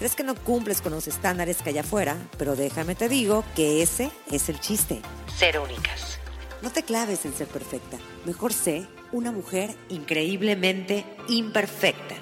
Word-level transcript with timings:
crees 0.00 0.14
que 0.14 0.24
no 0.24 0.34
cumples 0.34 0.80
con 0.80 0.92
los 0.92 1.06
estándares 1.06 1.60
que 1.60 1.68
hay 1.68 1.76
afuera, 1.76 2.16
pero 2.38 2.56
déjame 2.56 2.94
te 2.94 3.06
digo 3.06 3.44
que 3.54 3.82
ese 3.82 4.10
es 4.30 4.48
el 4.48 4.58
chiste. 4.58 5.02
Ser 5.36 5.58
únicas. 5.58 6.18
No 6.62 6.70
te 6.70 6.82
claves 6.82 7.26
en 7.26 7.34
ser 7.34 7.46
perfecta. 7.48 7.98
Mejor 8.24 8.54
sé 8.54 8.86
una 9.12 9.30
mujer 9.30 9.76
increíblemente 9.90 11.04
imperfecta. 11.28 12.14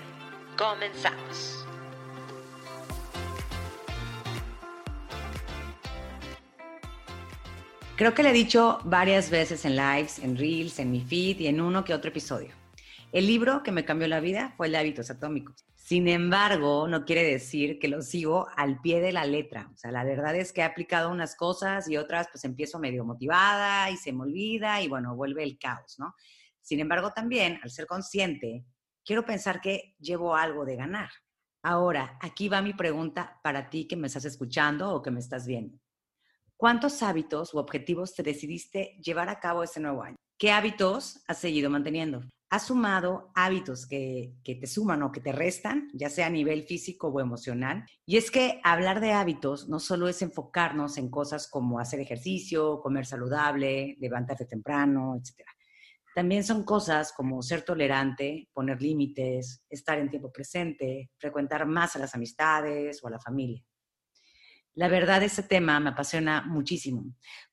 Comenzamos. 0.56 1.64
Creo 7.95 8.12
que 8.12 8.24
le 8.24 8.30
he 8.30 8.33
dicho 8.33 8.80
varias 8.83 9.30
veces 9.30 9.64
en 9.64 9.77
lives, 9.77 10.19
en 10.19 10.36
reels, 10.36 10.80
en 10.80 10.91
mi 10.91 11.00
feed 11.00 11.38
y 11.38 11.47
en 11.47 11.60
uno 11.60 11.84
que 11.84 11.95
otro 11.95 12.10
episodio. 12.10 12.50
El 13.12 13.28
libro 13.28 13.62
que 13.62 13.70
me 13.70 13.84
cambió 13.84 14.08
la 14.08 14.19
vida 14.19 14.52
fue 14.56 14.66
el 14.66 14.72
de 14.72 14.78
hábitos 14.78 15.10
atómicos. 15.10 15.67
Sin 15.88 16.06
embargo, 16.06 16.87
no 16.87 17.06
quiere 17.06 17.24
decir 17.24 17.78
que 17.78 17.88
lo 17.88 18.02
sigo 18.02 18.47
al 18.56 18.78
pie 18.83 19.01
de 19.01 19.10
la 19.10 19.24
letra. 19.24 19.70
O 19.73 19.77
sea, 19.78 19.91
la 19.91 20.05
verdad 20.05 20.37
es 20.37 20.52
que 20.52 20.61
he 20.61 20.64
aplicado 20.64 21.11
unas 21.11 21.34
cosas 21.34 21.88
y 21.88 21.97
otras 21.97 22.28
pues 22.30 22.45
empiezo 22.45 22.78
medio 22.78 23.06
motivada 23.06 23.91
y 23.91 23.97
se 23.97 24.12
me 24.12 24.25
olvida 24.25 24.83
y 24.83 24.89
bueno, 24.89 25.17
vuelve 25.17 25.45
el 25.45 25.58
caos, 25.58 25.98
¿no? 25.98 26.14
Sin 26.61 26.80
embargo, 26.80 27.12
también 27.12 27.58
al 27.62 27.70
ser 27.70 27.86
consciente, 27.86 28.67
quiero 29.03 29.25
pensar 29.25 29.62
que 29.62 29.95
llevo 29.98 30.36
algo 30.36 30.67
de 30.67 30.77
ganar. 30.77 31.08
Ahora, 31.62 32.19
aquí 32.20 32.50
va 32.50 32.61
mi 32.61 32.75
pregunta 32.75 33.41
para 33.42 33.70
ti 33.70 33.89
que 33.89 33.97
me 33.97 34.08
estás 34.08 34.27
escuchando 34.27 34.91
o 34.95 35.00
que 35.00 35.11
me 35.11 35.20
estás 35.20 35.47
viendo. 35.47 35.78
¿Cuántos 36.58 37.02
hábitos 37.02 37.55
u 37.55 37.58
objetivos 37.61 38.14
te 38.14 38.23
decidiste 38.23 38.98
llevar 39.02 39.30
a 39.30 39.41
cabo 39.41 39.62
este 39.62 39.80
nuevo 39.80 40.02
año? 40.02 40.17
¿Qué 40.39 40.52
hábitos 40.52 41.23
has 41.27 41.39
seguido 41.39 41.70
manteniendo? 41.70 42.20
¿Has 42.50 42.68
sumado 42.68 43.30
hábitos 43.34 43.86
que, 43.86 44.36
te 44.42 44.66
suman 44.66 45.02
o 45.02 45.12
que 45.12 45.20
te 45.20 45.32
restan, 45.32 45.91
ya 45.92 46.08
sea 46.08 46.28
a 46.28 46.30
nivel 46.30 46.62
físico 46.62 47.08
o 47.08 47.20
emocional? 47.20 47.84
Y 48.06 48.16
es 48.16 48.30
que 48.30 48.58
hablar 48.64 49.00
de 49.00 49.12
hábitos 49.12 49.68
no 49.68 49.78
solo 49.78 50.08
es 50.08 50.22
enfocarnos 50.22 50.96
en 50.96 51.10
cosas 51.10 51.46
como 51.46 51.78
hacer 51.78 52.00
ejercicio, 52.00 52.80
comer 52.80 53.05
saludable, 53.05 53.98
levantarte 54.00 54.46
temprano, 54.46 55.16
etc. 55.16 55.46
También 56.14 56.42
son 56.42 56.64
cosas 56.64 57.12
como 57.12 57.42
ser 57.42 57.62
tolerante, 57.62 58.48
poner 58.55 58.80
límites, 58.80 59.62
estar 59.68 59.98
en 59.98 60.08
tiempo 60.08 60.33
presente, 60.33 61.10
frecuentar 61.18 61.66
más 61.66 61.96
a 61.96 61.98
las 61.98 62.14
amistades 62.14 63.05
o 63.05 63.08
a 63.08 63.10
la 63.10 63.20
familia. 63.20 63.62
La 64.78 64.86
verdad, 64.86 65.24
ese 65.24 65.42
tema 65.42 65.80
me 65.80 65.90
apasiona 65.90 66.44
muchísimo, 66.46 67.04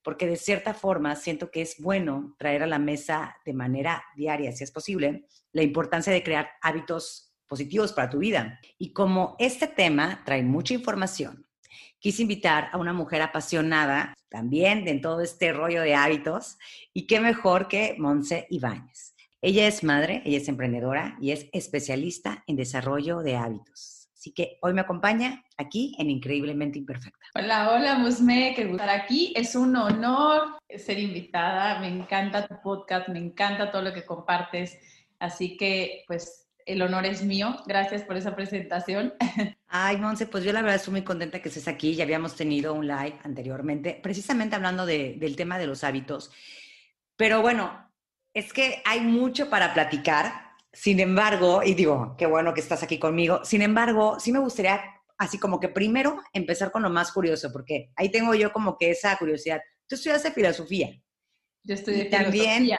porque 0.03 0.27
de 0.27 0.35
cierta 0.35 0.75
forma 0.75 1.15
siento 1.15 1.49
que 1.49 1.63
es 1.63 1.77
bueno 1.79 2.35
traer 2.37 2.61
a 2.61 2.67
la 2.67 2.77
mesa 2.77 3.35
de 3.43 3.51
manera 3.51 4.03
diaria, 4.15 4.51
si 4.51 4.63
es 4.63 4.69
posible, 4.69 5.25
la 5.51 5.63
importancia 5.63 6.13
de 6.13 6.21
crear 6.21 6.51
hábitos 6.61 7.33
positivos 7.47 7.93
para 7.93 8.11
tu 8.11 8.19
vida. 8.19 8.59
Y 8.77 8.93
como 8.93 9.35
este 9.39 9.65
tema 9.65 10.21
trae 10.23 10.43
mucha 10.43 10.75
información, 10.75 11.47
quise 11.97 12.21
invitar 12.21 12.69
a 12.71 12.77
una 12.77 12.93
mujer 12.93 13.23
apasionada 13.23 14.13
también 14.29 14.85
de 14.85 14.93
todo 14.99 15.21
este 15.21 15.51
rollo 15.51 15.81
de 15.81 15.95
hábitos, 15.95 16.59
y 16.93 17.07
qué 17.07 17.19
mejor 17.19 17.67
que 17.67 17.95
Monse 17.97 18.45
Ibáñez. 18.51 19.15
Ella 19.41 19.67
es 19.67 19.83
madre, 19.83 20.21
ella 20.25 20.37
es 20.37 20.47
emprendedora 20.47 21.17
y 21.19 21.31
es 21.31 21.47
especialista 21.53 22.43
en 22.45 22.55
desarrollo 22.55 23.21
de 23.21 23.35
hábitos. 23.35 23.94
Así 24.25 24.33
que 24.33 24.57
hoy 24.61 24.73
me 24.73 24.81
acompaña 24.81 25.43
aquí 25.55 25.95
en 25.99 26.09
Increíblemente 26.09 26.79
Imperfecta. 26.79 27.27
Hola, 27.35 27.69
hola, 27.69 27.93
Musme, 27.99 28.53
qué 28.55 28.65
gusto 28.65 28.81
estar 28.81 28.99
aquí. 28.99 29.31
Es 29.35 29.53
un 29.53 29.75
honor 29.75 30.57
ser 30.67 30.97
invitada. 30.97 31.77
Me 31.79 31.89
encanta 31.89 32.47
tu 32.47 32.59
podcast, 32.63 33.07
me 33.09 33.19
encanta 33.19 33.69
todo 33.69 33.83
lo 33.83 33.93
que 33.93 34.03
compartes. 34.03 34.79
Así 35.19 35.57
que, 35.57 36.05
pues, 36.07 36.47
el 36.65 36.81
honor 36.81 37.05
es 37.05 37.21
mío. 37.21 37.55
Gracias 37.67 38.01
por 38.01 38.17
esa 38.17 38.35
presentación. 38.35 39.13
Ay, 39.67 39.97
Monse, 39.97 40.25
pues 40.25 40.43
yo 40.43 40.51
la 40.51 40.63
verdad 40.63 40.77
estoy 40.77 40.93
muy 40.93 41.03
contenta 41.03 41.39
que 41.39 41.49
estés 41.49 41.67
aquí. 41.67 41.93
Ya 41.93 42.03
habíamos 42.03 42.35
tenido 42.35 42.73
un 42.73 42.87
live 42.87 43.19
anteriormente, 43.23 43.99
precisamente 44.01 44.55
hablando 44.55 44.87
del 44.87 45.35
tema 45.35 45.59
de 45.59 45.67
los 45.67 45.83
hábitos. 45.83 46.31
Pero 47.15 47.43
bueno, 47.43 47.91
es 48.33 48.53
que 48.53 48.81
hay 48.85 49.01
mucho 49.01 49.51
para 49.51 49.75
platicar 49.75 50.44
sin 50.75 50.99
embargo, 50.99 51.63
y 51.63 51.73
digo, 51.73 52.15
qué 52.17 52.25
bueno 52.25 52.53
que 52.53 52.61
estás 52.61 52.83
aquí 52.83 52.99
conmigo, 52.99 53.43
sin 53.43 53.61
embargo, 53.61 54.19
sí 54.19 54.31
me 54.31 54.39
gustaría 54.39 54.81
así 55.17 55.39
como 55.39 55.59
que 55.59 55.69
primero 55.69 56.21
empezar 56.33 56.71
con 56.71 56.83
lo 56.83 56.89
más 56.89 57.11
curioso, 57.11 57.51
porque 57.51 57.91
ahí 57.95 58.11
tengo 58.11 58.35
yo 58.35 58.51
como 58.51 58.77
que 58.77 58.91
esa 58.91 59.17
curiosidad. 59.17 59.61
Tú 59.87 59.95
estudiaste 59.95 60.31
filosofía. 60.31 60.89
Yo 61.63 61.73
estudié 61.73 62.03
y 62.03 62.09
también, 62.09 62.69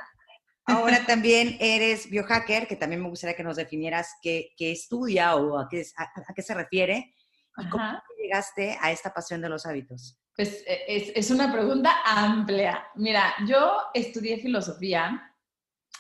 Ahora 0.67 0.99
también 1.07 1.57
eres 1.61 2.11
biohacker, 2.11 2.67
que 2.67 2.77
también 2.77 3.03
me 3.03 3.09
gustaría 3.09 3.37
que 3.37 3.45
nos 3.45 3.57
definieras 3.57 4.15
qué, 4.21 4.53
estudia 4.59 5.37
o 5.37 5.59
a 5.59 5.69
qué, 5.69 5.85
a, 5.97 6.35
qué 6.35 6.43
se 6.43 6.55
refiere 6.55 7.15
y 7.57 7.69
cómo 7.71 7.85
llegaste 8.21 8.77
a 8.81 8.93
esta 8.93 9.15
pasión 9.15 9.41
de 9.41 9.49
los 9.49 9.65
hábitos. 9.65 10.19
Pues 10.37 10.63
e, 10.67 10.85
es, 10.89 11.13
es 11.15 11.31
una 11.31 11.51
pregunta 11.51 12.03
amplia. 12.05 12.85
Mira, 12.97 13.35
yo 13.47 13.79
estudié 13.95 14.39
filosofía 14.39 15.33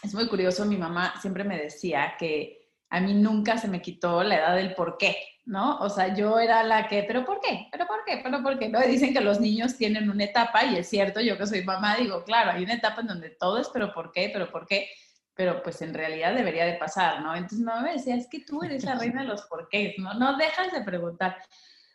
es 0.03 0.15
muy 0.15 0.29
curioso, 0.29 0.65
mi 0.65 0.77
mamá 0.77 1.15
siempre 1.21 1.45
me 1.45 1.59
decía 1.59 2.15
que 2.19 2.67
a 2.91 3.01
mí 3.01 3.15
nunca 3.15 3.59
se 3.59 3.69
me 3.69 3.83
quitó 3.83 4.23
la 4.23 4.37
edad 4.37 4.57
del 4.57 4.75
por 4.75 4.97
qué, 4.97 5.17
¿no? 5.45 5.79
O 5.79 5.89
sea, 5.89 6.15
yo 6.15 6.39
era 6.39 6.63
la 6.63 6.89
que, 6.89 7.03
pero 7.03 7.25
¿por 7.25 7.41
qué? 7.41 7.69
¿Pero 7.73 7.87
por 7.87 8.05
qué? 8.05 8.21
¿Pero 8.23 8.43
por 8.43 8.59
qué? 8.59 8.69
¿No? 8.69 8.81
dicen 8.81 9.13
que 9.13 9.21
los 9.21 9.41
niños 9.41 9.77
tienen 9.77 10.09
una 10.09 10.25
etapa 10.25 10.65
y 10.65 10.77
es 10.77 10.89
cierto, 10.89 11.21
yo 11.21 11.37
que 11.37 11.47
soy 11.47 11.65
mamá 11.65 11.97
digo, 11.97 12.25
claro, 12.25 12.53
hay 12.53 12.63
una 12.65 12.75
etapa 12.75 13.01
en 13.01 13.09
donde 13.09 13.31
todo 13.31 13.59
es, 13.59 13.69
pero 13.73 13.93
¿por 13.93 14.13
qué? 14.13 14.31
¿Pero 14.33 14.51
por 14.51 14.67
qué? 14.67 14.89
Pero 15.35 15.63
pues 15.63 15.83
en 15.83 15.93
realidad 15.93 16.35
debería 16.35 16.65
de 16.65 16.75
pasar, 16.75 17.21
¿no? 17.23 17.35
Entonces 17.35 17.61
mamá 17.61 17.83
me 17.83 17.93
decía, 17.95 18.17
es 18.17 18.29
que 18.31 18.41
tú 18.41 18.63
eres 18.63 18.85
la 18.85 18.95
reina 18.95 19.23
de 19.23 19.29
los 19.29 19.43
porqués, 19.43 19.99
¿no? 19.99 20.15
No 20.15 20.37
dejas 20.37 20.73
de 20.73 20.83
preguntar. 20.83 21.37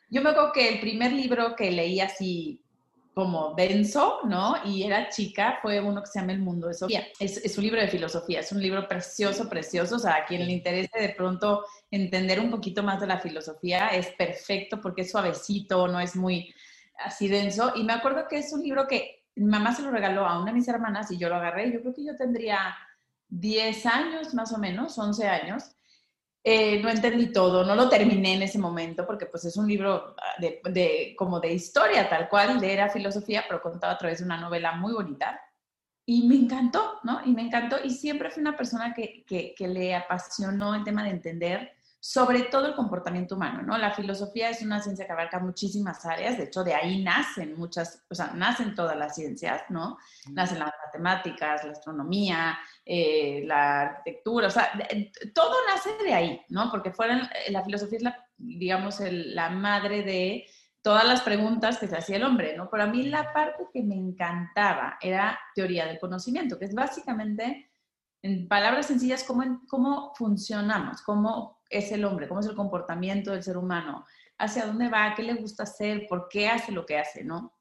Yo 0.10 0.22
me 0.22 0.32
acuerdo 0.32 0.52
que 0.52 0.68
el 0.68 0.80
primer 0.82 1.14
libro 1.14 1.56
que 1.56 1.72
leí 1.72 2.02
así 2.02 2.61
como 3.14 3.54
denso, 3.56 4.20
¿no? 4.24 4.56
Y 4.64 4.84
era 4.84 5.10
chica, 5.10 5.60
fue 5.62 5.80
uno 5.82 6.02
que 6.02 6.08
se 6.08 6.20
llama 6.20 6.32
El 6.32 6.40
Mundo 6.40 6.68
de 6.68 6.74
Sofía. 6.74 7.06
Es, 7.20 7.38
es, 7.38 7.58
un 7.58 7.66
libro 7.66 7.82
de 7.82 7.90
filosofía, 7.90 8.40
es 8.40 8.52
un 8.52 8.62
libro 8.62 8.88
precioso, 8.88 9.50
precioso. 9.50 9.98
O 9.98 10.00
sea, 10.00 10.16
a 10.16 10.26
quien 10.26 10.46
le 10.46 10.54
interese 10.54 10.98
de 10.98 11.10
pronto 11.10 11.66
entender 11.90 12.40
un 12.40 12.50
poquito 12.50 12.84
más 12.84 13.02
de 13.02 13.08
la 13.08 13.20
filosofía, 13.20 13.90
es 13.90 14.08
perfecto 14.18 14.80
porque 14.80 15.02
es 15.02 15.12
suavecito, 15.12 15.88
no 15.88 16.00
es 16.00 16.16
muy 16.16 16.54
así 17.00 17.28
denso. 17.28 17.74
Y 17.76 17.84
me 17.84 17.94
acuerdo 17.94 18.28
que 18.30 18.38
es 18.38 18.54
un 18.54 18.62
libro 18.62 18.88
que 18.88 19.26
mi 19.36 19.46
mamá 19.46 19.76
se 19.76 19.82
lo 19.82 19.92
regaló 19.92 20.26
a 20.26 20.38
una 20.38 20.52
de 20.52 20.58
mis 20.58 20.68
hermanas 20.68 21.12
y 21.12 21.18
yo 21.18 21.28
lo 21.28 21.36
agarré. 21.36 21.72
Yo 21.72 21.82
creo 21.82 21.94
que 21.94 22.06
yo 22.06 22.16
tendría 22.16 22.76
10 23.28 23.86
años 23.88 24.34
más 24.34 24.54
o 24.54 24.58
menos, 24.58 24.98
11 24.98 25.28
años. 25.28 25.76
Eh, 26.44 26.82
no 26.82 26.90
entendí 26.90 27.32
todo, 27.32 27.64
no 27.64 27.76
lo 27.76 27.88
terminé 27.88 28.34
en 28.34 28.42
ese 28.42 28.58
momento 28.58 29.06
porque 29.06 29.28
pues 29.28 29.46
es 29.46 29.58
un 29.58 29.68
libro 29.68 30.16
ah, 30.18 30.42
de, 30.42 31.14
como 31.16 31.40
de 31.40 31.54
historia 31.54 32.10
tal 32.10 32.28
cual, 32.30 32.60
de 32.60 32.74
era 32.74 32.90
filosofía, 32.90 33.44
pero 33.48 33.62
contado 33.62 33.94
a 33.94 33.98
través 33.98 34.20
de 34.20 34.26
una 34.26 34.42
novela 34.42 34.72
muy 34.74 34.94
bonita. 34.94 35.40
Y 36.04 36.28
me 36.28 36.36
encantó, 36.36 37.00
¿no? 37.04 37.22
Y 37.24 37.32
me 37.34 37.44
encantó. 37.44 37.78
Y 37.84 37.92
siempre 37.92 38.32
fui 38.32 38.42
una 38.42 38.58
persona 38.58 38.92
que, 38.94 39.24
que, 39.26 39.54
que 39.56 39.68
le 39.68 39.96
apasionó 39.96 40.74
el 40.74 40.84
tema 40.84 41.04
de 41.04 41.12
entender 41.12 41.72
sobre 42.04 42.42
todo 42.46 42.66
el 42.66 42.74
comportamiento 42.74 43.36
humano, 43.36 43.62
¿no? 43.62 43.78
La 43.78 43.94
filosofía 43.94 44.50
es 44.50 44.64
una 44.64 44.82
ciencia 44.82 45.06
que 45.06 45.12
abarca 45.12 45.38
muchísimas 45.38 46.04
áreas, 46.04 46.36
de 46.36 46.46
hecho 46.46 46.64
de 46.64 46.74
ahí 46.74 47.04
nacen 47.04 47.56
muchas, 47.56 48.04
o 48.10 48.16
sea, 48.16 48.32
nacen 48.34 48.74
todas 48.74 48.98
las 48.98 49.14
ciencias, 49.14 49.62
¿no? 49.70 50.00
Nacen 50.32 50.58
las 50.58 50.74
matemáticas, 50.84 51.64
la 51.64 51.74
astronomía, 51.74 52.58
eh, 52.84 53.44
la 53.46 53.82
arquitectura, 53.82 54.48
o 54.48 54.50
sea, 54.50 54.72
todo 55.36 55.56
nace 55.68 55.92
de 56.04 56.12
ahí, 56.12 56.42
¿no? 56.50 56.72
Porque 56.72 56.92
fueron, 56.92 57.20
eh, 57.20 57.52
la 57.52 57.64
filosofía 57.64 57.98
es 57.98 58.04
la, 58.04 58.28
digamos, 58.36 59.00
la 59.00 59.52
madre 59.52 60.02
de 60.02 60.48
todas 60.82 61.06
las 61.06 61.22
preguntas 61.22 61.78
que 61.78 61.88
se 61.88 61.98
hacía 61.98 62.16
el 62.16 62.24
hombre, 62.24 62.58
¿no? 62.58 62.68
Pero 62.72 62.82
a 62.82 62.88
mí 62.88 63.04
la 63.04 63.32
parte 63.32 63.68
que 63.72 63.84
me 63.84 63.94
encantaba 63.94 64.98
era 65.02 65.40
teoría 65.54 65.86
del 65.86 66.00
conocimiento, 66.00 66.58
que 66.58 66.66
es 66.66 66.74
básicamente, 66.74 67.70
en 68.24 68.48
palabras 68.48 68.88
sencillas, 68.88 69.24
cómo, 69.24 69.62
cómo 69.70 70.16
funcionamos, 70.16 71.04
cómo 71.04 71.61
es 71.72 71.92
el 71.92 72.06
hombre, 72.06 72.28
cómo 72.28 72.42
es 72.42 72.48
el 72.48 72.56
comportamiento 72.56 73.32
del 73.32 73.44
ser 73.44 73.58
humano, 73.58 74.06
hacia 74.38 74.66
dónde 74.66 74.90
va, 74.90 75.14
qué 75.16 75.24
le 75.24 75.34
gusta 75.34 75.64
hacer, 75.64 76.08
por 76.08 76.28
qué 76.30 76.50
hace 76.50 76.72
lo 76.72 76.86
que 76.86 76.98
hace, 76.98 77.24
¿no? 77.24 77.56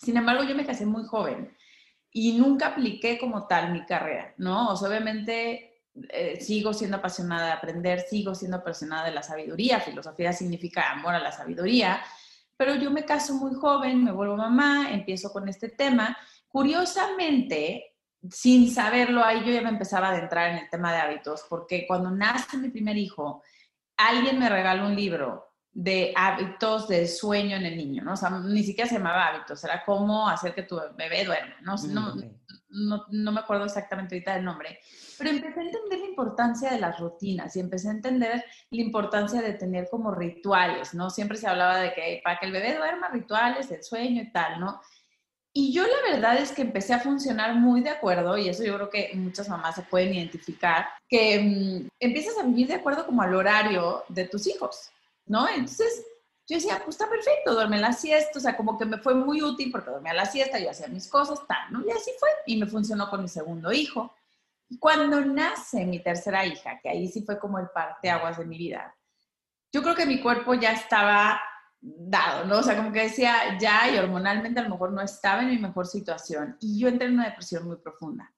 Sin 0.00 0.16
embargo, 0.16 0.42
yo 0.44 0.54
me 0.54 0.66
casé 0.66 0.86
muy 0.86 1.04
joven 1.04 1.56
y 2.10 2.32
nunca 2.38 2.68
apliqué 2.68 3.18
como 3.18 3.46
tal 3.46 3.72
mi 3.72 3.84
carrera, 3.86 4.34
¿no? 4.38 4.70
O 4.70 4.86
obviamente 4.86 5.80
eh, 6.08 6.40
sigo 6.40 6.72
siendo 6.72 6.96
apasionada 6.96 7.46
de 7.46 7.52
aprender, 7.52 8.00
sigo 8.00 8.34
siendo 8.34 8.58
apasionada 8.58 9.04
de 9.04 9.12
la 9.12 9.22
sabiduría, 9.22 9.80
filosofía 9.80 10.32
significa 10.32 10.90
amor 10.90 11.14
a 11.14 11.20
la 11.20 11.32
sabiduría, 11.32 12.02
pero 12.56 12.74
yo 12.76 12.90
me 12.90 13.04
caso 13.04 13.34
muy 13.34 13.54
joven, 13.54 14.04
me 14.04 14.12
vuelvo 14.12 14.36
mamá, 14.36 14.92
empiezo 14.92 15.32
con 15.32 15.48
este 15.48 15.68
tema. 15.68 16.16
Curiosamente, 16.48 17.91
sin 18.30 18.70
saberlo, 18.70 19.24
ahí 19.24 19.40
yo 19.44 19.52
ya 19.52 19.62
me 19.62 19.70
empezaba 19.70 20.08
a 20.08 20.12
adentrar 20.12 20.50
en 20.50 20.58
el 20.58 20.70
tema 20.70 20.92
de 20.92 20.98
hábitos, 20.98 21.44
porque 21.48 21.86
cuando 21.86 22.10
nace 22.10 22.56
mi 22.56 22.68
primer 22.68 22.96
hijo, 22.96 23.42
alguien 23.96 24.38
me 24.38 24.48
regaló 24.48 24.86
un 24.86 24.96
libro 24.96 25.52
de 25.72 26.12
hábitos 26.14 26.86
del 26.86 27.08
sueño 27.08 27.56
en 27.56 27.64
el 27.64 27.76
niño, 27.76 28.04
¿no? 28.04 28.12
O 28.12 28.16
sea, 28.16 28.28
ni 28.30 28.62
siquiera 28.62 28.88
se 28.88 28.96
llamaba 28.96 29.28
hábitos, 29.28 29.64
era 29.64 29.82
cómo 29.84 30.28
hacer 30.28 30.54
que 30.54 30.64
tu 30.64 30.78
bebé 30.96 31.24
duerma, 31.24 31.56
¿no? 31.62 31.76
No, 31.88 32.14
mm, 32.14 32.88
no, 32.88 33.04
no, 33.10 33.32
me 33.32 33.40
acuerdo 33.40 33.64
exactamente 33.64 34.14
ahorita 34.14 34.34
del 34.34 34.44
nombre, 34.44 34.80
pero 35.18 35.30
empecé 35.30 35.60
a 35.60 35.62
entender 35.62 35.98
la 35.98 36.06
importancia 36.06 36.70
de 36.70 36.78
las 36.78 36.98
rutinas 37.00 37.56
y 37.56 37.60
empecé 37.60 37.88
a 37.88 37.92
entender 37.92 38.44
la 38.70 38.82
importancia 38.82 39.40
de 39.40 39.54
tener 39.54 39.88
como 39.90 40.10
rituales, 40.14 40.92
¿no? 40.94 41.08
Siempre 41.08 41.38
se 41.38 41.46
hablaba 41.46 41.78
de 41.78 41.94
que 41.94 42.20
para 42.22 42.38
que 42.38 42.46
el 42.46 42.52
bebé 42.52 42.76
duerma, 42.76 43.08
rituales, 43.08 43.70
el 43.70 43.82
sueño 43.82 44.22
y 44.22 44.30
tal, 44.30 44.60
¿no? 44.60 44.80
Y 45.54 45.72
yo 45.72 45.82
la 45.86 46.12
verdad 46.12 46.38
es 46.38 46.52
que 46.52 46.62
empecé 46.62 46.94
a 46.94 47.00
funcionar 47.00 47.54
muy 47.54 47.82
de 47.82 47.90
acuerdo, 47.90 48.38
y 48.38 48.48
eso 48.48 48.64
yo 48.64 48.74
creo 48.76 48.90
que 48.90 49.10
muchas 49.14 49.48
mamás 49.48 49.74
se 49.74 49.82
pueden 49.82 50.14
identificar, 50.14 50.88
que 51.08 51.40
mm, 51.40 51.88
empiezas 52.00 52.38
a 52.38 52.46
vivir 52.46 52.68
de 52.68 52.74
acuerdo 52.74 53.04
como 53.04 53.20
al 53.20 53.34
horario 53.34 54.02
de 54.08 54.24
tus 54.24 54.46
hijos, 54.46 54.90
¿no? 55.26 55.46
Entonces 55.48 56.06
yo 56.48 56.56
decía, 56.56 56.80
pues 56.84 56.96
está 56.96 57.08
perfecto, 57.08 57.54
duerme 57.54 57.78
la 57.78 57.92
siesta, 57.92 58.38
o 58.38 58.42
sea, 58.42 58.56
como 58.56 58.78
que 58.78 58.86
me 58.86 58.98
fue 58.98 59.14
muy 59.14 59.42
útil 59.42 59.70
porque 59.70 59.90
dormía 59.90 60.14
la 60.14 60.26
siesta, 60.26 60.58
yo 60.58 60.70
hacía 60.70 60.88
mis 60.88 61.06
cosas, 61.08 61.46
tal, 61.46 61.70
¿no? 61.70 61.86
Y 61.86 61.90
así 61.90 62.10
fue, 62.18 62.30
y 62.46 62.56
me 62.56 62.66
funcionó 62.66 63.10
con 63.10 63.22
mi 63.22 63.28
segundo 63.28 63.72
hijo. 63.72 64.14
Cuando 64.80 65.20
nace 65.20 65.84
mi 65.84 65.98
tercera 66.00 66.46
hija, 66.46 66.80
que 66.82 66.88
ahí 66.88 67.08
sí 67.08 67.22
fue 67.22 67.38
como 67.38 67.58
el 67.58 67.68
parteaguas 67.68 68.38
de 68.38 68.46
mi 68.46 68.56
vida, 68.56 68.94
yo 69.70 69.82
creo 69.82 69.94
que 69.94 70.06
mi 70.06 70.20
cuerpo 70.20 70.54
ya 70.54 70.72
estaba 70.72 71.40
dado, 71.82 72.44
¿no? 72.46 72.58
O 72.58 72.62
sea, 72.62 72.76
como 72.76 72.92
que 72.92 73.02
decía, 73.02 73.58
ya, 73.58 73.90
y 73.90 73.98
hormonalmente 73.98 74.60
a 74.60 74.62
lo 74.62 74.70
mejor 74.70 74.92
no 74.92 75.02
estaba 75.02 75.42
en 75.42 75.48
mi 75.48 75.58
mejor 75.58 75.86
situación. 75.86 76.56
Y 76.60 76.78
yo 76.78 76.88
entré 76.88 77.08
en 77.08 77.14
una 77.14 77.26
depresión 77.26 77.66
muy 77.66 77.76
profunda. 77.76 78.32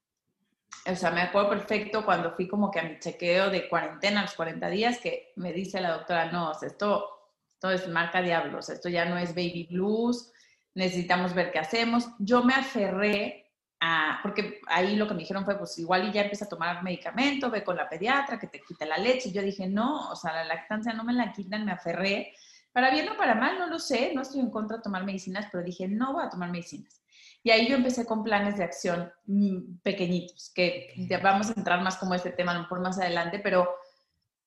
O 0.87 0.97
sea, 0.97 1.11
me 1.11 1.23
acuerdo 1.23 1.51
perfecto 1.51 2.05
cuando 2.05 2.33
fui 2.33 2.49
como 2.49 2.71
que 2.71 2.81
a 2.81 2.85
mi 2.85 2.99
chequeo 2.99 3.51
de 3.51 3.69
cuarentena, 3.69 4.23
los 4.23 4.35
40 4.35 4.69
días, 4.71 4.99
que 4.99 5.33
me 5.37 5.53
dice 5.53 5.81
la 5.81 5.93
doctora, 5.93 6.33
no, 6.33 6.53
esto, 6.53 7.07
esto 7.53 7.71
es 7.71 7.89
marca 7.89 8.23
diablos, 8.23 8.71
esto 8.71 8.89
ya 8.89 9.05
no 9.05 9.19
es 9.19 9.35
baby 9.35 9.69
blues, 9.71 10.33
necesitamos 10.75 11.35
ver 11.35 11.53
qué 11.53 11.59
hacemos. 11.59 12.09
Yo 12.19 12.43
me 12.43 12.55
aferré 12.55 13.53
a, 13.81 14.21
porque 14.23 14.61
ahí 14.69 14.97
lo 14.97 15.07
que 15.07 15.15
me 15.15 15.21
dijeron 15.21 15.45
fue, 15.45 15.59
pues 15.59 15.79
igual 15.79 16.09
y 16.09 16.13
ya 16.13 16.23
empieza 16.23 16.47
a 16.47 16.49
tomar 16.49 16.83
medicamento, 16.83 17.51
ve 17.51 17.63
con 17.63 17.77
la 17.77 17.89
pediatra 17.89 18.39
que 18.39 18.47
te 18.47 18.61
quita 18.61 18.87
la 18.87 18.97
leche. 18.97 19.33
Yo 19.33 19.43
dije, 19.43 19.67
no, 19.67 20.11
o 20.11 20.17
sea, 20.17 20.33
la 20.33 20.45
lactancia 20.45 20.95
no 20.95 21.05
me 21.05 21.13
la 21.13 21.33
quitan, 21.33 21.65
me 21.65 21.73
aferré 21.73 22.35
para 22.75 22.91
bien 22.91 23.09
o 23.09 23.17
para 23.17 23.37
mal, 23.37 23.57
no 23.57 23.69
lo 23.69 23.79
sé, 23.79 24.11
no 24.17 24.23
estoy 24.23 24.41
en 24.41 24.51
contra 24.51 24.79
de 24.79 24.83
tomar 24.83 25.05
medicinas, 25.05 25.47
pero 25.51 25.63
dije, 25.63 25.87
no 25.87 26.13
voy 26.13 26.25
a 26.25 26.29
tomar 26.29 26.51
medicinas. 26.51 27.01
Y 27.45 27.51
ahí 27.51 27.69
yo 27.69 27.77
empecé 27.77 28.05
con 28.05 28.25
planes 28.25 28.57
de 28.57 28.65
acción 28.65 29.13
mm, 29.27 29.77
pequeñitos, 29.85 30.51
que 30.53 30.93
ya 30.97 31.21
vamos 31.21 31.51
a 31.51 31.55
entrar 31.57 31.81
más 31.83 31.97
como 31.97 32.17
este 32.17 32.33
tema, 32.33 32.67
por 32.69 32.81
más 32.81 32.99
adelante, 32.99 33.39
pero, 33.39 33.73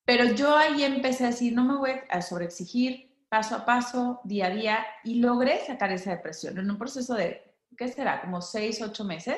pero 0.03 0.25
yo 0.35 0.57
ahí 0.57 0.83
empecé 0.83 1.23
a 1.23 1.27
decir, 1.27 1.53
no 1.53 1.63
me 1.63 1.77
voy 1.77 1.91
a 2.09 2.21
sobreexigir, 2.21 3.15
paso 3.29 3.55
a 3.55 3.65
paso, 3.65 4.19
día 4.25 4.47
a 4.47 4.49
día, 4.49 4.85
y 5.05 5.21
logré 5.21 5.65
sacar 5.65 5.93
esa 5.93 6.11
depresión 6.11 6.57
en 6.57 6.69
un 6.69 6.77
proceso 6.77 7.13
de, 7.13 7.55
¿qué 7.77 7.87
será? 7.87 8.19
Como 8.19 8.41
seis, 8.41 8.81
ocho 8.81 9.05
meses 9.05 9.37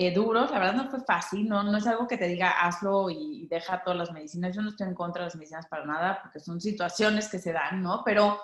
eh, 0.00 0.12
duros, 0.12 0.48
la 0.52 0.60
verdad 0.60 0.74
no 0.74 0.88
fue 0.88 1.00
fácil, 1.00 1.48
no, 1.48 1.64
no 1.64 1.76
es 1.76 1.84
algo 1.88 2.06
que 2.06 2.16
te 2.16 2.28
diga 2.28 2.52
hazlo 2.52 3.10
y 3.10 3.48
deja 3.50 3.82
todas 3.82 3.98
las 3.98 4.12
medicinas, 4.12 4.54
yo 4.54 4.62
no 4.62 4.68
estoy 4.68 4.86
en 4.86 4.94
contra 4.94 5.22
de 5.22 5.26
las 5.26 5.34
medicinas 5.34 5.66
para 5.66 5.84
nada, 5.84 6.20
porque 6.22 6.38
son 6.38 6.60
situaciones 6.60 7.28
que 7.28 7.40
se 7.40 7.52
dan, 7.52 7.82
¿no? 7.82 8.02
Pero 8.04 8.40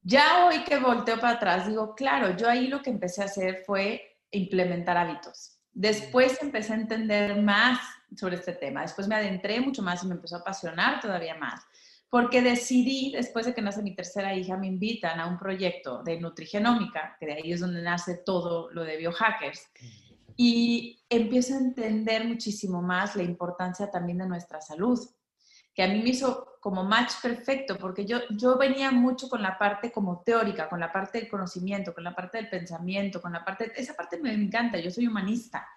ya 0.00 0.46
hoy 0.46 0.62
que 0.62 0.78
volteo 0.78 1.18
para 1.18 1.38
atrás, 1.38 1.66
digo, 1.66 1.96
claro, 1.96 2.36
yo 2.36 2.48
ahí 2.48 2.68
lo 2.68 2.82
que 2.82 2.90
empecé 2.90 3.22
a 3.22 3.24
hacer 3.24 3.64
fue 3.66 4.16
implementar 4.30 4.96
hábitos. 4.96 5.58
Después 5.72 6.40
empecé 6.40 6.74
a 6.74 6.76
entender 6.76 7.42
más 7.42 7.80
sobre 8.14 8.36
este 8.36 8.52
tema, 8.52 8.82
después 8.82 9.08
me 9.08 9.16
adentré 9.16 9.60
mucho 9.60 9.82
más 9.82 10.04
y 10.04 10.06
me 10.06 10.14
empezó 10.14 10.36
a 10.36 10.38
apasionar 10.38 11.00
todavía 11.00 11.34
más, 11.34 11.66
porque 12.08 12.42
decidí, 12.42 13.10
después 13.10 13.44
de 13.44 13.54
que 13.54 13.62
nace 13.62 13.82
mi 13.82 13.96
tercera 13.96 14.36
hija, 14.36 14.56
me 14.56 14.68
invitan 14.68 15.18
a 15.18 15.26
un 15.26 15.36
proyecto 15.36 16.04
de 16.04 16.20
nutrigenómica, 16.20 17.16
que 17.18 17.26
de 17.26 17.32
ahí 17.32 17.52
es 17.52 17.58
donde 17.58 17.82
nace 17.82 18.18
todo 18.24 18.70
lo 18.70 18.84
de 18.84 18.98
biohackers 18.98 19.68
y 20.42 20.98
empiezo 21.10 21.52
a 21.52 21.58
entender 21.58 22.24
muchísimo 22.24 22.80
más 22.80 23.14
la 23.14 23.22
importancia 23.22 23.90
también 23.90 24.16
de 24.16 24.26
nuestra 24.26 24.62
salud, 24.62 24.98
que 25.74 25.82
a 25.82 25.88
mí 25.88 26.00
me 26.02 26.08
hizo 26.08 26.56
como 26.60 26.82
match 26.82 27.12
perfecto, 27.20 27.76
porque 27.76 28.06
yo, 28.06 28.20
yo 28.30 28.56
venía 28.56 28.90
mucho 28.90 29.28
con 29.28 29.42
la 29.42 29.58
parte 29.58 29.92
como 29.92 30.22
teórica, 30.22 30.70
con 30.70 30.80
la 30.80 30.90
parte 30.90 31.18
del 31.20 31.28
conocimiento, 31.28 31.92
con 31.92 32.04
la 32.04 32.16
parte 32.16 32.38
del 32.38 32.48
pensamiento, 32.48 33.20
con 33.20 33.34
la 33.34 33.44
parte, 33.44 33.70
esa 33.76 33.92
parte 33.92 34.18
me 34.18 34.32
encanta, 34.32 34.78
yo 34.78 34.90
soy 34.90 35.08
humanista, 35.08 35.68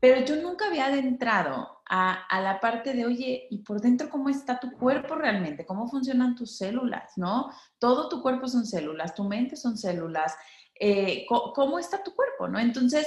pero 0.00 0.24
yo 0.24 0.36
nunca 0.36 0.68
había 0.68 0.86
adentrado 0.86 1.82
a, 1.86 2.14
a, 2.14 2.40
la 2.40 2.60
parte 2.60 2.94
de, 2.94 3.04
oye, 3.04 3.46
¿y 3.50 3.58
por 3.58 3.82
dentro 3.82 4.08
cómo 4.08 4.30
está 4.30 4.58
tu 4.58 4.72
cuerpo 4.72 5.16
realmente? 5.16 5.66
¿Cómo 5.66 5.86
funcionan 5.86 6.34
tus 6.34 6.56
células? 6.56 7.12
¿No? 7.16 7.50
Todo 7.78 8.08
tu 8.08 8.22
cuerpo 8.22 8.48
son 8.48 8.64
células, 8.64 9.14
tu 9.14 9.24
mente 9.24 9.54
son 9.54 9.76
células, 9.76 10.34
eh, 10.74 11.26
¿cómo 11.28 11.78
está 11.78 12.02
tu 12.02 12.14
cuerpo? 12.14 12.48
¿No? 12.48 12.58
Entonces, 12.58 13.06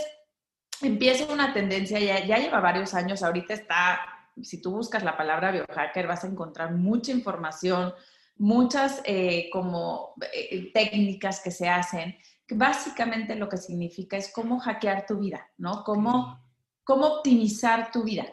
empieza 0.87 1.31
una 1.31 1.53
tendencia, 1.53 1.99
ya, 1.99 2.25
ya 2.25 2.37
lleva 2.37 2.59
varios 2.59 2.93
años, 2.93 3.23
ahorita 3.23 3.53
está, 3.53 3.99
si 4.41 4.61
tú 4.61 4.71
buscas 4.71 5.03
la 5.03 5.17
palabra 5.17 5.51
biohacker, 5.51 6.07
vas 6.07 6.23
a 6.23 6.27
encontrar 6.27 6.73
mucha 6.73 7.11
información, 7.11 7.93
muchas 8.37 9.01
eh, 9.05 9.49
como 9.51 10.13
eh, 10.33 10.71
técnicas 10.73 11.41
que 11.41 11.51
se 11.51 11.69
hacen, 11.69 12.17
que 12.45 12.55
básicamente 12.55 13.35
lo 13.35 13.49
que 13.49 13.57
significa 13.57 14.17
es 14.17 14.31
cómo 14.31 14.59
hackear 14.59 15.05
tu 15.05 15.17
vida, 15.17 15.49
¿no? 15.57 15.83
Cómo, 15.83 16.39
cómo 16.83 17.07
optimizar 17.07 17.91
tu 17.91 18.03
vida. 18.03 18.25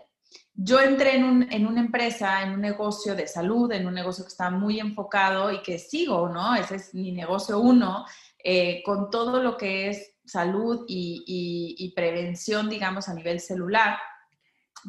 Yo 0.55 0.81
entré 0.81 1.17
en, 1.17 1.25
un, 1.25 1.53
en, 1.53 1.67
una 1.67 1.81
empresa, 1.81 2.43
en 2.43 2.53
un 2.53 2.61
negocio 2.61 3.15
de 3.15 3.27
salud, 3.27 3.73
en 3.73 3.87
un 3.87 3.95
negocio 3.95 4.25
que 4.25 4.29
está 4.29 4.51
muy 4.51 4.81
enfocado 4.81 5.51
y 5.51 5.63
que 5.63 5.79
sigo, 5.79 6.29
¿no? 6.29 6.55
Ese 6.55 6.77
es 6.77 6.95
mi 6.95 7.13
negocio 7.13 7.59
uno, 7.59 8.05
eh, 8.43 8.83
con 8.85 9.11
todo 9.11 9.43
lo 9.43 9.57
que 9.57 9.89
es 9.89 10.12
salud 10.25 10.85
y, 10.89 11.93
prevención, 11.95 12.69
digamos, 12.69 13.09
a 13.09 13.15
nivel 13.15 13.41
celular, 13.41 13.99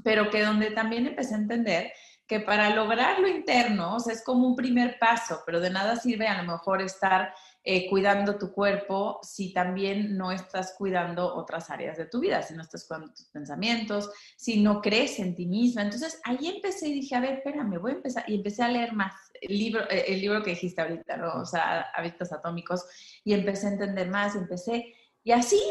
pero 0.04 0.30
que 0.30 0.42
donde 0.42 0.72
también 0.72 1.08
empecé 1.08 1.36
a 1.36 1.40
entender 1.40 1.92
que 2.28 2.40
para 2.40 2.70
lograr 2.70 3.20
lo 3.20 3.28
interno, 3.28 3.96
o 3.96 4.00
sea, 4.00 4.14
es 4.14 4.24
como 4.24 4.48
un 4.48 4.56
primer 4.56 4.98
paso, 4.98 5.42
pero 5.46 5.60
de 5.60 5.70
nada 5.70 5.98
sirve 5.98 6.28
a 6.28 6.42
lo 6.42 6.52
mejor 6.52 6.82
estar 6.82 7.34
eh, 7.66 7.90
cuidando 7.90 8.38
tu 8.38 8.52
cuerpo 8.52 9.20
si 9.22 9.54
también 9.54 10.18
no 10.18 10.32
estás 10.32 10.76
cuidando 10.78 11.34
otras 11.36 11.70
áreas 11.70 11.98
de 11.98 12.06
tu 12.06 12.20
vida, 12.20 12.42
si 12.42 12.54
no 12.54 12.62
estás 12.62 12.86
cuidando 12.86 13.14
tus 13.14 13.28
pensamientos, 13.28 14.10
si 14.36 14.62
no 14.62 14.82
crees 14.82 15.20
en 15.20 15.36
ti 15.36 15.46
misma. 15.46 15.84
Entonces 15.84 16.20
ahí 16.24 16.48
empecé 16.48 16.90
y 16.90 16.94
dije, 16.94 17.16
a 17.16 17.20
ver, 17.20 17.36
espérame, 17.36 17.80
voy 17.80 17.92
a 17.92 17.96
empezar, 17.96 18.24
y 18.28 18.36
empecé 18.36 18.64
a 18.64 18.70
leer 18.70 18.94
más 18.94 19.14
el 19.42 19.58
libro, 19.58 19.90
eh, 19.90 20.06
el 20.08 20.22
libro 20.22 20.44
que 20.44 20.52
dijiste 20.52 20.82
ahorita, 20.82 21.18
¿no? 21.18 21.42
O 21.42 21.46
sea, 21.46 21.82
hábitos 21.94 22.32
atómicos, 22.34 22.86
y 23.24 23.34
empecé 23.34 23.68
a 23.68 23.72
entender 23.72 24.10
más, 24.10 24.36
y 24.36 24.40
empecé 24.40 24.94
y 25.24 25.32
así, 25.32 25.62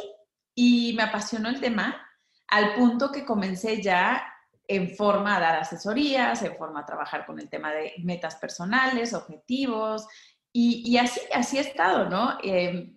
y 0.54 0.94
me 0.96 1.02
apasionó 1.04 1.48
el 1.48 1.60
tema 1.60 2.08
al 2.48 2.74
punto 2.74 3.10
que 3.10 3.24
comencé 3.24 3.82
ya 3.82 4.26
en 4.68 4.94
forma 4.94 5.36
a 5.36 5.40
dar 5.40 5.56
asesorías, 5.56 6.42
en 6.42 6.56
forma 6.56 6.80
a 6.80 6.86
trabajar 6.86 7.26
con 7.26 7.38
el 7.38 7.48
tema 7.48 7.72
de 7.72 7.94
metas 8.02 8.36
personales, 8.36 9.14
objetivos, 9.14 10.06
y, 10.54 10.98
así, 10.98 11.20
así 11.32 11.56
he 11.56 11.62
estado, 11.62 12.10
¿no? 12.10 12.36
Eh, 12.42 12.92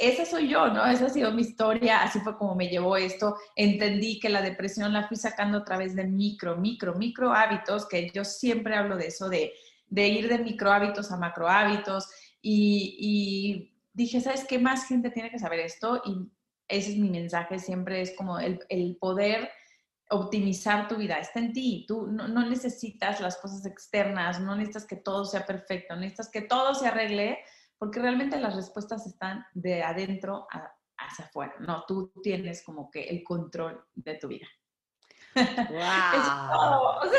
esa 0.00 0.24
soy 0.24 0.48
yo, 0.48 0.66
¿no? 0.66 0.84
Esa 0.84 1.06
ha 1.06 1.10
sido 1.10 1.30
mi 1.30 1.42
historia, 1.42 2.02
así 2.02 2.18
fue 2.18 2.36
como 2.36 2.56
me 2.56 2.68
llevó 2.68 2.96
esto. 2.96 3.36
Entendí 3.54 4.18
que 4.18 4.28
la 4.28 4.42
depresión 4.42 4.92
la 4.92 5.06
fui 5.06 5.16
sacando 5.16 5.58
a 5.58 5.64
través 5.64 5.94
de 5.94 6.04
micro, 6.04 6.56
micro, 6.56 6.96
micro 6.96 7.32
hábitos, 7.32 7.86
que 7.86 8.10
yo 8.10 8.24
siempre 8.24 8.74
hablo 8.74 8.96
de 8.96 9.06
eso, 9.06 9.28
de, 9.28 9.52
de 9.86 10.08
ir 10.08 10.28
de 10.28 10.38
micro 10.38 10.72
hábitos 10.72 11.12
a 11.12 11.16
macro 11.16 11.48
hábitos. 11.48 12.08
y 12.42 13.71
dije, 13.92 14.20
¿sabes 14.20 14.44
qué? 14.46 14.58
Más 14.58 14.86
gente 14.86 15.10
tiene 15.10 15.30
que 15.30 15.38
saber 15.38 15.60
esto 15.60 16.02
y 16.04 16.30
ese 16.68 16.92
es 16.92 16.98
mi 16.98 17.10
mensaje, 17.10 17.58
siempre 17.58 18.00
es 18.00 18.16
como 18.16 18.38
el, 18.38 18.96
poder 19.00 19.50
optimizar 20.10 20.88
tu 20.88 20.96
vida, 20.96 21.18
está 21.18 21.40
en 21.40 21.52
ti, 21.52 21.84
tú 21.86 22.06
no, 22.06 22.28
necesitas 22.48 23.20
las 23.20 23.36
cosas 23.38 23.64
externas, 23.66 24.40
no 24.40 24.54
necesitas 24.54 24.86
que 24.86 24.96
todo 24.96 25.24
sea 25.24 25.46
perfecto, 25.46 25.96
necesitas 25.96 26.30
que 26.30 26.42
todo 26.42 26.74
se 26.74 26.88
arregle, 26.88 27.38
porque 27.78 28.00
realmente 28.00 28.38
las 28.38 28.54
respuestas 28.54 29.06
están 29.06 29.46
de 29.54 29.82
adentro 29.82 30.46
hacia 30.98 31.24
afuera, 31.24 31.54
no, 31.60 31.84
tú 31.86 32.12
tienes 32.22 32.62
como 32.62 32.90
que 32.90 33.04
el 33.04 33.22
control 33.22 33.84
de 33.94 34.14
tu 34.16 34.28
vida. 34.28 34.46
¡Wow! 35.34 37.10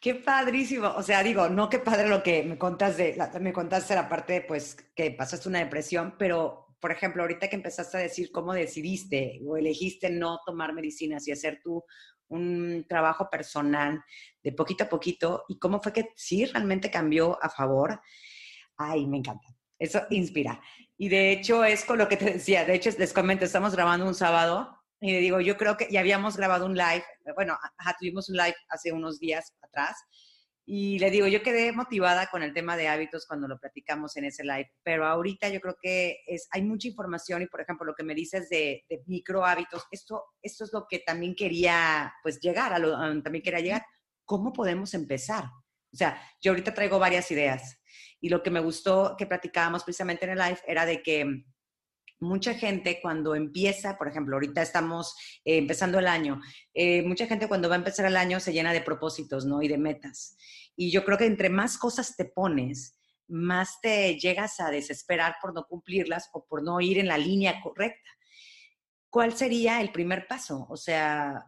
Qué 0.00 0.14
padrísimo. 0.14 0.88
O 0.96 1.02
sea, 1.02 1.22
digo, 1.22 1.50
no 1.50 1.68
qué 1.68 1.78
padre 1.78 2.08
lo 2.08 2.22
que 2.22 2.42
me 2.42 2.56
contas 2.56 2.96
de, 2.96 3.14
la, 3.16 3.30
me 3.38 3.52
contaste 3.52 3.94
la 3.94 4.08
parte, 4.08 4.40
pues, 4.40 4.74
que 4.94 5.10
pasaste 5.10 5.48
una 5.48 5.58
depresión, 5.58 6.14
pero, 6.18 6.74
por 6.80 6.90
ejemplo, 6.90 7.22
ahorita 7.22 7.48
que 7.48 7.56
empezaste 7.56 7.98
a 7.98 8.00
decir 8.00 8.32
cómo 8.32 8.54
decidiste 8.54 9.40
o 9.46 9.58
elegiste 9.58 10.08
no 10.08 10.38
tomar 10.46 10.72
medicinas 10.72 11.28
y 11.28 11.32
hacer 11.32 11.60
tú 11.62 11.84
un 12.28 12.86
trabajo 12.88 13.28
personal 13.28 14.02
de 14.42 14.52
poquito 14.52 14.84
a 14.84 14.88
poquito 14.88 15.44
y 15.48 15.58
cómo 15.58 15.82
fue 15.82 15.92
que 15.92 16.08
sí 16.16 16.46
realmente 16.46 16.90
cambió 16.90 17.38
a 17.42 17.50
favor. 17.50 18.00
Ay, 18.78 19.06
me 19.06 19.18
encanta. 19.18 19.48
Eso 19.78 20.02
inspira. 20.10 20.62
Y 20.96 21.10
de 21.10 21.32
hecho 21.32 21.62
es 21.64 21.84
con 21.84 21.98
lo 21.98 22.08
que 22.08 22.16
te 22.16 22.32
decía, 22.32 22.64
de 22.64 22.74
hecho 22.74 22.90
les 22.98 23.12
comento, 23.12 23.44
estamos 23.44 23.74
grabando 23.74 24.06
un 24.06 24.14
sábado 24.14 24.79
y 25.00 25.12
le 25.12 25.18
digo, 25.18 25.40
yo 25.40 25.56
creo 25.56 25.76
que 25.76 25.88
ya 25.90 26.00
habíamos 26.00 26.36
grabado 26.36 26.66
un 26.66 26.76
live, 26.76 27.04
bueno, 27.34 27.58
tuvimos 27.98 28.28
un 28.28 28.36
live 28.36 28.56
hace 28.68 28.92
unos 28.92 29.18
días 29.18 29.54
atrás 29.62 29.96
y 30.66 30.98
le 30.98 31.10
digo, 31.10 31.26
yo 31.26 31.42
quedé 31.42 31.72
motivada 31.72 32.28
con 32.28 32.42
el 32.42 32.52
tema 32.52 32.76
de 32.76 32.86
hábitos 32.86 33.26
cuando 33.26 33.48
lo 33.48 33.58
platicamos 33.58 34.16
en 34.16 34.26
ese 34.26 34.44
live, 34.44 34.70
pero 34.84 35.06
ahorita 35.06 35.48
yo 35.48 35.60
creo 35.60 35.76
que 35.80 36.18
es, 36.26 36.46
hay 36.52 36.62
mucha 36.62 36.86
información 36.86 37.42
y, 37.42 37.46
por 37.46 37.60
ejemplo, 37.60 37.86
lo 37.86 37.94
que 37.94 38.04
me 38.04 38.14
dices 38.14 38.48
de, 38.50 38.84
micro 39.06 39.44
hábitos, 39.44 39.84
esto, 39.90 40.26
esto 40.42 40.64
es 40.64 40.72
lo 40.72 40.86
que 40.88 41.00
también 41.00 41.34
quería, 41.34 42.12
pues, 42.22 42.38
llegar, 42.38 42.72
a 42.72 42.78
lo, 42.78 42.92
también 43.22 43.42
quería 43.42 43.60
llegar. 43.60 43.86
¿Cómo 44.24 44.52
podemos 44.52 44.94
empezar? 44.94 45.44
O 45.92 45.96
sea, 45.96 46.22
yo 46.40 46.52
ahorita 46.52 46.72
traigo 46.72 47.00
varias 47.00 47.28
ideas 47.32 47.80
y 48.20 48.28
lo 48.28 48.42
que 48.42 48.50
me 48.50 48.60
gustó 48.60 49.16
que 49.18 49.26
platicábamos 49.26 49.82
precisamente 49.82 50.24
en 50.24 50.32
el 50.32 50.38
live 50.38 50.60
era 50.68 50.86
de 50.86 51.02
que 51.02 51.42
mucha 52.20 52.54
gente 52.54 53.00
cuando 53.02 53.34
empieza, 53.34 53.96
por 53.98 54.08
ejemplo, 54.08 54.36
ahorita 54.36 54.62
estamos 54.62 55.14
eh, 55.44 55.58
empezando 55.58 55.98
el 55.98 56.06
año, 56.06 56.40
eh, 56.74 57.02
mucha 57.02 57.26
gente 57.26 57.48
cuando 57.48 57.68
va 57.68 57.74
a 57.74 57.78
empezar 57.78 58.06
el 58.06 58.16
año 58.16 58.40
se 58.40 58.52
llena 58.52 58.72
de 58.72 58.82
propósitos, 58.82 59.46
¿no? 59.46 59.62
Y 59.62 59.68
de 59.68 59.78
metas. 59.78 60.36
Y 60.76 60.90
yo 60.90 61.04
creo 61.04 61.18
que 61.18 61.26
entre 61.26 61.48
más 61.48 61.78
cosas 61.78 62.16
te 62.16 62.26
pones, 62.26 62.98
más 63.28 63.80
te 63.80 64.18
llegas 64.18 64.60
a 64.60 64.70
desesperar 64.70 65.36
por 65.40 65.54
no 65.54 65.64
cumplirlas 65.64 66.28
o 66.32 66.44
por 66.46 66.62
no 66.62 66.80
ir 66.80 66.98
en 66.98 67.08
la 67.08 67.18
línea 67.18 67.60
correcta. 67.62 68.10
¿Cuál 69.08 69.36
sería 69.36 69.80
el 69.80 69.90
primer 69.90 70.26
paso? 70.28 70.66
O 70.68 70.76
sea, 70.76 71.44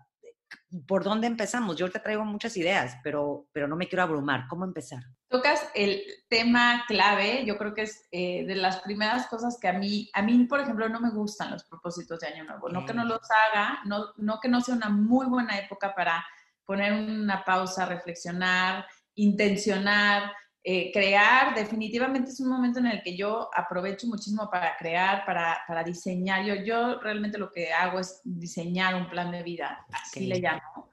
¿por 0.86 1.04
dónde 1.04 1.26
empezamos? 1.26 1.76
Yo 1.76 1.84
ahorita 1.84 2.02
traigo 2.02 2.24
muchas 2.24 2.56
ideas, 2.56 2.96
pero, 3.02 3.46
pero 3.52 3.68
no 3.68 3.76
me 3.76 3.88
quiero 3.88 4.02
abrumar. 4.02 4.46
¿Cómo 4.48 4.64
empezar? 4.64 5.02
Tocas 5.28 5.68
el 5.74 6.02
tema 6.28 6.84
clave, 6.86 7.44
yo 7.44 7.56
creo 7.58 7.74
que 7.74 7.82
es 7.82 8.08
eh, 8.10 8.44
de 8.46 8.54
las 8.54 8.80
primeras 8.80 9.26
cosas 9.26 9.58
que 9.60 9.68
a 9.68 9.72
mí, 9.72 10.10
a 10.12 10.22
mí, 10.22 10.44
por 10.44 10.60
ejemplo, 10.60 10.88
no 10.88 11.00
me 11.00 11.10
gustan 11.10 11.50
los 11.50 11.64
propósitos 11.64 12.20
de 12.20 12.28
Año 12.28 12.44
Nuevo. 12.44 12.68
No 12.68 12.84
que 12.84 12.94
no 12.94 13.04
los 13.04 13.20
haga, 13.30 13.80
no, 13.84 14.12
no 14.16 14.40
que 14.40 14.48
no 14.48 14.60
sea 14.60 14.74
una 14.74 14.88
muy 14.88 15.26
buena 15.26 15.58
época 15.58 15.94
para 15.94 16.24
poner 16.64 16.92
una 16.92 17.44
pausa, 17.44 17.86
reflexionar, 17.86 18.86
intencionar, 19.14 20.32
eh, 20.64 20.92
crear, 20.92 21.56
definitivamente 21.56 22.30
es 22.30 22.38
un 22.38 22.48
momento 22.48 22.78
en 22.78 22.86
el 22.86 23.02
que 23.02 23.16
yo 23.16 23.50
aprovecho 23.52 24.06
muchísimo 24.06 24.48
para 24.48 24.76
crear, 24.76 25.26
para, 25.26 25.58
para 25.66 25.82
diseñar. 25.82 26.44
Yo, 26.44 26.54
yo, 26.54 27.00
realmente 27.00 27.36
lo 27.36 27.50
que 27.50 27.72
hago 27.72 27.98
es 27.98 28.20
diseñar 28.22 28.94
un 28.94 29.08
plan 29.10 29.32
de 29.32 29.42
vida, 29.42 29.84
así 29.92 30.26
le 30.26 30.38
llamo. 30.38 30.90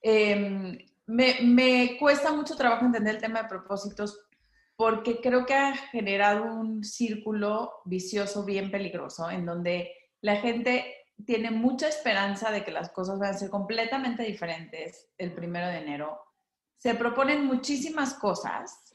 Em, 0.00 0.78
me, 1.06 1.36
me, 1.42 1.96
cuesta 1.98 2.32
mucho 2.32 2.56
trabajo 2.56 2.86
entender 2.86 3.16
el 3.16 3.20
tema 3.20 3.42
de 3.42 3.48
propósitos 3.48 4.26
porque 4.74 5.20
creo 5.20 5.44
que 5.44 5.54
ha 5.54 5.76
generado 5.76 6.44
un 6.44 6.82
círculo 6.82 7.82
vicioso 7.84 8.44
bien 8.44 8.70
peligroso 8.70 9.30
en 9.30 9.44
donde 9.44 9.92
la 10.22 10.36
gente 10.36 10.94
tiene 11.26 11.50
mucha 11.50 11.88
esperanza 11.88 12.50
de 12.50 12.64
que 12.64 12.70
las 12.70 12.90
cosas 12.90 13.18
van 13.18 13.34
a 13.34 13.38
ser 13.38 13.50
completamente 13.50 14.22
diferentes 14.22 15.10
el 15.18 15.34
primero 15.34 15.66
de 15.66 15.78
enero 15.78 16.27
se 16.78 16.94
proponen 16.94 17.44
muchísimas 17.44 18.14
cosas, 18.14 18.94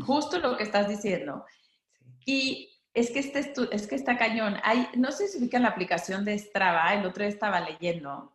justo 0.00 0.38
lo 0.38 0.56
que 0.56 0.64
estás 0.64 0.88
diciendo. 0.88 1.44
Y 2.24 2.70
es 2.94 3.10
que, 3.10 3.20
este, 3.20 3.52
es 3.70 3.86
que 3.86 3.94
está 3.94 4.16
cañón. 4.16 4.56
Hay, 4.64 4.88
no 4.96 5.12
sé 5.12 5.28
si 5.28 5.38
ubican 5.38 5.62
la 5.62 5.68
aplicación 5.68 6.24
de 6.24 6.38
Strava, 6.38 6.94
el 6.94 7.06
otro 7.06 7.22
día 7.22 7.32
estaba 7.32 7.60
leyendo, 7.60 8.32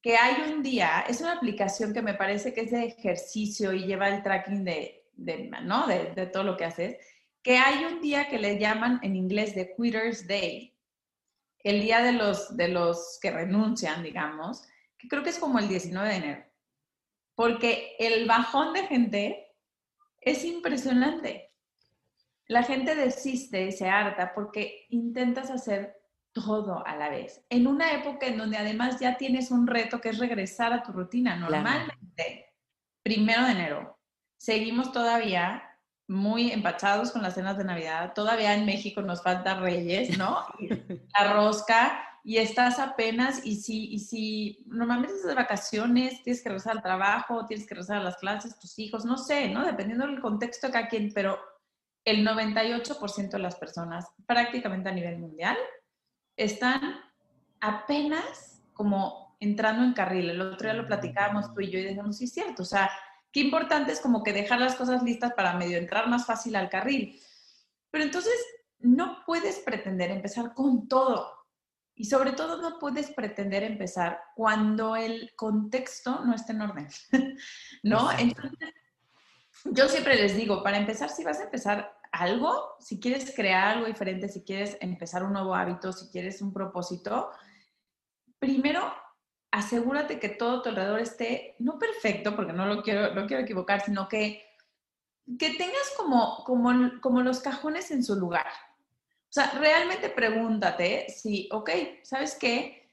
que 0.00 0.16
hay 0.16 0.52
un 0.52 0.62
día, 0.62 1.04
es 1.08 1.20
una 1.20 1.32
aplicación 1.32 1.92
que 1.92 2.02
me 2.02 2.14
parece 2.14 2.54
que 2.54 2.62
es 2.62 2.70
de 2.70 2.84
ejercicio 2.84 3.72
y 3.72 3.86
lleva 3.86 4.08
el 4.08 4.22
tracking 4.22 4.64
de, 4.64 5.08
de 5.14 5.50
¿no? 5.62 5.86
de, 5.88 6.12
de 6.14 6.26
todo 6.26 6.44
lo 6.44 6.56
que 6.56 6.64
haces, 6.64 6.96
que 7.42 7.58
hay 7.58 7.84
un 7.84 8.00
día 8.00 8.28
que 8.28 8.38
le 8.38 8.58
llaman 8.58 9.00
en 9.02 9.16
inglés 9.16 9.54
de 9.54 9.74
Quitters 9.74 10.28
Day, 10.28 10.72
el 11.64 11.80
día 11.82 12.02
de 12.02 12.12
los, 12.12 12.56
de 12.56 12.68
los 12.68 13.18
que 13.20 13.32
renuncian, 13.32 14.04
digamos, 14.04 14.62
que 14.96 15.08
creo 15.08 15.24
que 15.24 15.30
es 15.30 15.38
como 15.38 15.58
el 15.58 15.68
19 15.68 16.08
de 16.08 16.14
enero 16.14 16.45
porque 17.36 17.94
el 18.00 18.26
bajón 18.26 18.72
de 18.72 18.86
gente 18.86 19.54
es 20.20 20.44
impresionante. 20.44 21.52
La 22.48 22.64
gente 22.64 22.96
desiste 22.96 23.66
y 23.66 23.72
se 23.72 23.88
harta 23.88 24.32
porque 24.34 24.86
intentas 24.88 25.50
hacer 25.50 25.96
todo 26.32 26.84
a 26.86 26.96
la 26.96 27.08
vez. 27.08 27.44
En 27.50 27.66
una 27.66 27.92
época 27.92 28.26
en 28.26 28.38
donde 28.38 28.56
además 28.56 28.98
ya 28.98 29.16
tienes 29.16 29.50
un 29.50 29.66
reto 29.66 30.00
que 30.00 30.10
es 30.10 30.18
regresar 30.18 30.72
a 30.72 30.82
tu 30.82 30.92
rutina. 30.92 31.36
Normalmente, 31.36 32.52
primero 33.02 33.44
de 33.44 33.52
enero, 33.52 33.98
seguimos 34.36 34.92
todavía 34.92 35.62
muy 36.08 36.52
empachados 36.52 37.10
con 37.10 37.22
las 37.22 37.34
cenas 37.34 37.58
de 37.58 37.64
Navidad. 37.64 38.12
Todavía 38.14 38.54
en 38.54 38.64
México 38.64 39.02
nos 39.02 39.22
falta 39.22 39.60
Reyes, 39.60 40.16
¿no? 40.16 40.44
La 41.18 41.32
rosca 41.32 42.15
y 42.28 42.38
estás 42.38 42.80
apenas, 42.80 43.46
y 43.46 43.54
si, 43.54 43.84
y 43.84 44.00
si 44.00 44.64
normalmente 44.66 45.14
estás 45.14 45.28
de 45.28 45.36
vacaciones, 45.36 46.24
tienes 46.24 46.42
que 46.42 46.48
regresar 46.48 46.72
al 46.72 46.82
trabajo, 46.82 47.46
tienes 47.46 47.68
que 47.68 47.74
regresar 47.76 47.98
a 47.98 48.02
las 48.02 48.16
clases, 48.16 48.58
tus 48.58 48.76
hijos, 48.80 49.04
no 49.04 49.16
sé, 49.16 49.48
¿no? 49.48 49.64
Dependiendo 49.64 50.08
del 50.08 50.20
contexto 50.20 50.66
de 50.66 50.72
cada 50.72 50.88
quien, 50.88 51.12
pero 51.14 51.38
el 52.04 52.26
98% 52.26 53.30
de 53.30 53.38
las 53.38 53.54
personas, 53.54 54.06
prácticamente 54.26 54.88
a 54.88 54.92
nivel 54.92 55.20
mundial, 55.20 55.56
están 56.36 56.96
apenas 57.60 58.60
como 58.72 59.36
entrando 59.38 59.84
en 59.84 59.92
carril. 59.92 60.30
El 60.30 60.40
otro 60.40 60.68
día 60.68 60.82
lo 60.82 60.88
platicábamos 60.88 61.54
tú 61.54 61.60
y 61.60 61.70
yo 61.70 61.78
y 61.78 61.84
decíamos, 61.84 62.16
sí, 62.16 62.24
es 62.24 62.32
cierto, 62.32 62.64
o 62.64 62.66
sea, 62.66 62.90
qué 63.30 63.38
importante 63.38 63.92
es 63.92 64.00
como 64.00 64.24
que 64.24 64.32
dejar 64.32 64.58
las 64.58 64.74
cosas 64.74 65.04
listas 65.04 65.32
para 65.34 65.54
medio 65.54 65.78
entrar 65.78 66.08
más 66.08 66.26
fácil 66.26 66.56
al 66.56 66.70
carril. 66.70 67.20
Pero 67.92 68.02
entonces 68.02 68.34
no 68.80 69.22
puedes 69.24 69.60
pretender 69.60 70.10
empezar 70.10 70.54
con 70.54 70.88
todo. 70.88 71.35
Y 71.96 72.04
sobre 72.04 72.32
todo 72.32 72.60
no 72.60 72.78
puedes 72.78 73.10
pretender 73.10 73.62
empezar 73.62 74.20
cuando 74.34 74.94
el 74.96 75.34
contexto 75.34 76.22
no 76.24 76.34
está 76.34 76.52
en 76.52 76.60
orden, 76.60 76.88
¿no? 77.82 78.12
Entonces, 78.12 78.74
yo 79.64 79.88
siempre 79.88 80.14
les 80.16 80.36
digo, 80.36 80.62
para 80.62 80.76
empezar, 80.76 81.08
si 81.08 81.24
vas 81.24 81.40
a 81.40 81.44
empezar 81.44 81.98
algo, 82.12 82.76
si 82.80 83.00
quieres 83.00 83.34
crear 83.34 83.68
algo 83.68 83.86
diferente, 83.86 84.28
si 84.28 84.42
quieres 84.44 84.76
empezar 84.80 85.24
un 85.24 85.32
nuevo 85.32 85.54
hábito, 85.54 85.92
si 85.92 86.08
quieres 86.10 86.42
un 86.42 86.52
propósito, 86.52 87.30
primero 88.38 88.92
asegúrate 89.50 90.20
que 90.20 90.28
todo 90.28 90.60
tu 90.60 90.68
alrededor 90.68 91.00
esté, 91.00 91.56
no 91.60 91.78
perfecto, 91.78 92.36
porque 92.36 92.52
no 92.52 92.66
lo 92.66 92.82
quiero, 92.82 93.14
no 93.14 93.26
quiero 93.26 93.42
equivocar, 93.42 93.82
sino 93.82 94.06
que, 94.06 94.44
que 95.38 95.54
tengas 95.54 95.94
como, 95.96 96.44
como, 96.44 97.00
como 97.00 97.22
los 97.22 97.40
cajones 97.40 97.90
en 97.90 98.04
su 98.04 98.16
lugar, 98.16 98.46
o 99.28 99.32
sea, 99.32 99.50
realmente 99.58 100.08
pregúntate 100.08 101.08
si, 101.10 101.48
ok, 101.52 101.70
¿sabes 102.02 102.36
qué? 102.36 102.90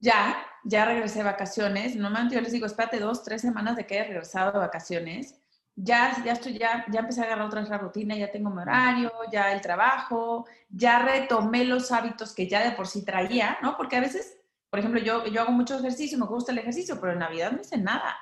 Ya, 0.00 0.44
ya 0.64 0.84
regresé 0.84 1.18
de 1.18 1.24
vacaciones. 1.24 1.96
Normalmente 1.96 2.34
yo 2.34 2.40
les 2.40 2.52
digo, 2.52 2.66
espérate 2.66 2.98
dos, 2.98 3.22
tres 3.22 3.42
semanas 3.42 3.76
de 3.76 3.86
que 3.86 3.94
haya 3.94 4.08
regresado 4.08 4.52
de 4.52 4.58
vacaciones. 4.58 5.38
Ya, 5.76 6.16
ya 6.24 6.32
estoy, 6.32 6.58
ya, 6.58 6.86
ya 6.90 7.00
empecé 7.00 7.20
a 7.20 7.24
agarrar 7.24 7.46
otra 7.46 7.60
vez 7.60 7.68
la 7.68 7.78
rutina, 7.78 8.16
ya 8.16 8.32
tengo 8.32 8.50
mi 8.50 8.62
horario, 8.62 9.12
ya 9.30 9.52
el 9.52 9.60
trabajo, 9.60 10.46
ya 10.70 11.00
retomé 11.00 11.64
los 11.64 11.92
hábitos 11.92 12.34
que 12.34 12.48
ya 12.48 12.64
de 12.64 12.72
por 12.72 12.86
sí 12.86 13.04
traía, 13.04 13.58
¿no? 13.62 13.76
Porque 13.76 13.96
a 13.96 14.00
veces, 14.00 14.38
por 14.70 14.80
ejemplo, 14.80 15.00
yo, 15.00 15.26
yo 15.26 15.42
hago 15.42 15.52
mucho 15.52 15.78
ejercicio, 15.78 16.18
me 16.18 16.26
gusta 16.26 16.52
el 16.52 16.58
ejercicio, 16.58 16.98
pero 16.98 17.12
en 17.12 17.18
Navidad 17.18 17.52
no 17.52 17.60
hice 17.60 17.76
nada. 17.76 18.16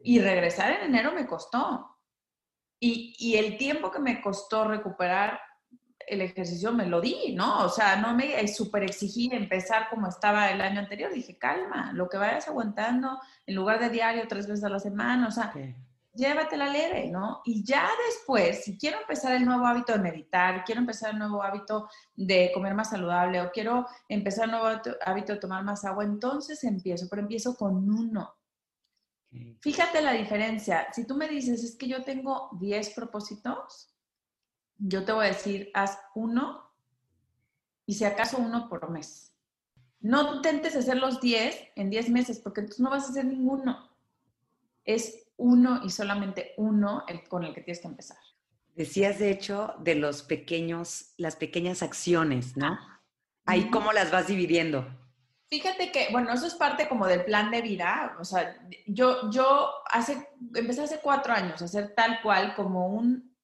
Y 0.00 0.20
regresar 0.20 0.72
en 0.72 0.86
enero 0.86 1.12
me 1.12 1.26
costó. 1.26 1.98
Y, 2.80 3.14
y 3.18 3.36
el 3.36 3.58
tiempo 3.58 3.90
que 3.90 3.98
me 3.98 4.20
costó 4.22 4.64
recuperar 4.64 5.38
el 6.06 6.20
ejercicio 6.20 6.72
me 6.72 6.86
lo 6.86 7.00
di, 7.00 7.34
¿no? 7.34 7.64
O 7.64 7.68
sea, 7.68 7.96
no 7.96 8.14
me 8.14 8.46
súper 8.48 8.84
exigí 8.84 9.28
empezar 9.32 9.88
como 9.90 10.08
estaba 10.08 10.50
el 10.50 10.60
año 10.60 10.80
anterior. 10.80 11.12
Dije, 11.12 11.36
calma, 11.36 11.92
lo 11.92 12.08
que 12.08 12.16
vayas 12.16 12.48
aguantando 12.48 13.20
en 13.44 13.54
lugar 13.54 13.80
de 13.80 13.90
diario, 13.90 14.28
tres 14.28 14.46
veces 14.46 14.64
a 14.64 14.68
la 14.68 14.78
semana, 14.78 15.26
o 15.26 15.30
sea, 15.30 15.52
llévate 16.14 16.56
la 16.56 16.68
leve, 16.68 17.08
¿no? 17.08 17.42
Y 17.44 17.64
ya 17.64 17.88
después, 18.08 18.64
si 18.64 18.78
quiero 18.78 19.00
empezar 19.00 19.34
el 19.34 19.44
nuevo 19.44 19.66
hábito 19.66 19.92
de 19.92 19.98
meditar, 19.98 20.64
quiero 20.64 20.80
empezar 20.80 21.12
el 21.12 21.18
nuevo 21.18 21.42
hábito 21.42 21.88
de 22.14 22.50
comer 22.54 22.74
más 22.74 22.90
saludable 22.90 23.40
o 23.42 23.50
quiero 23.50 23.86
empezar 24.08 24.46
el 24.46 24.52
nuevo 24.52 24.80
hábito 25.04 25.32
de 25.32 25.40
tomar 25.40 25.64
más 25.64 25.84
agua, 25.84 26.04
entonces 26.04 26.62
empiezo, 26.64 27.06
pero 27.10 27.22
empiezo 27.22 27.56
con 27.56 27.90
uno. 27.90 28.34
Fíjate 29.60 30.00
la 30.00 30.12
diferencia. 30.12 30.86
Si 30.92 31.06
tú 31.06 31.14
me 31.14 31.28
dices, 31.28 31.62
es 31.62 31.76
que 31.76 31.88
yo 31.88 32.02
tengo 32.04 32.48
10 32.58 32.90
propósitos, 32.94 33.95
yo 34.78 35.04
te 35.04 35.12
voy 35.12 35.26
a 35.26 35.28
decir, 35.28 35.70
haz 35.74 35.98
uno 36.14 36.70
y 37.86 37.94
si 37.94 38.04
acaso 38.04 38.38
uno 38.38 38.68
por 38.68 38.90
mes. 38.90 39.32
No 40.00 40.36
intentes 40.36 40.76
hacer 40.76 40.98
los 40.98 41.20
10 41.20 41.72
en 41.76 41.90
10 41.90 42.10
meses 42.10 42.38
porque 42.38 42.60
entonces 42.60 42.80
no 42.80 42.90
vas 42.90 43.06
a 43.06 43.10
hacer 43.10 43.24
ninguno. 43.24 43.90
Es 44.84 45.28
uno 45.36 45.80
y 45.84 45.90
solamente 45.90 46.54
uno 46.56 47.04
el, 47.08 47.26
con 47.28 47.44
el 47.44 47.54
que 47.54 47.62
tienes 47.62 47.80
que 47.80 47.88
empezar. 47.88 48.18
Decías, 48.74 49.18
de 49.18 49.30
hecho, 49.30 49.74
de 49.78 49.94
los 49.94 50.22
pequeños, 50.22 51.14
las 51.16 51.36
pequeñas 51.36 51.82
acciones, 51.82 52.56
¿no? 52.56 52.78
Ahí 53.46 53.70
cómo 53.70 53.92
las 53.92 54.10
vas 54.10 54.26
dividiendo. 54.26 54.86
Fíjate 55.48 55.92
que, 55.92 56.08
bueno, 56.10 56.32
eso 56.32 56.46
es 56.46 56.54
parte 56.54 56.88
como 56.88 57.06
del 57.06 57.24
plan 57.24 57.50
de 57.50 57.62
vida. 57.62 58.16
O 58.20 58.24
sea, 58.24 58.58
yo, 58.86 59.30
yo 59.30 59.70
hace, 59.90 60.28
empecé 60.54 60.82
hace 60.82 61.00
cuatro 61.00 61.32
años 61.32 61.62
a 61.62 61.66
hacer 61.66 61.94
tal 61.94 62.20
cual 62.20 62.54
como 62.54 62.88
un 62.88 63.35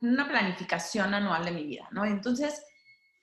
una 0.00 0.28
planificación 0.28 1.14
anual 1.14 1.44
de 1.44 1.50
mi 1.50 1.64
vida, 1.64 1.88
¿no? 1.92 2.04
Entonces, 2.04 2.64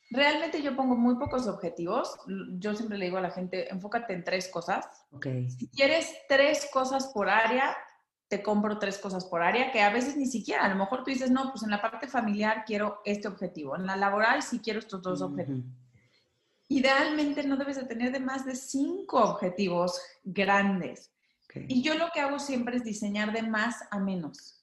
realmente 0.10 0.62
yo 0.62 0.76
pongo 0.76 0.96
muy 0.96 1.16
pocos 1.16 1.48
objetivos. 1.48 2.18
Yo 2.60 2.76
siempre 2.76 2.98
le 2.98 3.06
digo 3.06 3.18
a 3.18 3.22
la 3.22 3.32
gente, 3.32 3.72
enfócate 3.72 4.14
en 4.14 4.24
tres 4.24 4.48
cosas. 4.48 4.86
Okay. 5.12 5.50
Si 5.50 5.68
quieres 5.70 6.14
tres 6.28 6.70
cosas 6.72 7.08
por 7.08 7.30
área, 7.30 7.76
te 8.28 8.44
compro 8.44 8.78
tres 8.78 8.98
cosas 8.98 9.26
por 9.26 9.42
área, 9.42 9.72
que 9.72 9.82
a 9.82 9.90
veces 9.90 10.18
ni 10.18 10.26
siquiera, 10.26 10.66
a 10.66 10.70
lo 10.70 10.76
mejor 10.76 11.04
tú 11.04 11.12
dices, 11.12 11.32
no, 11.32 11.50
pues 11.52 11.64
en 11.64 11.70
la 11.70 11.82
parte 11.82 12.08
familiar 12.08 12.64
quiero 12.66 13.02
este 13.06 13.28
objetivo, 13.28 13.76
en 13.76 13.86
la 13.86 13.96
laboral 13.96 14.44
sí 14.44 14.60
quiero 14.60 14.80
estos 14.80 15.02
dos 15.02 15.22
objetivos. 15.22 15.64
Idealmente 16.70 17.44
no 17.44 17.56
debes 17.56 17.78
de 17.78 17.86
tener 17.86 18.12
de 18.12 18.20
más 18.20 18.46
de 18.46 18.56
cinco 18.56 19.24
objetivos 19.24 20.02
grandes. 20.24 21.14
Y 21.68 21.82
yo 21.82 21.96
lo 21.96 22.10
que 22.14 22.20
hago 22.20 22.38
siempre 22.38 22.78
es 22.78 22.84
diseñar 22.84 23.32
de 23.32 23.42
más 23.42 23.78
a 23.90 23.98
menos. 23.98 24.62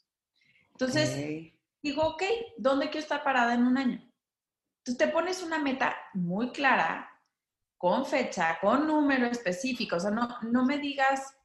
Entonces, 0.73 1.54
digo, 1.85 2.03
ok, 2.03 2.23
¿dónde 2.57 2.87
quiero 2.87 3.01
estar 3.01 3.23
parada 3.23 3.53
en 3.53 3.65
un 3.65 3.77
año? 3.77 4.03
Entonces 4.79 4.97
te 4.97 5.09
pones 5.09 5.43
una 5.43 5.59
meta 5.59 5.95
muy 6.15 6.51
clara, 6.51 7.11
con 7.77 8.07
fecha, 8.07 8.59
con 8.61 8.87
número 8.87 9.27
específico. 9.27 9.97
O 9.97 10.01
sea, 10.01 10.11
no, 10.11 10.27
no 10.43 10.65
me 10.65 10.79
digas, 10.79 11.37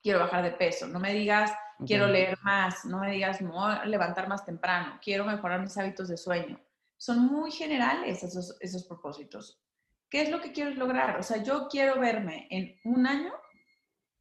quiero 0.00 0.20
bajar 0.20 0.44
de 0.44 0.52
peso, 0.52 0.86
no 0.86 1.00
me 1.00 1.12
digas, 1.12 1.52
quiero 1.84 2.06
leer 2.06 2.38
más, 2.42 2.84
no 2.84 3.00
me 3.00 3.10
digas, 3.10 3.40
no 3.40 3.84
levantar 3.84 4.28
más 4.28 4.44
temprano, 4.44 4.98
quiero 5.02 5.24
mejorar 5.24 5.60
mis 5.60 5.76
hábitos 5.76 6.08
de 6.08 6.16
sueño. 6.16 6.60
Son 6.96 7.26
muy 7.26 7.50
generales 7.50 8.22
esos, 8.22 8.56
esos 8.60 8.84
propósitos. 8.84 9.60
¿Qué 10.08 10.22
es 10.22 10.30
lo 10.30 10.40
que 10.40 10.52
quieres 10.52 10.76
lograr? 10.76 11.18
O 11.18 11.22
sea, 11.24 11.42
yo 11.42 11.66
quiero 11.68 11.98
verme 11.98 12.46
en 12.50 12.78
un 12.84 13.08
año, 13.08 13.32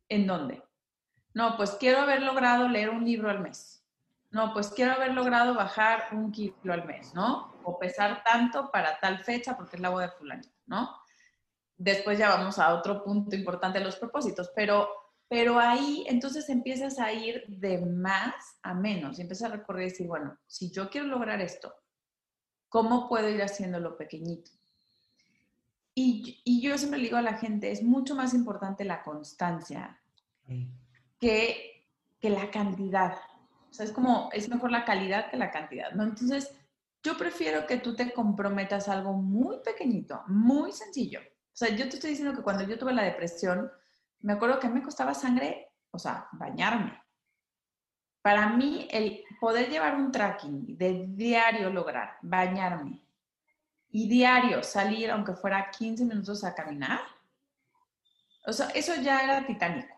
¿en 0.10 0.26
dónde? 0.26 0.64
No, 1.36 1.56
pues 1.58 1.72
quiero 1.80 2.00
haber 2.00 2.24
logrado 2.24 2.68
leer 2.68 2.90
un 2.90 3.06
libro 3.06 3.30
al 3.30 3.40
mes. 3.40 3.77
No, 4.38 4.54
pues 4.54 4.70
quiero 4.70 4.92
haber 4.92 5.16
logrado 5.16 5.56
bajar 5.56 6.10
un 6.12 6.32
kilo 6.32 6.72
al 6.72 6.86
mes, 6.86 7.16
¿no? 7.16 7.56
O 7.64 7.80
pesar 7.80 8.24
tanto 8.24 8.70
para 8.70 9.00
tal 9.00 9.24
fecha 9.24 9.58
porque 9.58 9.78
es 9.78 9.82
la 9.82 9.90
boda 9.90 10.06
de 10.06 10.12
fulano, 10.12 10.44
¿no? 10.68 10.96
Después 11.76 12.20
ya 12.20 12.30
vamos 12.30 12.60
a 12.60 12.76
otro 12.76 13.04
punto 13.04 13.36
importante 13.36 13.80
de 13.80 13.86
los 13.86 13.96
propósitos, 13.96 14.52
pero 14.56 14.88
pero 15.28 15.58
ahí 15.58 16.06
entonces 16.08 16.50
empiezas 16.50 17.00
a 17.00 17.12
ir 17.12 17.46
de 17.48 17.80
más 17.80 18.60
a 18.62 18.76
menos 18.76 19.18
y 19.18 19.24
empiezas 19.24 19.50
a 19.50 19.56
recorrer 19.56 19.88
y 19.88 19.90
decir, 19.90 20.08
bueno, 20.08 20.38
si 20.46 20.70
yo 20.70 20.88
quiero 20.92 21.08
lograr 21.08 21.42
esto, 21.42 21.74
¿cómo 22.70 23.10
puedo 23.10 23.28
ir 23.30 23.42
haciéndolo 23.42 23.98
pequeñito? 23.98 24.52
Y, 25.96 26.42
y 26.46 26.62
yo 26.62 26.78
siempre 26.78 27.00
le 27.00 27.06
digo 27.06 27.18
a 27.18 27.24
la 27.24 27.40
gente, 27.40 27.72
es 27.72 27.82
mucho 27.82 28.14
más 28.14 28.36
importante 28.36 28.86
la 28.86 29.02
constancia 29.02 30.00
que, 31.20 31.88
que 32.20 32.30
la 32.30 32.52
cantidad. 32.52 33.18
O 33.70 33.74
sea, 33.74 33.86
es 33.86 33.92
como, 33.92 34.30
es 34.34 34.50
mejor 34.50 34.72
la 34.72 34.86
calidad 34.86 35.30
que 35.30 35.38
la 35.38 35.52
cantidad, 35.52 35.92
¿no? 35.92 36.04
Entonces, 36.04 36.52
yo 37.04 37.18
prefiero 37.18 37.66
que 37.66 37.78
tú 37.78 37.96
te 37.96 38.12
comprometas 38.14 38.88
a 38.88 38.94
algo 38.94 39.14
muy 39.14 39.58
pequeñito, 39.64 40.24
muy 40.28 40.72
sencillo. 40.72 41.22
O 41.22 41.56
sea, 41.58 41.70
yo 41.70 41.88
te 41.90 41.96
estoy 41.96 42.12
diciendo 42.12 42.36
que 42.36 42.44
cuando 42.44 42.64
yo 42.64 42.78
tuve 42.78 42.94
la 42.94 43.04
depresión, 43.04 43.72
me 44.22 44.34
acuerdo 44.34 44.60
que 44.60 44.70
me 44.70 44.82
costaba 44.82 45.14
sangre, 45.14 45.72
o 45.92 46.00
sea, 46.00 46.28
bañarme. 46.34 47.02
Para 48.22 48.50
mí, 48.50 48.88
el 48.92 49.24
poder 49.40 49.70
llevar 49.70 49.96
un 49.96 50.12
tracking 50.12 50.78
de 50.78 51.06
diario 51.08 51.70
lograr 51.70 52.18
bañarme 52.22 53.02
y 53.90 54.10
diario 54.10 54.64
salir, 54.64 55.10
aunque 55.12 55.34
fuera 55.34 55.72
15 55.72 56.04
minutos 56.06 56.44
a 56.44 56.54
caminar, 56.54 57.00
o 58.46 58.54
sea, 58.54 58.68
eso 58.70 58.96
ya 59.02 59.24
era 59.24 59.46
titánico. 59.46 59.97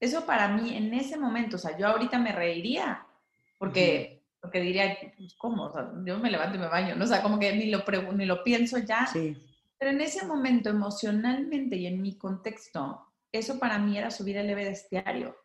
Eso 0.00 0.26
para 0.26 0.48
mí 0.48 0.76
en 0.76 0.92
ese 0.94 1.16
momento, 1.16 1.56
o 1.56 1.58
sea, 1.58 1.76
yo 1.78 1.88
ahorita 1.88 2.18
me 2.18 2.32
reiría, 2.32 3.06
porque, 3.58 4.22
porque 4.40 4.60
diría, 4.60 4.98
pues, 5.16 5.34
¿cómo? 5.34 5.64
O 5.64 5.72
sea, 5.72 5.90
yo 6.04 6.18
me 6.18 6.30
levanto 6.30 6.56
y 6.56 6.60
me 6.60 6.68
baño, 6.68 6.94
¿no? 6.94 7.04
O 7.04 7.08
sea, 7.08 7.22
como 7.22 7.38
que 7.38 7.54
ni 7.54 7.70
lo, 7.70 7.84
ni 8.12 8.26
lo 8.26 8.42
pienso 8.44 8.78
ya. 8.78 9.06
Sí. 9.06 9.36
Pero 9.78 9.90
en 9.90 10.00
ese 10.00 10.26
momento, 10.26 10.70
emocionalmente 10.70 11.76
y 11.76 11.86
en 11.86 12.00
mi 12.00 12.16
contexto, 12.16 13.06
eso 13.32 13.58
para 13.58 13.78
mí 13.78 13.98
era 13.98 14.10
subir 14.10 14.36
el 14.36 14.48
Everest 14.48 14.90
diario. 14.90 15.36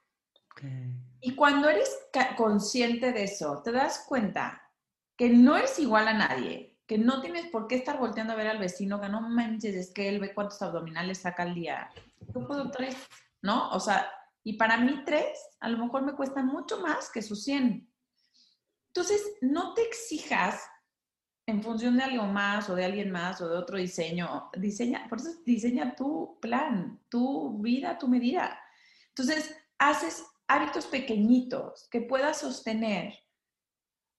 Y 1.21 1.35
cuando 1.35 1.69
eres 1.69 1.89
consciente 2.37 3.11
de 3.11 3.23
eso, 3.23 3.61
te 3.63 3.71
das 3.71 4.05
cuenta 4.07 4.61
que 5.15 5.29
no 5.29 5.57
eres 5.57 5.79
igual 5.79 6.07
a 6.07 6.13
nadie, 6.13 6.77
que 6.85 6.97
no 6.97 7.21
tienes 7.21 7.47
por 7.47 7.67
qué 7.67 7.75
estar 7.75 7.97
volteando 7.97 8.33
a 8.33 8.35
ver 8.35 8.47
al 8.47 8.57
vecino, 8.57 9.01
que 9.01 9.09
no 9.09 9.21
manches, 9.21 9.75
es 9.75 9.91
que 9.93 10.09
él 10.09 10.19
ve 10.19 10.33
cuántos 10.33 10.61
abdominales 10.61 11.19
saca 11.19 11.43
al 11.43 11.55
día. 11.55 11.89
Yo 12.33 12.47
puedo 12.47 12.71
tres, 12.71 12.95
¿no? 13.41 13.69
O 13.71 13.79
sea, 13.79 14.09
y 14.49 14.53
para 14.53 14.77
mí 14.77 15.03
tres, 15.05 15.37
a 15.59 15.69
lo 15.69 15.77
mejor 15.77 16.01
me 16.01 16.15
cuesta 16.15 16.41
mucho 16.41 16.79
más 16.79 17.11
que 17.11 17.21
sus 17.21 17.43
100. 17.43 17.87
Entonces, 18.87 19.21
no 19.41 19.75
te 19.75 19.83
exijas 19.83 20.63
en 21.45 21.61
función 21.61 21.95
de 21.95 22.05
algo 22.05 22.25
más 22.25 22.67
o 22.67 22.73
de 22.73 22.83
alguien 22.83 23.11
más 23.11 23.39
o 23.41 23.47
de 23.47 23.55
otro 23.55 23.77
diseño. 23.77 24.49
Diseña, 24.57 25.05
por 25.07 25.19
eso 25.19 25.29
diseña 25.45 25.95
tu 25.95 26.39
plan, 26.41 26.99
tu 27.09 27.61
vida, 27.61 27.99
tu 27.99 28.07
medida. 28.07 28.59
Entonces, 29.09 29.55
haces 29.77 30.25
hábitos 30.47 30.87
pequeñitos 30.87 31.87
que 31.91 32.01
puedas 32.01 32.39
sostener. 32.39 33.13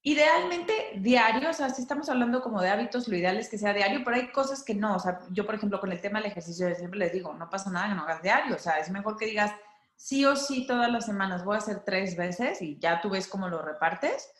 Idealmente 0.02 0.92
diarios, 0.98 1.56
o 1.56 1.58
sea, 1.58 1.70
si 1.70 1.82
estamos 1.82 2.08
hablando 2.08 2.40
como 2.40 2.62
de 2.62 2.70
hábitos, 2.70 3.08
lo 3.08 3.16
ideal 3.16 3.36
es 3.36 3.48
que 3.48 3.58
sea 3.58 3.74
diario, 3.74 4.02
pero 4.04 4.16
hay 4.16 4.30
cosas 4.30 4.62
que 4.62 4.76
no. 4.76 4.94
O 4.94 5.00
sea, 5.00 5.18
yo, 5.32 5.44
por 5.44 5.56
ejemplo, 5.56 5.80
con 5.80 5.90
el 5.90 6.00
tema 6.00 6.20
del 6.20 6.30
ejercicio, 6.30 6.72
siempre 6.76 7.00
les 7.00 7.12
digo, 7.12 7.34
no 7.34 7.50
pasa 7.50 7.68
nada 7.68 7.88
que 7.88 7.94
no 7.96 8.02
hagas 8.02 8.22
diario. 8.22 8.54
O 8.54 8.60
sea, 8.60 8.78
es 8.78 8.92
mejor 8.92 9.16
que 9.16 9.26
digas, 9.26 9.52
sí 10.00 10.24
o 10.24 10.34
sí 10.34 10.66
todas 10.66 10.90
las 10.90 11.04
semanas 11.04 11.44
voy 11.44 11.56
a 11.56 11.58
hacer 11.58 11.84
tres 11.84 12.16
veces 12.16 12.62
y 12.62 12.78
ya 12.78 13.02
tú 13.02 13.10
ves 13.10 13.28
cómo 13.28 13.50
lo 13.50 13.60
repartes 13.60 14.30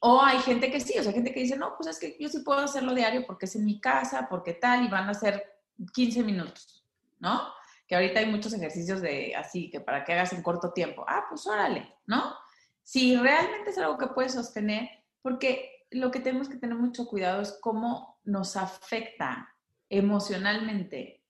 o 0.00 0.20
hay 0.20 0.38
gente 0.40 0.68
que 0.72 0.80
sí, 0.80 0.98
o 0.98 1.02
sea, 1.04 1.12
gente 1.12 1.32
que 1.32 1.40
dice, 1.40 1.56
no, 1.56 1.76
pues 1.76 1.88
es 1.90 2.00
que 2.00 2.16
yo 2.18 2.28
sí 2.28 2.40
puedo 2.40 2.58
hacerlo 2.60 2.92
diario 2.92 3.24
porque 3.24 3.46
es 3.46 3.54
en 3.54 3.64
mi 3.64 3.80
casa, 3.80 4.26
porque 4.28 4.54
tal, 4.54 4.84
y 4.84 4.88
van 4.88 5.08
a 5.08 5.14
ser 5.14 5.60
15 5.92 6.24
minutos, 6.24 6.84
¿no? 7.20 7.52
Que 7.86 7.94
ahorita 7.94 8.18
hay 8.18 8.26
muchos 8.26 8.52
ejercicios 8.52 9.00
de 9.00 9.36
así, 9.36 9.70
que 9.70 9.80
para 9.80 10.04
que 10.04 10.12
hagas 10.12 10.32
en 10.32 10.42
corto 10.42 10.72
tiempo. 10.72 11.04
Ah, 11.06 11.26
pues 11.28 11.46
órale, 11.46 11.94
¿no? 12.06 12.34
Si 12.82 13.16
realmente 13.16 13.70
es 13.70 13.78
algo 13.78 13.96
que 13.96 14.08
puedes 14.08 14.32
sostener, 14.32 14.88
porque 15.20 15.86
lo 15.90 16.10
que 16.10 16.18
tenemos 16.18 16.48
que 16.48 16.56
tener 16.56 16.76
mucho 16.76 17.06
cuidado 17.06 17.42
es 17.42 17.56
cómo 17.60 18.18
nos 18.24 18.56
afecta 18.56 19.54
emocionalmente 19.88 21.21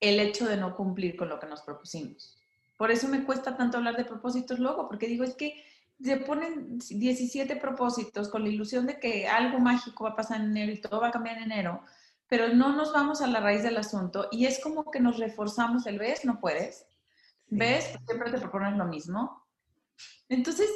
el 0.00 0.20
hecho 0.20 0.46
de 0.46 0.56
no 0.56 0.76
cumplir 0.76 1.16
con 1.16 1.28
lo 1.28 1.38
que 1.38 1.46
nos 1.46 1.62
propusimos. 1.62 2.36
Por 2.76 2.90
eso 2.90 3.08
me 3.08 3.24
cuesta 3.24 3.56
tanto 3.56 3.78
hablar 3.78 3.96
de 3.96 4.04
propósitos 4.04 4.58
luego, 4.58 4.86
porque 4.86 5.08
digo, 5.08 5.24
es 5.24 5.34
que 5.34 5.64
se 6.00 6.16
ponen 6.18 6.78
17 6.78 7.56
propósitos 7.56 8.28
con 8.28 8.44
la 8.44 8.50
ilusión 8.50 8.86
de 8.86 9.00
que 9.00 9.26
algo 9.26 9.58
mágico 9.58 10.04
va 10.04 10.10
a 10.10 10.16
pasar 10.16 10.40
en 10.40 10.50
enero 10.50 10.72
y 10.72 10.80
todo 10.80 11.00
va 11.00 11.08
a 11.08 11.12
cambiar 11.12 11.38
en 11.38 11.44
enero, 11.44 11.82
pero 12.28 12.48
no 12.54 12.74
nos 12.76 12.92
vamos 12.92 13.20
a 13.20 13.26
la 13.26 13.40
raíz 13.40 13.62
del 13.62 13.76
asunto 13.76 14.28
y 14.30 14.46
es 14.46 14.60
como 14.60 14.90
que 14.90 15.00
nos 15.00 15.18
reforzamos 15.18 15.86
el 15.86 15.98
ves, 15.98 16.24
no 16.24 16.38
puedes, 16.38 16.86
ves, 17.48 17.98
siempre 18.06 18.30
te 18.30 18.38
propones 18.38 18.76
lo 18.76 18.84
mismo. 18.84 19.44
Entonces, 20.28 20.70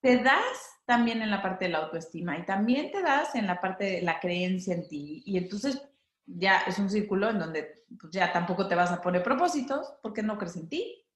te 0.00 0.18
das 0.18 0.74
también 0.86 1.22
en 1.22 1.30
la 1.30 1.40
parte 1.40 1.66
de 1.66 1.70
la 1.70 1.78
autoestima 1.78 2.36
y 2.36 2.44
también 2.44 2.90
te 2.90 3.00
das 3.00 3.34
en 3.36 3.46
la 3.46 3.60
parte 3.60 3.84
de 3.84 4.02
la 4.02 4.18
creencia 4.18 4.74
en 4.74 4.88
ti 4.88 5.22
y 5.24 5.38
entonces 5.38 5.80
ya 6.26 6.60
es 6.60 6.78
un 6.78 6.90
círculo 6.90 7.30
en 7.30 7.38
donde 7.38 7.84
pues, 8.00 8.12
ya 8.12 8.32
tampoco 8.32 8.66
te 8.66 8.74
vas 8.74 8.90
a 8.90 9.00
poner 9.00 9.22
propósitos 9.22 9.94
porque 10.02 10.22
no 10.22 10.38
crees 10.38 10.56
en 10.56 10.68
ti. 10.68 11.06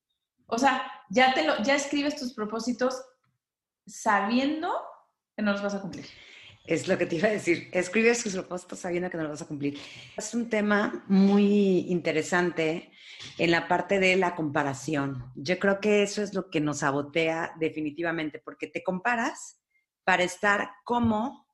O 0.47 0.59
sea, 0.59 0.91
ya, 1.11 1.35
te 1.35 1.45
lo, 1.45 1.63
ya 1.63 1.75
escribes 1.75 2.17
tus 2.17 2.35
propósitos 2.35 3.03
sabiendo 3.87 4.73
que 5.37 5.43
no 5.43 5.53
los 5.53 5.63
vas 5.63 5.75
a 5.75 5.81
cumplir. 5.81 6.07
Es 6.65 6.87
lo 6.87 6.99
que 6.99 7.07
te 7.07 7.17
iba 7.17 7.29
a 7.29 7.33
decir. 7.33 7.71
Escribes 7.73 8.23
tus 8.23 8.35
propósitos 8.35 8.79
sabiendo 8.79 9.09
que 9.09 9.17
no 9.17 9.23
los 9.23 9.33
vas 9.33 9.43
a 9.43 9.49
cumplir. 9.49 9.79
Es 10.17 10.35
un 10.35 10.51
tema 10.51 11.05
muy 11.09 11.87
interesante 11.89 12.93
en 13.39 13.51
la 13.51 13.69
parte 13.69 13.99
de 13.99 14.17
la 14.17 14.35
comparación. 14.35 15.33
Yo 15.35 15.59
creo 15.59 15.81
que 15.81 16.03
eso 16.03 16.23
es 16.23 16.35
lo 16.35 16.51
que 16.51 16.61
nos 16.61 16.81
sabotea 16.81 17.55
definitivamente, 17.59 18.39
porque 18.39 18.67
te 18.67 18.83
comparas 18.83 19.61
para 20.05 20.25
estar 20.25 20.71
como, 20.85 21.47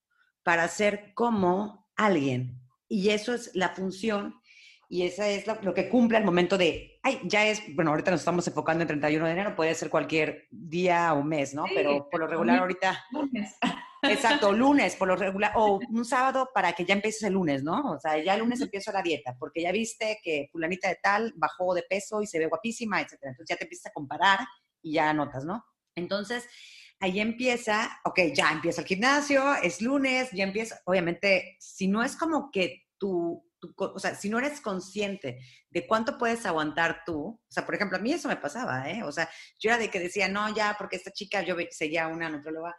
para 0.42 0.66
ser 0.68 1.12
como 1.14 1.88
alguien. 1.96 2.63
Y 2.94 3.11
eso 3.11 3.35
es 3.35 3.50
la 3.54 3.70
función 3.70 4.40
y 4.88 5.02
esa 5.02 5.28
es 5.28 5.48
lo, 5.48 5.74
que 5.74 5.88
cumple 5.88 6.16
al 6.16 6.24
momento 6.24 6.57
de, 6.57 7.00
ay, 7.02 7.18
ya 7.24 7.44
es, 7.44 7.61
bueno, 7.74 7.90
ahorita 7.90 8.12
nos 8.12 8.20
estamos 8.20 8.46
enfocando 8.46 8.83
en 8.83 8.87
31 8.87 9.26
de 9.26 9.33
enero, 9.33 9.57
puede 9.57 9.74
ser 9.74 9.90
cualquier 9.90 10.46
día 10.48 11.12
o 11.12 11.24
mes, 11.24 11.54
¿no? 11.54 11.64
Pero 11.74 12.09
por 12.09 12.20
lo 12.20 12.28
regular 12.28 12.61
ahorita... 12.61 13.04
Lunes. 13.11 13.57
Exacto, 14.02 14.52
lunes, 14.52 14.94
por 14.94 15.09
lo 15.09 15.16
regular, 15.16 15.54
o 15.57 15.80
un 15.88 16.04
sábado 16.04 16.50
para 16.54 16.72
que 16.72 16.85
ya 16.85 16.94
empieces 16.94 17.24
el 17.24 17.33
lunes, 17.33 17.64
¿no? 17.64 17.94
O 17.94 17.98
sea, 17.98 18.22
ya 18.22 18.35
el 18.35 18.40
lunes 18.40 18.61
empiezo 18.61 18.92
la 18.92 19.02
dieta, 19.02 19.35
porque 19.40 19.62
ya 19.62 19.72
viste 19.72 20.20
que 20.22 20.48
fulanita 20.52 20.88
de 20.88 20.98
tal 21.02 21.33
bajó 21.35 21.74
de 21.74 21.83
peso 21.83 22.22
y 22.22 22.28
se 22.28 22.38
ve 22.38 22.46
guapísima, 22.46 23.00
etcétera. 23.00 23.33
Entonces 23.33 23.52
ya 23.52 23.59
te 23.59 23.64
empiezas 23.64 23.87
a 23.87 23.92
comparar 23.92 24.38
y 24.80 24.92
ya 24.92 25.11
anotas, 25.11 25.44
¿no? 25.44 25.64
Entonces, 25.96 26.46
ahí 27.00 27.20
empieza, 27.20 28.00
ok, 28.04 28.20
ya 28.35 28.52
empieza 28.52 28.80
el 28.80 28.87
gimnasio, 28.87 29.54
es 29.57 29.83
lunes, 29.83 30.30
ya 30.33 30.44
empieza, 30.44 30.80
obviamente, 30.85 31.57
si 31.59 31.88
no 31.88 32.02
es 32.02 32.16
como 32.16 32.50
que 32.50 32.83
tu 33.04 33.44
o 33.76 33.98
sea, 33.98 34.14
si 34.14 34.28
no 34.28 34.38
eres 34.38 34.60
consciente 34.60 35.40
de 35.70 35.86
cuánto 35.86 36.18
puedes 36.18 36.44
aguantar 36.44 37.02
tú, 37.06 37.28
o 37.28 37.40
sea, 37.48 37.64
por 37.64 37.74
ejemplo, 37.74 37.96
a 37.96 38.00
mí 38.00 38.12
eso 38.12 38.28
me 38.28 38.36
pasaba, 38.36 38.90
¿eh? 38.90 39.02
O 39.02 39.12
sea, 39.12 39.28
yo 39.58 39.70
era 39.70 39.78
de 39.78 39.90
que 39.90 40.00
decía, 40.00 40.28
no, 40.28 40.54
ya, 40.54 40.76
porque 40.78 40.96
esta 40.96 41.10
chica, 41.10 41.42
yo 41.42 41.56
seguía 41.70 42.08
una 42.08 42.28
nutróloga, 42.28 42.76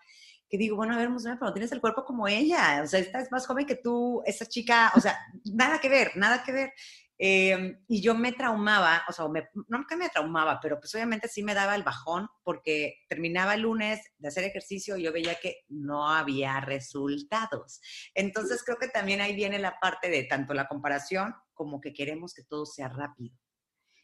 que 0.48 0.58
digo, 0.58 0.76
bueno, 0.76 0.94
a 0.94 0.98
ver, 0.98 1.10
pero 1.10 1.38
no 1.42 1.54
tienes 1.54 1.72
el 1.72 1.82
cuerpo 1.82 2.06
como 2.06 2.28
ella, 2.28 2.82
o 2.84 2.88
sea, 2.88 3.00
esta 3.00 3.20
es 3.20 3.32
más 3.32 3.48
joven 3.48 3.66
que 3.66 3.76
tú, 3.76 4.22
esa 4.26 4.46
chica, 4.46 4.92
o 4.96 5.00
sea, 5.00 5.18
nada 5.46 5.80
que 5.80 5.90
ver, 5.90 6.12
nada 6.16 6.44
que 6.44 6.52
ver. 6.52 6.74
Em, 7.18 7.82
y 7.88 8.02
yo 8.02 8.14
me 8.14 8.34
traumaba, 8.34 9.04
o 9.08 9.14
sea, 9.14 9.26
no 9.26 9.88
que 9.88 9.96
me 9.96 10.10
traumaba, 10.10 10.60
pero 10.62 10.80
pues 10.80 10.94
obviamente 10.96 11.30
sí 11.30 11.44
me 11.44 11.54
daba 11.54 11.76
el 11.76 11.84
bajón 11.84 12.28
porque 12.44 12.98
terminaba 13.08 13.54
el 13.54 13.62
lunes 13.62 14.02
de 14.18 14.28
hacer 14.28 14.44
ejercicio 14.44 14.98
y 14.98 15.04
yo 15.04 15.14
veía 15.14 15.36
que 15.36 15.64
no 15.70 16.10
había 16.10 16.60
resultados. 16.60 17.80
Entonces 18.14 18.64
creo 18.66 18.78
que 18.78 18.90
también 18.90 19.22
ahí 19.22 19.34
viene 19.34 19.60
la 19.60 19.80
parte 19.80 20.10
de 20.10 20.24
tanto 20.24 20.54
la 20.54 20.68
comparación 20.68 21.34
como 21.54 21.80
que 21.80 21.94
queremos 21.94 22.34
que 22.34 22.44
todo 22.44 22.66
sea 22.66 22.90
rápido. 22.90 23.38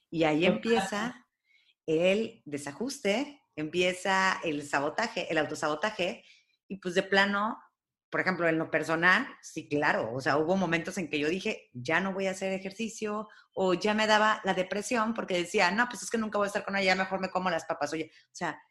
Y 0.10 0.24
ahí 0.24 0.46
empieza 0.46 1.28
el 1.86 2.42
desajuste, 2.46 3.42
empieza 3.56 4.40
el 4.44 4.66
sabotaje, 4.68 5.30
el 5.30 5.38
autosabotaje, 5.38 6.24
y 6.68 6.78
pues 6.78 6.96
de 6.96 7.04
plano 7.04 7.58
por 8.12 8.20
ejemplo, 8.20 8.48
en 8.48 8.58
lo 8.58 8.70
personal, 8.70 9.26
sí, 9.42 9.70
claro, 9.70 10.14
o 10.14 10.20
sea, 10.20 10.38
hubo 10.38 10.58
momentos 10.58 10.98
en 10.98 11.10
que 11.10 11.18
yo 11.18 11.30
dije, 11.30 11.70
ya 11.74 12.02
no 12.02 12.14
voy 12.14 12.28
a 12.28 12.32
hacer 12.32 12.52
ejercicio, 12.52 13.30
o 13.54 13.74
ya 13.74 13.94
me 13.94 14.06
daba 14.06 14.42
la 14.44 14.54
depresión 14.54 15.14
porque 15.14 15.38
decía, 15.38 15.72
no, 15.72 15.88
pues 15.88 16.04
es 16.04 16.12
que 16.12 16.18
nunca 16.18 16.38
voy 16.38 16.46
a 16.46 16.48
estar 16.48 16.66
con 16.66 16.76
ella, 16.76 16.96
mejor 16.96 17.22
me 17.22 17.30
como 17.30 17.50
las 17.50 17.66
papas. 17.66 17.94
Oye, 17.94 18.12
o 18.14 18.36
sea, 18.36 18.62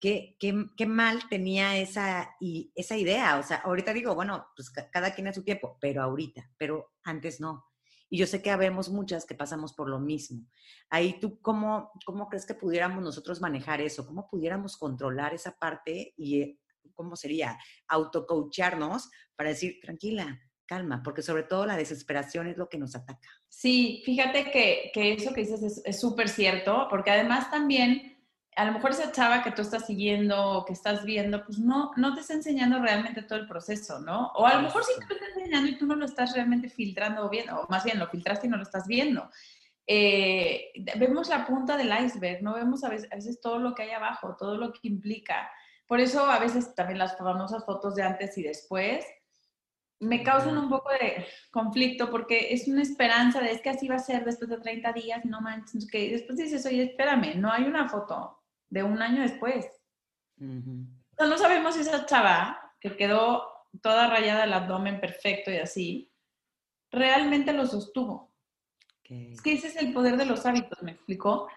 qué, 0.00 0.36
qué, 0.40 0.54
qué 0.76 0.86
mal 0.86 1.28
tenía 1.28 1.76
esa, 1.76 2.34
y, 2.40 2.72
esa 2.74 2.96
idea. 2.96 3.38
O 3.38 3.42
sea, 3.42 3.58
ahorita 3.58 3.92
digo, 3.92 4.14
bueno, 4.14 4.46
pues 4.56 4.70
cada 4.70 5.14
quien 5.14 5.28
a 5.28 5.34
su 5.34 5.44
tiempo, 5.44 5.76
pero 5.80 6.02
ahorita, 6.02 6.50
pero 6.56 6.92
antes 7.04 7.40
no. 7.40 7.66
Y 8.10 8.18
yo 8.18 8.26
sé 8.26 8.40
que 8.40 8.50
habemos 8.50 8.88
muchas 8.88 9.26
que 9.26 9.34
pasamos 9.34 9.74
por 9.74 9.88
lo 9.88 10.00
mismo. 10.00 10.46
Ahí 10.88 11.20
tú, 11.20 11.40
¿cómo, 11.42 11.92
cómo 12.06 12.28
crees 12.28 12.46
que 12.46 12.54
pudiéramos 12.54 13.02
nosotros 13.02 13.40
manejar 13.40 13.82
eso? 13.82 14.06
¿Cómo 14.06 14.26
pudiéramos 14.28 14.78
controlar 14.78 15.34
esa 15.34 15.58
parte 15.58 16.14
y 16.16 16.58
¿cómo 16.94 17.16
sería? 17.16 17.58
Autocoacharnos 17.88 19.10
para 19.36 19.50
decir, 19.50 19.78
tranquila, 19.80 20.40
calma, 20.66 21.02
porque 21.02 21.22
sobre 21.22 21.44
todo 21.44 21.66
la 21.66 21.76
desesperación 21.76 22.46
es 22.46 22.56
lo 22.56 22.68
que 22.68 22.78
nos 22.78 22.94
ataca. 22.94 23.28
Sí, 23.48 24.02
fíjate 24.04 24.50
que, 24.50 24.90
eso 24.94 25.32
que 25.32 25.40
dices 25.40 25.82
es 25.84 26.00
súper 26.00 26.28
cierto, 26.28 26.86
porque 26.90 27.10
además 27.10 27.50
también 27.50 28.18
a 28.58 28.64
lo 28.64 28.72
mejor 28.72 28.90
esa 28.90 29.12
chava 29.12 29.44
que 29.44 29.52
tú 29.52 29.62
estás 29.62 29.86
siguiendo 29.86 30.36
o 30.36 30.64
que 30.64 30.72
estás 30.72 31.04
viendo, 31.04 31.44
pues 31.44 31.60
no, 31.60 31.92
no 31.96 32.14
te 32.14 32.22
está 32.22 32.34
enseñando 32.34 32.80
realmente 32.80 33.22
todo 33.22 33.38
el 33.38 33.46
proceso, 33.46 34.00
¿no? 34.00 34.32
O 34.34 34.46
a 34.46 34.56
lo 34.56 34.62
mejor 34.62 34.82
sí 34.82 34.92
te 34.98 35.06
lo 35.06 35.14
está 35.14 35.26
enseñando 35.26 35.70
y 35.70 35.78
tú 35.78 35.86
no 35.86 35.94
lo 35.94 36.04
estás 36.04 36.34
realmente 36.34 36.68
filtrando 36.68 37.24
o 37.24 37.30
viendo, 37.30 37.60
o 37.60 37.68
más 37.68 37.84
bien 37.84 38.00
lo 38.00 38.08
filtraste 38.08 38.48
y 38.48 38.50
no 38.50 38.56
lo 38.56 38.64
estás 38.64 38.88
viendo. 38.88 39.30
Eh, 39.86 40.72
vemos 40.96 41.28
la 41.28 41.46
punta 41.46 41.76
del 41.76 41.92
iceberg, 42.04 42.42
no 42.42 42.54
vemos 42.54 42.82
a 42.82 42.88
veces, 42.88 43.08
a 43.12 43.14
veces 43.14 43.40
todo 43.40 43.60
lo 43.60 43.76
que 43.76 43.84
hay 43.84 43.90
abajo, 43.92 44.34
todo 44.36 44.58
lo 44.58 44.72
que 44.72 44.88
implica. 44.88 45.48
Por 45.88 46.00
eso 46.00 46.24
a 46.26 46.38
veces 46.38 46.74
también 46.74 46.98
las 46.98 47.16
famosas 47.16 47.64
fotos 47.64 47.96
de 47.96 48.02
antes 48.02 48.36
y 48.38 48.42
después 48.42 49.04
me 50.00 50.22
causan 50.22 50.56
un 50.56 50.68
poco 50.68 50.90
de 50.90 51.26
conflicto 51.50 52.10
porque 52.10 52.52
es 52.52 52.68
una 52.68 52.82
esperanza 52.82 53.40
de 53.40 53.50
es 53.50 53.60
que 53.60 53.70
así 53.70 53.88
va 53.88 53.96
a 53.96 53.98
ser 53.98 54.24
después 54.24 54.48
de 54.48 54.58
30 54.58 54.92
días, 54.92 55.24
no 55.24 55.40
manches, 55.40 55.90
que 55.90 56.10
después 56.10 56.38
dices, 56.38 56.64
oye, 56.66 56.84
espérame, 56.84 57.34
no 57.36 57.50
hay 57.50 57.64
una 57.64 57.88
foto 57.88 58.38
de 58.68 58.82
un 58.82 59.02
año 59.02 59.22
después. 59.22 59.66
no 60.36 61.38
sabemos 61.38 61.74
si 61.74 61.80
esa 61.80 62.06
chava 62.06 62.72
que 62.80 62.96
quedó 62.96 63.48
toda 63.82 64.08
rayada 64.08 64.44
el 64.44 64.52
abdomen 64.52 65.00
perfecto 65.00 65.50
y 65.50 65.56
así, 65.56 66.12
realmente 66.92 67.52
lo 67.52 67.66
sostuvo. 67.66 68.28
Es 69.04 69.40
que 69.40 69.54
ese 69.54 69.68
es 69.68 69.76
el 69.76 69.94
poder 69.94 70.18
de 70.18 70.26
los 70.26 70.44
hábitos, 70.44 70.82
me 70.82 70.92
explicó. 70.92 71.48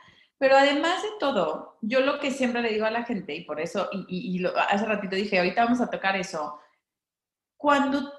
Pero 0.41 0.57
además 0.57 1.03
de 1.03 1.09
todo, 1.19 1.77
yo 1.81 1.99
lo 1.99 2.19
que 2.19 2.31
siempre 2.31 2.63
le 2.63 2.73
digo 2.73 2.87
a 2.87 2.89
la 2.89 3.03
gente, 3.03 3.35
y 3.35 3.43
por 3.43 3.61
eso, 3.61 3.87
y, 4.07 4.43
hace 4.43 4.85
ratito 4.87 5.15
dije, 5.15 5.37
ahorita 5.37 5.65
vamos 5.65 5.81
a 5.81 5.89
tocar 5.91 6.15
eso, 6.15 6.59
cuando 7.55 8.11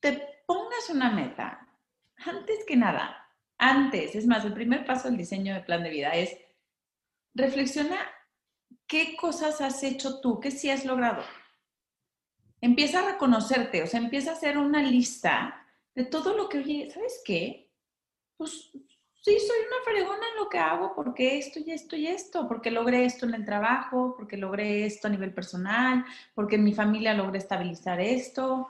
te 0.00 0.42
pongas 0.44 0.90
una 0.90 1.12
meta, 1.12 1.68
antes 2.16 2.64
que 2.66 2.74
nada, 2.74 3.30
antes, 3.58 4.16
es 4.16 4.26
más, 4.26 4.44
el 4.44 4.54
primer 4.54 4.84
paso 4.84 5.06
del 5.06 5.18
diseño 5.18 5.54
de 5.54 5.60
plan 5.60 5.84
de 5.84 5.90
vida 5.90 6.16
es 6.16 6.36
reflexiona 7.32 7.96
qué 8.88 9.14
cosas 9.14 9.60
has 9.60 9.84
hecho 9.84 10.20
tú, 10.20 10.40
qué 10.40 10.50
sí 10.50 10.68
has 10.68 10.84
logrado. 10.84 11.22
Empieza 12.60 12.98
a 12.98 13.12
reconocerte, 13.12 13.84
o 13.84 13.86
sea, 13.86 14.00
empieza 14.00 14.32
a 14.32 14.34
hacer 14.34 14.58
una 14.58 14.82
lista 14.82 15.64
de 15.94 16.06
todo 16.06 16.36
lo 16.36 16.48
que, 16.48 16.58
oye, 16.58 16.90
¿sabes 16.90 17.22
qué? 17.24 17.70
Pues 18.36 18.72
sí, 19.26 19.36
soy 19.40 19.58
una 19.66 19.82
fregona 19.84 20.24
en 20.32 20.36
lo 20.36 20.48
que 20.48 20.58
hago 20.58 20.94
porque 20.94 21.36
esto 21.38 21.58
y 21.58 21.72
esto 21.72 21.96
y 21.96 22.06
esto, 22.06 22.46
porque 22.46 22.70
logré 22.70 23.04
esto 23.04 23.26
en 23.26 23.34
el 23.34 23.44
trabajo, 23.44 24.14
porque 24.16 24.36
logré 24.36 24.86
esto 24.86 25.08
a 25.08 25.10
nivel 25.10 25.34
personal, 25.34 26.04
porque 26.32 26.54
en 26.54 26.62
mi 26.62 26.72
familia 26.72 27.12
logré 27.12 27.38
estabilizar 27.38 28.00
esto, 28.00 28.68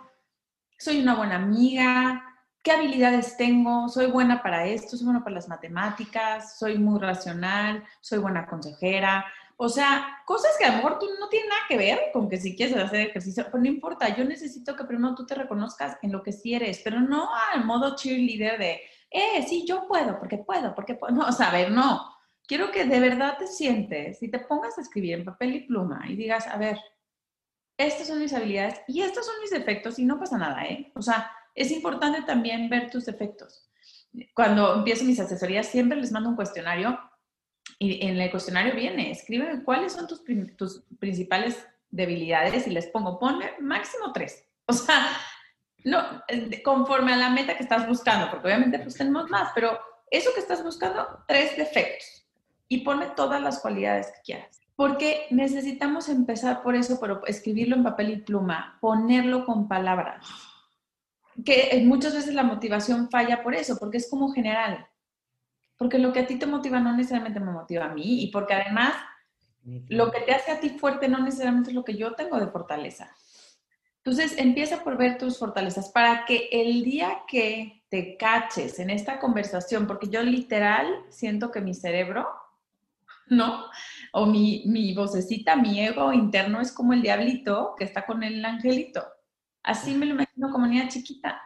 soy 0.79 1.03
una 1.03 1.15
buena 1.15 1.37
amiga, 1.37 2.25
qué 2.63 2.73
habilidades 2.73 3.37
tengo, 3.37 3.91
soy 3.91 4.07
buena 4.07 4.43
para 4.43 4.67
esto, 4.67 4.97
soy 4.97 5.05
buena 5.05 5.23
para 5.23 5.37
las 5.37 5.49
matemáticas, 5.49 6.59
soy 6.59 6.79
muy 6.79 7.01
racional, 7.01 7.85
soy 8.01 8.19
buena 8.19 8.47
consejera. 8.47 9.27
O 9.59 9.69
sea, 9.69 10.23
cosas 10.25 10.53
que 10.59 10.65
a 10.65 10.81
lo 10.81 10.89
no 10.89 11.29
tienen 11.29 11.51
nada 11.51 11.63
que 11.69 11.77
ver 11.77 12.01
con 12.15 12.31
que 12.31 12.39
si 12.39 12.57
quieres 12.57 12.77
hacer 12.79 13.09
ejercicio, 13.09 13.45
pero 13.45 13.59
no 13.59 13.69
importa, 13.69 14.17
yo 14.17 14.25
necesito 14.25 14.75
que 14.75 14.85
primero 14.85 15.15
tú 15.15 15.27
te 15.27 15.35
reconozcas 15.35 15.99
en 16.01 16.13
lo 16.13 16.23
que 16.23 16.33
sí 16.33 16.55
eres, 16.55 16.81
pero 16.83 17.01
no 17.01 17.29
al 17.53 17.65
modo 17.65 17.95
cheerleader 17.95 18.59
de, 18.59 18.81
eh, 19.11 19.45
sí, 19.47 19.65
yo 19.67 19.87
puedo, 19.87 20.19
porque 20.19 20.39
puedo, 20.39 20.75
porque 20.75 20.95
puedo. 20.95 21.15
No, 21.15 21.27
o 21.27 21.43
a 21.43 21.51
ver, 21.51 21.71
no. 21.71 22.13
Quiero 22.47 22.71
que 22.71 22.85
de 22.85 23.01
verdad 23.01 23.37
te 23.39 23.47
sientes 23.47 24.23
y 24.23 24.31
te 24.31 24.39
pongas 24.41 24.79
a 24.79 24.83
escribir 24.83 25.15
en 25.15 25.25
papel 25.25 25.57
y 25.57 25.61
pluma 25.67 26.05
y 26.09 26.17
digas, 26.17 26.47
a 26.47 26.57
ver, 26.57 26.79
estas 27.77 28.07
son 28.07 28.21
mis 28.21 28.33
habilidades 28.33 28.81
y 28.87 29.03
estos 29.03 29.27
son 29.27 29.35
mis 29.41 29.51
defectos 29.51 29.99
y 29.99 30.05
no 30.05 30.19
pasa 30.19 30.39
nada, 30.39 30.65
¿eh? 30.65 30.93
O 30.95 31.03
sea, 31.03 31.31
es 31.55 31.71
importante 31.71 32.23
también 32.23 32.69
ver 32.69 32.91
tus 32.91 33.05
defectos. 33.05 33.69
Cuando 34.35 34.77
empiezo 34.77 35.05
mis 35.05 35.21
asesorías, 35.21 35.67
siempre 35.67 36.01
les 36.01 36.13
mando 36.13 36.31
un 36.31 36.37
cuestionario 36.37 36.99
y 37.79 38.07
en 38.07 38.19
el 38.19 38.31
cuestionario 38.31 38.75
viene, 38.75 39.11
escribe 39.11 39.63
cuáles 39.65 39.93
son 39.93 40.07
tus, 40.07 40.23
tus 40.57 40.85
principales 40.99 41.67
debilidades 41.91 42.67
y 42.67 42.71
les 42.71 42.87
pongo, 42.87 43.19
ponme 43.19 43.53
máximo 43.61 44.13
tres. 44.13 44.45
O 44.67 44.73
sea, 44.73 45.07
no, 45.87 46.03
conforme 46.65 47.13
a 47.13 47.17
la 47.17 47.31
meta 47.31 47.57
que 47.57 47.63
estás 47.63 47.87
buscando, 47.87 48.29
porque 48.29 48.49
obviamente 48.49 48.81
pues 48.81 48.97
tenemos 48.97 49.31
más, 49.31 49.53
pero 49.55 49.79
eso 50.11 50.31
que 50.35 50.41
estás 50.41 50.65
buscando, 50.65 51.07
tres 51.29 51.57
defectos 51.57 52.27
y 52.67 52.79
pone 52.79 53.07
todas 53.15 53.41
las 53.41 53.61
cualidades 53.61 54.09
que 54.09 54.21
quieras. 54.25 54.61
Porque 54.75 55.27
necesitamos 55.31 56.09
empezar 56.09 56.65
por 56.65 56.75
eso, 56.75 56.99
pero 57.01 57.25
escribirlo 57.27 57.77
en 57.77 57.85
papel 57.85 58.11
y 58.11 58.17
pluma, 58.17 58.79
ponerlo 58.81 59.47
con 59.47 59.69
palabras. 59.69 60.27
Que 61.45 61.81
muchas 61.87 62.15
veces 62.15 62.35
la 62.35 62.43
motivación 62.43 63.09
falla 63.09 63.45
por 63.45 63.55
eso, 63.55 63.79
porque 63.79 63.99
es 63.99 64.11
como 64.11 64.33
general. 64.33 64.89
Porque 65.79 65.99
lo 65.99 66.13
que 66.13 66.21
a 66.21 66.27
ti 66.27 66.37
te 66.37 66.47
motiva 66.47 66.81
no 66.81 66.97
necesariamente 66.97 67.39
me 67.39 67.53
motiva 67.53 67.85
a 67.85 67.95
mí 67.95 68.25
y 68.25 68.33
porque 68.33 68.55
además 68.55 68.93
lo 69.89 70.11
que 70.11 70.21
te 70.23 70.33
hace 70.33 70.51
a 70.51 70.59
ti 70.59 70.71
fuerte 70.71 71.07
no 71.07 71.19
necesariamente 71.19 71.71
es 71.71 71.77
lo 71.77 71.85
que 71.85 71.97
yo 71.97 72.15
tengo 72.15 72.41
de 72.41 72.49
fortaleza. 72.49 73.15
Entonces, 74.07 74.39
empieza 74.39 74.85
por 74.85 74.97
ver 74.97 75.19
tus 75.19 75.37
fortalezas 75.37 75.89
para 75.89 76.25
que 76.27 76.49
el 76.53 76.85
día 76.85 77.23
que 77.27 77.83
te 77.89 78.17
caches 78.17 78.79
en 78.79 78.89
esta 78.89 79.19
conversación, 79.19 79.89
porque 79.89 80.07
yo 80.07 80.23
literal 80.23 80.87
siento 81.09 81.51
que 81.51 81.61
mi 81.61 81.75
cerebro, 81.75 82.29
¿no? 83.29 83.65
O 84.13 84.27
mi, 84.27 84.63
mi 84.67 84.95
vocecita, 84.95 85.57
mi 85.57 85.81
ego 85.81 86.13
interno 86.13 86.61
es 86.61 86.71
como 86.71 86.93
el 86.93 87.03
diablito 87.03 87.75
que 87.77 87.83
está 87.83 88.07
con 88.07 88.23
el 88.23 88.45
angelito. 88.45 89.05
Así 89.65 89.93
me 89.95 90.07
lo 90.07 90.15
imagino 90.15 90.53
como 90.53 90.69
niña 90.69 90.87
chiquita. 90.87 91.43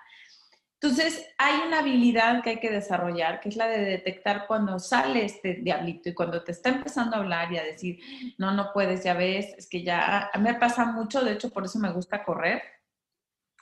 Entonces, 0.82 1.28
hay 1.36 1.60
una 1.66 1.80
habilidad 1.80 2.42
que 2.42 2.50
hay 2.50 2.60
que 2.60 2.70
desarrollar, 2.70 3.40
que 3.40 3.50
es 3.50 3.56
la 3.56 3.66
de 3.68 3.80
detectar 3.84 4.46
cuando 4.46 4.78
sale 4.78 5.26
este 5.26 5.54
diablito 5.54 6.08
y 6.08 6.14
cuando 6.14 6.42
te 6.42 6.52
está 6.52 6.70
empezando 6.70 7.16
a 7.16 7.18
hablar 7.18 7.52
y 7.52 7.58
a 7.58 7.64
decir, 7.64 7.98
no, 8.38 8.52
no 8.52 8.72
puedes, 8.72 9.04
ya 9.04 9.12
ves, 9.12 9.52
es 9.58 9.68
que 9.68 9.82
ya, 9.82 10.30
me 10.38 10.54
pasa 10.54 10.86
mucho, 10.86 11.22
de 11.22 11.32
hecho, 11.32 11.50
por 11.50 11.64
eso 11.64 11.78
me 11.78 11.92
gusta 11.92 12.24
correr. 12.24 12.62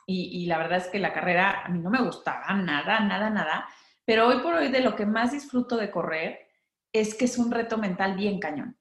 Y, 0.07 0.42
y 0.44 0.46
la 0.46 0.59
verdad 0.59 0.78
es 0.78 0.87
que 0.87 1.00
la 1.00 1.12
carrera 1.12 1.64
a 1.64 1.68
mí 1.68 1.81
no 1.81 1.90
me 1.90 2.02
gustaba 2.02 2.54
nada, 2.54 3.00
nada, 3.00 3.31
nada. 3.31 3.68
Pero 4.04 4.28
hoy 4.28 4.38
por 4.40 4.54
hoy 4.54 4.68
de 4.68 4.81
lo 4.81 4.94
que 4.94 5.04
más 5.04 5.33
disfruto 5.33 5.76
de 5.76 5.90
correr 5.90 6.48
es 6.92 7.14
que 7.16 7.24
es 7.24 7.37
un 7.37 7.50
reto 7.50 7.78
mental 7.78 8.16
bien 8.16 8.38
cañón 8.38 8.78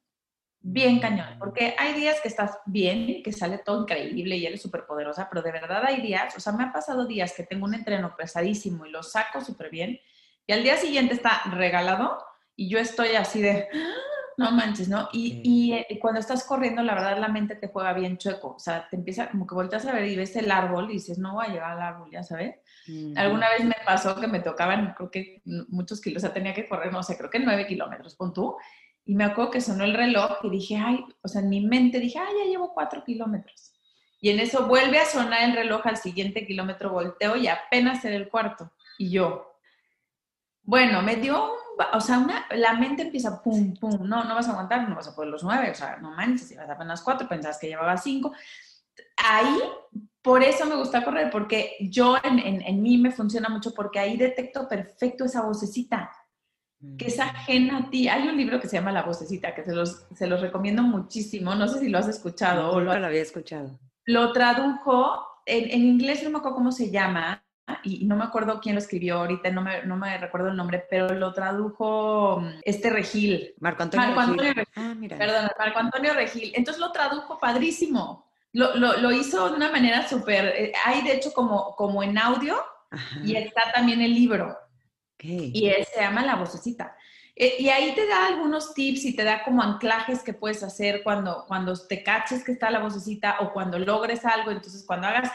bien 0.59 0.99
cañón, 0.99 1.37
porque 1.39 1.75
hay 1.77 1.93
días 1.93 2.19
que 2.21 2.27
estás 2.27 2.59
bien, 2.65 3.23
que 3.23 3.31
sale 3.31 3.59
todo 3.59 3.81
increíble 3.81 4.35
y 4.37 4.45
eres 4.45 4.61
súper 4.61 4.85
poderosa, 4.85 5.27
pero 5.29 5.41
de 5.41 5.51
verdad 5.51 5.83
hay 5.85 6.01
días, 6.01 6.35
o 6.35 6.39
sea, 6.39 6.53
me 6.53 6.65
ha 6.65 6.73
pasado 6.73 7.05
días 7.05 7.33
que 7.33 7.43
tengo 7.43 7.65
un 7.65 7.73
entreno 7.73 8.15
pesadísimo 8.17 8.85
y 8.85 8.91
lo 8.91 9.03
saco 9.03 9.41
súper 9.41 9.69
bien, 9.69 9.99
y 10.45 10.53
al 10.53 10.63
día 10.63 10.77
siguiente 10.77 11.13
está 11.13 11.41
regalado 11.51 12.17
y 12.55 12.69
yo 12.69 12.79
estoy 12.79 13.15
así 13.15 13.41
de, 13.41 13.67
¡Ah! 13.73 13.93
no 14.37 14.51
manches, 14.51 14.87
¿no? 14.87 15.09
Y, 15.11 15.73
eh, 15.73 15.97
cuando 15.99 16.19
estás 16.19 16.43
corriendo, 16.43 16.83
la 16.83 16.93
verdad, 16.93 17.17
la 17.17 17.27
mente 17.27 17.55
te 17.55 17.69
juega 17.69 17.91
bien 17.93 18.19
chueco, 18.19 18.53
o 18.55 18.59
sea, 18.59 18.87
te 18.87 18.95
empieza 18.95 19.31
como 19.31 19.47
que 19.47 19.55
volteas 19.55 19.85
a 19.87 19.91
ver 19.91 20.05
y 20.05 20.15
ves 20.15 20.35
el 20.35 20.51
árbol 20.51 20.91
y 20.91 20.93
dices, 20.93 21.17
no 21.17 21.33
voy 21.33 21.47
a 21.47 21.49
llegar 21.49 21.71
al 21.71 21.81
árbol, 21.81 22.09
ya 22.11 22.21
sabes. 22.23 22.55
Alguna 23.15 23.49
vez 23.49 23.65
me 23.65 23.75
pasó 23.83 24.19
que 24.19 24.27
me 24.27 24.39
tocaban, 24.39 24.93
creo 24.95 25.09
que 25.09 25.41
muchos 25.69 25.99
kilos, 25.99 26.23
o 26.23 26.25
sea, 26.27 26.33
tenía 26.33 26.53
que 26.53 26.69
correr, 26.69 26.93
no 26.93 27.01
sé, 27.01 27.17
creo 27.17 27.31
que 27.31 27.39
nueve 27.39 27.65
kilómetros, 27.65 28.15
pon 28.15 28.31
tú, 28.31 28.55
y 29.07 29.15
me 29.15 29.23
acuerdo 29.23 29.51
que 29.51 29.61
sonó 29.61 29.85
el 29.85 29.93
reloj 29.93 30.39
y 30.43 30.49
dije, 30.49 30.75
ay, 30.75 31.05
o 31.21 31.29
sea, 31.29 31.39
en 31.39 31.47
mi 31.47 31.61
mente 31.61 31.97
dije, 31.97 32.19
ay, 32.19 32.33
ya 32.43 32.49
llevo 32.49 32.73
cuatro 32.73 33.05
kilómetros. 33.05 33.73
Y 34.19 34.29
en 34.29 34.39
eso 34.41 34.67
vuelve 34.67 34.99
a 34.99 35.05
sonar 35.05 35.43
el 35.43 35.55
reloj 35.55 35.87
al 35.87 35.95
siguiente 35.95 36.45
kilómetro, 36.45 36.91
volteo 36.91 37.37
y 37.37 37.47
apenas 37.47 38.03
en 38.03 38.11
el 38.11 38.27
cuarto. 38.27 38.69
Y 38.97 39.09
yo, 39.09 39.59
bueno, 40.61 41.01
me 41.01 41.15
dio, 41.15 41.53
o 41.93 42.01
sea, 42.01 42.17
una, 42.19 42.47
la 42.51 42.73
mente 42.73 43.03
empieza 43.03 43.41
pum, 43.41 43.75
pum, 43.79 44.05
no, 44.05 44.25
no 44.25 44.35
vas 44.35 44.49
a 44.49 44.51
aguantar, 44.51 44.89
no 44.89 44.95
vas 44.97 45.07
a 45.07 45.15
poder 45.15 45.31
los 45.31 45.43
nueve, 45.43 45.71
o 45.71 45.75
sea, 45.75 45.95
no 46.01 46.11
manches, 46.11 46.49
si 46.49 46.55
vas 46.57 46.69
apenas 46.69 47.01
cuatro, 47.01 47.29
pensabas 47.29 47.59
que 47.59 47.67
llevaba 47.67 47.95
cinco. 47.95 48.33
Ahí, 49.15 49.57
por 50.21 50.43
eso 50.43 50.65
me 50.65 50.75
gusta 50.75 51.05
correr, 51.05 51.29
porque 51.29 51.77
yo 51.79 52.17
en, 52.21 52.39
en, 52.39 52.61
en 52.61 52.81
mí 52.81 52.97
me 52.97 53.11
funciona 53.11 53.47
mucho, 53.47 53.73
porque 53.73 53.99
ahí 53.99 54.17
detecto 54.17 54.67
perfecto 54.67 55.23
esa 55.23 55.43
vocecita 55.43 56.11
que 56.97 57.07
es 57.07 57.19
ajena 57.19 57.77
a 57.77 57.89
ti. 57.89 58.07
Hay 58.07 58.27
un 58.27 58.37
libro 58.37 58.59
que 58.59 58.67
se 58.67 58.77
llama 58.77 58.91
La 58.91 59.03
vocecita, 59.03 59.55
que 59.55 59.63
se 59.63 59.73
los, 59.73 60.05
se 60.15 60.27
los 60.27 60.41
recomiendo 60.41 60.83
muchísimo. 60.83 61.55
No 61.55 61.67
sé 61.67 61.79
si 61.79 61.89
lo 61.89 61.97
has 61.97 62.07
escuchado. 62.07 62.71
o 62.71 62.79
lo, 62.79 62.91
había 62.91 63.21
escuchado. 63.21 63.79
Lo 64.05 64.31
tradujo, 64.31 65.25
en, 65.45 65.71
en, 65.71 65.85
inglés 65.85 66.23
no 66.23 66.29
me 66.29 66.37
acuerdo 66.37 66.55
cómo 66.55 66.71
se 66.71 66.91
llama, 66.91 67.43
y 67.83 68.05
no 68.05 68.15
me 68.15 68.23
acuerdo 68.23 68.59
quién 68.61 68.75
lo 68.75 68.79
escribió 68.79 69.17
ahorita, 69.17 69.49
no 69.51 69.61
me, 69.61 69.83
no 69.83 69.97
me 69.97 70.17
recuerdo 70.17 70.49
el 70.49 70.55
nombre, 70.55 70.85
pero 70.89 71.13
lo 71.13 71.33
tradujo 71.33 72.39
mm, 72.39 72.59
este 72.63 72.89
Regil. 72.89 73.53
Marco 73.59 73.83
Antonio, 73.83 74.07
Marco 74.07 74.21
Antonio 74.21 74.53
Regil. 74.53 74.73
Ah, 74.75 74.93
mira. 74.97 75.17
Perdón, 75.17 75.49
Marco 75.57 75.79
Antonio 75.79 76.13
Regil. 76.13 76.51
Entonces 76.55 76.79
lo 76.79 76.91
tradujo 76.91 77.37
padrísimo. 77.39 78.31
Lo, 78.53 78.75
lo, 78.75 78.97
lo 78.97 79.11
hizo 79.11 79.49
de 79.49 79.55
una 79.55 79.69
manera 79.69 80.07
súper, 80.07 80.45
eh, 80.45 80.73
hay 80.85 81.03
de 81.03 81.13
hecho 81.13 81.33
como, 81.33 81.75
como 81.75 82.01
en 82.01 82.17
audio 82.17 82.55
Ajá. 82.89 83.19
y 83.23 83.35
está 83.35 83.71
también 83.73 84.01
el 84.01 84.13
libro. 84.13 84.57
Okay. 85.17 85.51
Y 85.53 85.67
él 85.67 85.85
se 85.91 85.99
llama 85.99 86.23
La 86.23 86.35
Vocecita. 86.35 86.95
Eh, 87.39 87.55
y 87.59 87.69
ahí 87.69 87.93
te 87.93 88.07
da 88.07 88.25
algunos 88.25 88.73
tips 88.73 89.05
y 89.05 89.15
te 89.15 89.23
da 89.23 89.43
como 89.43 89.61
anclajes 89.61 90.23
que 90.23 90.33
puedes 90.33 90.63
hacer 90.63 91.03
cuando, 91.03 91.45
cuando 91.47 91.75
te 91.87 92.01
caches 92.01 92.43
que 92.43 92.53
está 92.53 92.71
la 92.71 92.79
vocecita 92.79 93.37
o 93.41 93.53
cuando 93.53 93.77
logres 93.77 94.25
algo. 94.25 94.49
Entonces, 94.49 94.83
cuando 94.87 95.05
hagas 95.05 95.31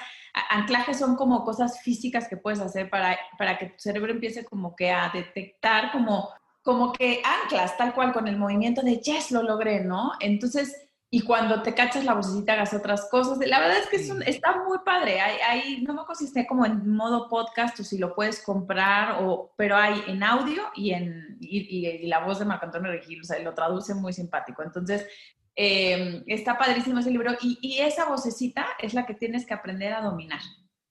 anclajes 0.50 0.98
son 0.98 1.14
como 1.14 1.44
cosas 1.44 1.80
físicas 1.82 2.26
que 2.26 2.36
puedes 2.36 2.58
hacer 2.58 2.90
para, 2.90 3.16
para 3.38 3.56
que 3.56 3.66
tu 3.66 3.78
cerebro 3.78 4.10
empiece 4.10 4.44
como 4.44 4.74
que 4.74 4.90
a 4.90 5.10
detectar 5.14 5.92
como, 5.92 6.30
como 6.62 6.92
que 6.92 7.22
anclas 7.24 7.76
tal 7.76 7.94
cual 7.94 8.12
con 8.12 8.26
el 8.26 8.36
movimiento 8.36 8.82
de 8.82 8.98
yes, 8.98 9.30
lo 9.30 9.44
logré, 9.44 9.84
¿no? 9.84 10.12
Entonces, 10.18 10.88
y 11.14 11.20
cuando 11.20 11.60
te 11.60 11.74
cachas 11.74 12.06
la 12.06 12.14
vocecita 12.14 12.54
hagas 12.54 12.72
otras 12.72 13.06
cosas. 13.10 13.36
La 13.46 13.60
verdad 13.60 13.76
es 13.80 13.86
que 13.88 13.96
es 13.96 14.08
un, 14.08 14.22
está 14.22 14.64
muy 14.64 14.78
padre. 14.82 15.20
Hay, 15.20 15.36
hay, 15.46 15.82
no 15.82 15.92
me 15.92 16.00
esté 16.18 16.46
como 16.46 16.64
en 16.64 16.88
modo 16.88 17.28
podcast 17.28 17.78
o 17.78 17.84
si 17.84 17.98
lo 17.98 18.14
puedes 18.14 18.42
comprar, 18.42 19.22
o, 19.22 19.52
pero 19.58 19.76
hay 19.76 20.02
en 20.06 20.22
audio 20.22 20.62
y, 20.74 20.92
en, 20.92 21.36
y, 21.38 21.58
y, 21.58 21.86
y 21.86 22.06
la 22.06 22.24
voz 22.24 22.38
de 22.38 22.46
Marco 22.46 22.64
Antonio 22.64 22.90
Regil, 22.90 23.20
o 23.20 23.24
sea, 23.24 23.38
lo 23.40 23.52
traduce 23.52 23.94
muy 23.94 24.14
simpático. 24.14 24.62
Entonces, 24.62 25.06
eh, 25.54 26.22
está 26.28 26.56
padrísimo 26.56 27.00
ese 27.00 27.10
libro 27.10 27.32
y, 27.42 27.58
y, 27.60 27.80
esa 27.80 28.06
vocecita 28.06 28.64
es 28.80 28.94
la 28.94 29.04
que 29.04 29.12
tienes 29.12 29.44
que 29.44 29.52
aprender 29.52 29.92
a 29.92 30.00
dominar. 30.00 30.40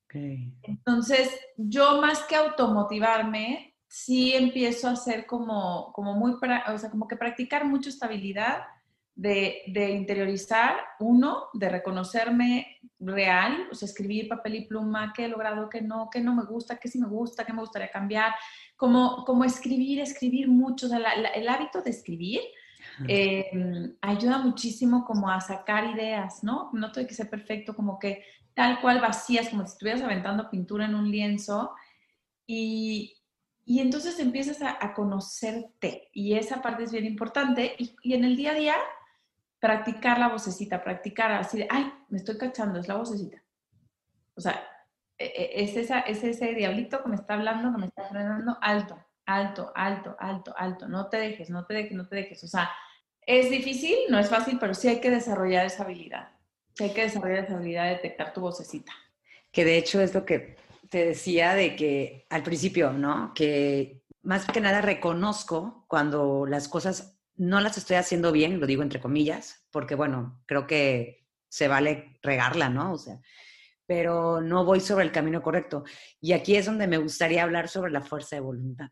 Okay. 0.06 0.54
Entonces, 0.62 1.32
yo 1.58 2.00
más 2.00 2.20
que 2.26 2.36
automotivarme, 2.36 3.76
sí 3.88 4.36
empiezo 4.36 4.88
a 4.88 4.92
hacer 4.92 5.26
como, 5.26 5.92
como 5.94 6.14
muy, 6.14 6.34
o 6.34 6.78
sea, 6.78 6.92
como 6.92 7.08
que 7.08 7.18
practicar 7.18 7.66
mucho 7.66 7.90
estabilidad 7.90 8.62
de, 9.22 9.62
de, 9.68 9.92
interiorizar, 9.92 10.78
uno, 11.00 11.50
de 11.54 11.70
reconocerme 11.70 12.80
real, 12.98 13.68
o 13.72 13.76
sea, 13.76 13.86
escribir 13.86 14.28
papel 14.28 14.56
y 14.56 14.66
pluma, 14.66 15.14
qué 15.16 15.26
he 15.26 15.28
logrado, 15.28 15.70
qué 15.70 15.80
no, 15.80 16.10
qué 16.12 16.22
no 16.22 16.34
me 16.34 16.44
gusta, 16.44 16.78
qué 16.78 16.88
sí 16.88 16.98
me 16.98 17.08
gusta, 17.08 17.46
qué 17.46 17.54
me 17.54 17.60
gustaría 17.60 17.92
cambiar, 17.92 18.34
como, 18.76 19.24
como 19.24 19.44
escribir, 19.44 20.00
escribir 20.00 20.48
mucho, 20.48 20.88
o 20.88 20.90
sea, 20.90 20.98
la, 20.98 21.16
la, 21.18 21.30
el 21.30 21.48
hábito 21.50 21.84
de 21.84 21.92
escribir 21.92 22.42
eh, 23.08 23.94
ayuda 24.02 24.40
muchísimo 24.40 25.06
como 25.06 25.30
a 25.30 25.40
sacar 25.40 25.96
ideas, 25.96 26.44
¿no? 26.44 26.72
No 26.74 26.92
tiene 26.92 27.08
que 27.08 27.14
ser 27.14 27.30
perfecto, 27.30 27.76
como 27.76 28.00
que 28.00 28.24
tal 28.56 28.82
cual 28.82 29.02
vacías, 29.02 29.50
como 29.50 29.68
si 29.68 29.74
estuvieras 29.74 30.02
aventando 30.02 30.50
pintura 30.50 30.86
en 30.86 30.96
un 30.96 31.12
lienzo 31.12 31.76
y, 32.48 33.14
y 33.66 33.82
entonces 33.82 34.20
empiezas 34.20 34.64
a, 34.64 34.80
a, 34.84 34.96
conocerte 34.96 36.10
y 36.12 36.34
esa 36.34 36.60
parte 36.64 36.86
es 36.86 36.92
bien 36.92 37.06
importante 37.06 37.76
y, 37.78 37.96
y 38.02 38.16
en 38.16 38.26
el 38.26 38.36
día 38.36 38.54
a 38.54 38.56
día 38.56 38.76
practicar 39.62 40.20
la 40.20 40.28
vocecita, 40.28 40.84
practicar 40.84 41.32
así 41.32 41.60
de, 41.60 41.68
ay, 41.70 41.94
me 42.10 42.18
estoy 42.18 42.38
cachando, 42.38 42.80
es 42.80 42.88
la 42.88 42.96
vocecita. 42.96 43.42
O 44.36 44.42
sea, 44.42 44.68
e, 45.18 45.26
e, 45.26 45.64
es, 45.64 45.78
esa, 45.78 46.00
es 46.00 46.24
ese 46.24 46.56
diablito 46.56 47.02
que 47.04 47.10
me 47.10 47.16
está 47.16 47.36
hablando, 47.36 47.72
que 47.72 47.78
me 47.78 47.86
está 47.86 48.10
frenando 48.10 48.58
alto, 48.60 48.98
alto, 49.28 49.72
alto, 49.76 50.16
alto, 50.20 50.54
alto. 50.58 50.88
No 50.88 51.08
te 51.10 51.18
dejes, 51.18 51.52
no 51.52 51.66
te 51.66 51.76
dejes, 51.76 51.94
no 51.94 52.08
te 52.08 52.16
dejes. 52.16 52.44
O 52.44 52.48
sea, 52.48 52.72
es 53.22 53.52
difícil, 53.52 53.96
no 54.10 54.18
es 54.18 54.30
fácil, 54.30 54.58
pero 54.60 54.74
sí 54.74 54.88
hay 54.88 55.00
que 55.00 55.12
desarrollar 55.12 55.68
esa 55.68 55.84
habilidad. 55.84 56.30
Sí 56.74 56.86
hay 56.86 56.94
que 56.94 57.04
desarrollar 57.04 57.46
esa 57.46 57.54
habilidad 57.54 57.84
de 57.84 57.92
detectar 57.92 58.34
tu 58.34 58.42
vocecita. 58.42 58.92
Que 59.52 59.64
de 59.64 59.78
hecho 59.78 60.02
es 60.02 60.16
lo 60.16 60.26
que 60.26 60.56
te 60.90 61.06
decía 61.06 61.54
de 61.54 61.76
que 61.76 62.26
al 62.32 62.42
principio, 62.42 62.94
¿no? 62.94 63.32
Que 63.36 64.02
más 64.24 64.46
que 64.48 64.60
nada 64.60 64.82
reconozco 64.82 65.86
cuando 65.88 66.48
las 66.48 66.68
cosas 66.68 67.21
no 67.42 67.60
las 67.60 67.76
estoy 67.76 67.96
haciendo 67.96 68.32
bien, 68.32 68.60
lo 68.60 68.68
digo 68.68 68.84
entre 68.84 69.02
comillas, 69.02 69.66
porque 69.72 69.96
bueno, 69.96 70.44
creo 70.46 70.68
que 70.68 71.26
se 71.50 71.68
vale 71.68 72.20
regarla, 72.22 72.70
¿no? 72.70 72.94
O 72.94 72.98
sea, 73.00 73.20
pero 73.88 74.42
no 74.42 74.64
voy 74.64 74.80
sobre 74.80 75.06
el 75.06 75.12
camino 75.12 75.42
correcto. 75.42 75.84
Y 76.20 76.34
aquí 76.34 76.56
es 76.56 76.68
donde 76.68 76.86
me 76.86 77.00
gustaría 77.00 77.42
hablar 77.42 77.68
sobre 77.68 77.92
la 77.92 78.04
fuerza 78.04 78.36
de 78.36 78.42
voluntad. 78.42 78.90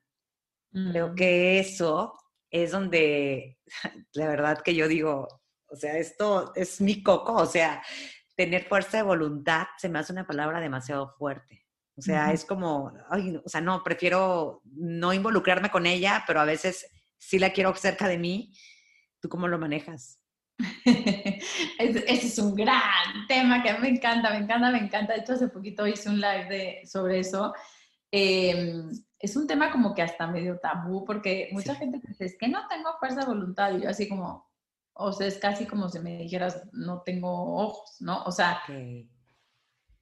Mm. 0.71 0.89
Creo 0.89 1.15
que 1.15 1.59
eso 1.59 2.13
es 2.49 2.71
donde, 2.71 3.59
la 4.13 4.27
verdad 4.27 4.63
que 4.63 4.73
yo 4.73 4.87
digo, 4.87 5.27
o 5.67 5.75
sea, 5.75 5.99
esto 5.99 6.51
es 6.55 6.81
mi 6.81 7.03
coco, 7.03 7.33
o 7.33 7.45
sea, 7.45 7.83
tener 8.35 8.67
fuerza 8.67 8.97
de 8.97 9.03
voluntad 9.03 9.67
se 9.77 9.89
me 9.89 9.99
hace 9.99 10.11
una 10.11 10.25
palabra 10.25 10.59
demasiado 10.59 11.13
fuerte. 11.19 11.67
O 11.95 12.01
sea, 12.01 12.29
-huh. 12.29 12.33
es 12.33 12.45
como, 12.45 12.93
ay, 13.11 13.39
o 13.45 13.47
sea, 13.47 13.61
no, 13.61 13.83
prefiero 13.83 14.63
no 14.63 15.13
involucrarme 15.13 15.69
con 15.69 15.85
ella, 15.85 16.23
pero 16.25 16.39
a 16.39 16.45
veces 16.45 16.87
sí 17.19 17.37
la 17.37 17.51
quiero 17.51 17.75
cerca 17.75 18.07
de 18.07 18.17
mí. 18.17 18.53
¿Tú 19.19 19.29
cómo 19.29 19.47
lo 19.47 19.59
manejas? 19.59 20.19
Ese 21.77 22.27
es 22.27 22.39
un 22.39 22.55
gran 22.55 23.27
tema 23.27 23.61
que 23.61 23.69
a 23.69 23.75
mí 23.75 23.81
me 23.81 23.89
encanta, 23.89 24.31
me 24.31 24.37
encanta, 24.37 24.71
me 24.71 24.79
encanta. 24.79 25.13
De 25.13 25.19
hecho, 25.19 25.33
hace 25.33 25.49
poquito 25.49 25.85
hice 25.85 26.09
un 26.09 26.19
live 26.19 26.45
de, 26.49 26.87
sobre 26.87 27.19
eso. 27.19 27.53
Eh, 28.11 28.81
es 29.19 29.35
un 29.35 29.47
tema 29.47 29.71
como 29.71 29.93
que 29.93 30.01
hasta 30.01 30.27
medio 30.27 30.59
tabú, 30.59 31.05
porque 31.05 31.49
mucha 31.51 31.73
sí. 31.73 31.79
gente 31.79 31.99
dice, 32.05 32.25
es 32.25 32.37
que 32.37 32.47
no 32.47 32.67
tengo 32.67 32.97
fuerza 32.99 33.21
de 33.21 33.27
voluntad. 33.27 33.77
Y 33.77 33.83
yo 33.83 33.89
así 33.89 34.07
como, 34.07 34.49
o 34.93 35.11
sea, 35.11 35.27
es 35.27 35.37
casi 35.37 35.65
como 35.65 35.89
si 35.89 35.99
me 35.99 36.17
dijeras, 36.17 36.63
no 36.71 37.01
tengo 37.01 37.57
ojos, 37.57 37.97
¿no? 37.99 38.23
O 38.23 38.31
sea, 38.31 38.61
okay. 38.63 39.09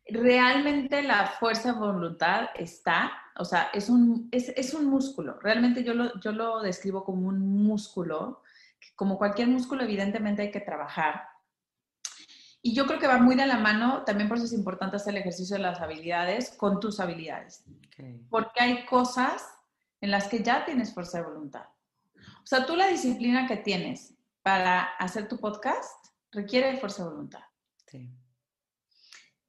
Realmente 0.10 1.02
la 1.04 1.28
fuerza 1.28 1.74
de 1.74 1.80
voluntad 1.80 2.50
está, 2.56 3.12
o 3.38 3.46
sea, 3.46 3.70
es 3.74 3.89
un, 3.89 4.30
es, 4.32 4.50
es 4.50 4.74
un 4.74 4.86
músculo. 4.86 5.39
Realmente 5.39 5.84
yo 5.84 5.93
lo, 5.93 6.20
yo 6.20 6.32
lo 6.32 6.62
describo 6.62 7.04
como 7.04 7.28
un 7.28 7.39
músculo 7.63 8.41
como 8.98 9.17
cualquier 9.17 9.48
músculo, 9.48 9.84
evidentemente 9.84 10.41
hay 10.41 10.52
que 10.52 10.60
trabajar. 10.60 11.28
Y 12.62 12.74
yo 12.74 12.86
creo 12.88 13.00
que 13.00 13.08
va 13.08 13.20
muy 13.20 13.36
de 13.36 13.46
la 13.46 13.60
mano, 13.60 14.04
también 14.04 14.28
por 14.28 14.38
eso 14.38 14.48
es 14.48 14.54
importante 14.54 14.96
hacer 14.96 15.13
el 15.13 15.22
ejercicio 15.22 15.56
de 15.56 15.62
las 15.62 15.80
habilidades 15.80 16.50
con 16.58 16.80
tus 16.80 17.00
habilidades. 17.00 17.63
Okay. 17.88 18.26
Porque 18.30 18.60
hay 18.60 18.86
cosas 18.86 19.46
en 20.02 20.12
las 20.12 20.28
que 20.28 20.43
ya 20.43 20.65
tienes 20.65 20.93
fuerza 20.93 21.20
de 21.20 21.26
voluntad. 21.26 21.65
O 22.15 22.46
sea, 22.46 22.65
tú 22.65 22.76
la 22.76 22.88
disciplina 22.88 23.48
que 23.48 23.58
tienes 23.58 24.15
para 24.41 24.82
hacer 24.82 25.28
tu 25.28 25.38
podcast 25.39 26.08
requiere 26.32 26.78
fuerza 26.78 27.04
de 27.04 27.10
voluntad. 27.10 27.43
Sí. 27.86 28.10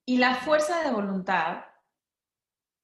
Y 0.09 0.17
la 0.17 0.35
fuerza 0.37 0.83
de 0.83 0.91
voluntad 0.91 1.65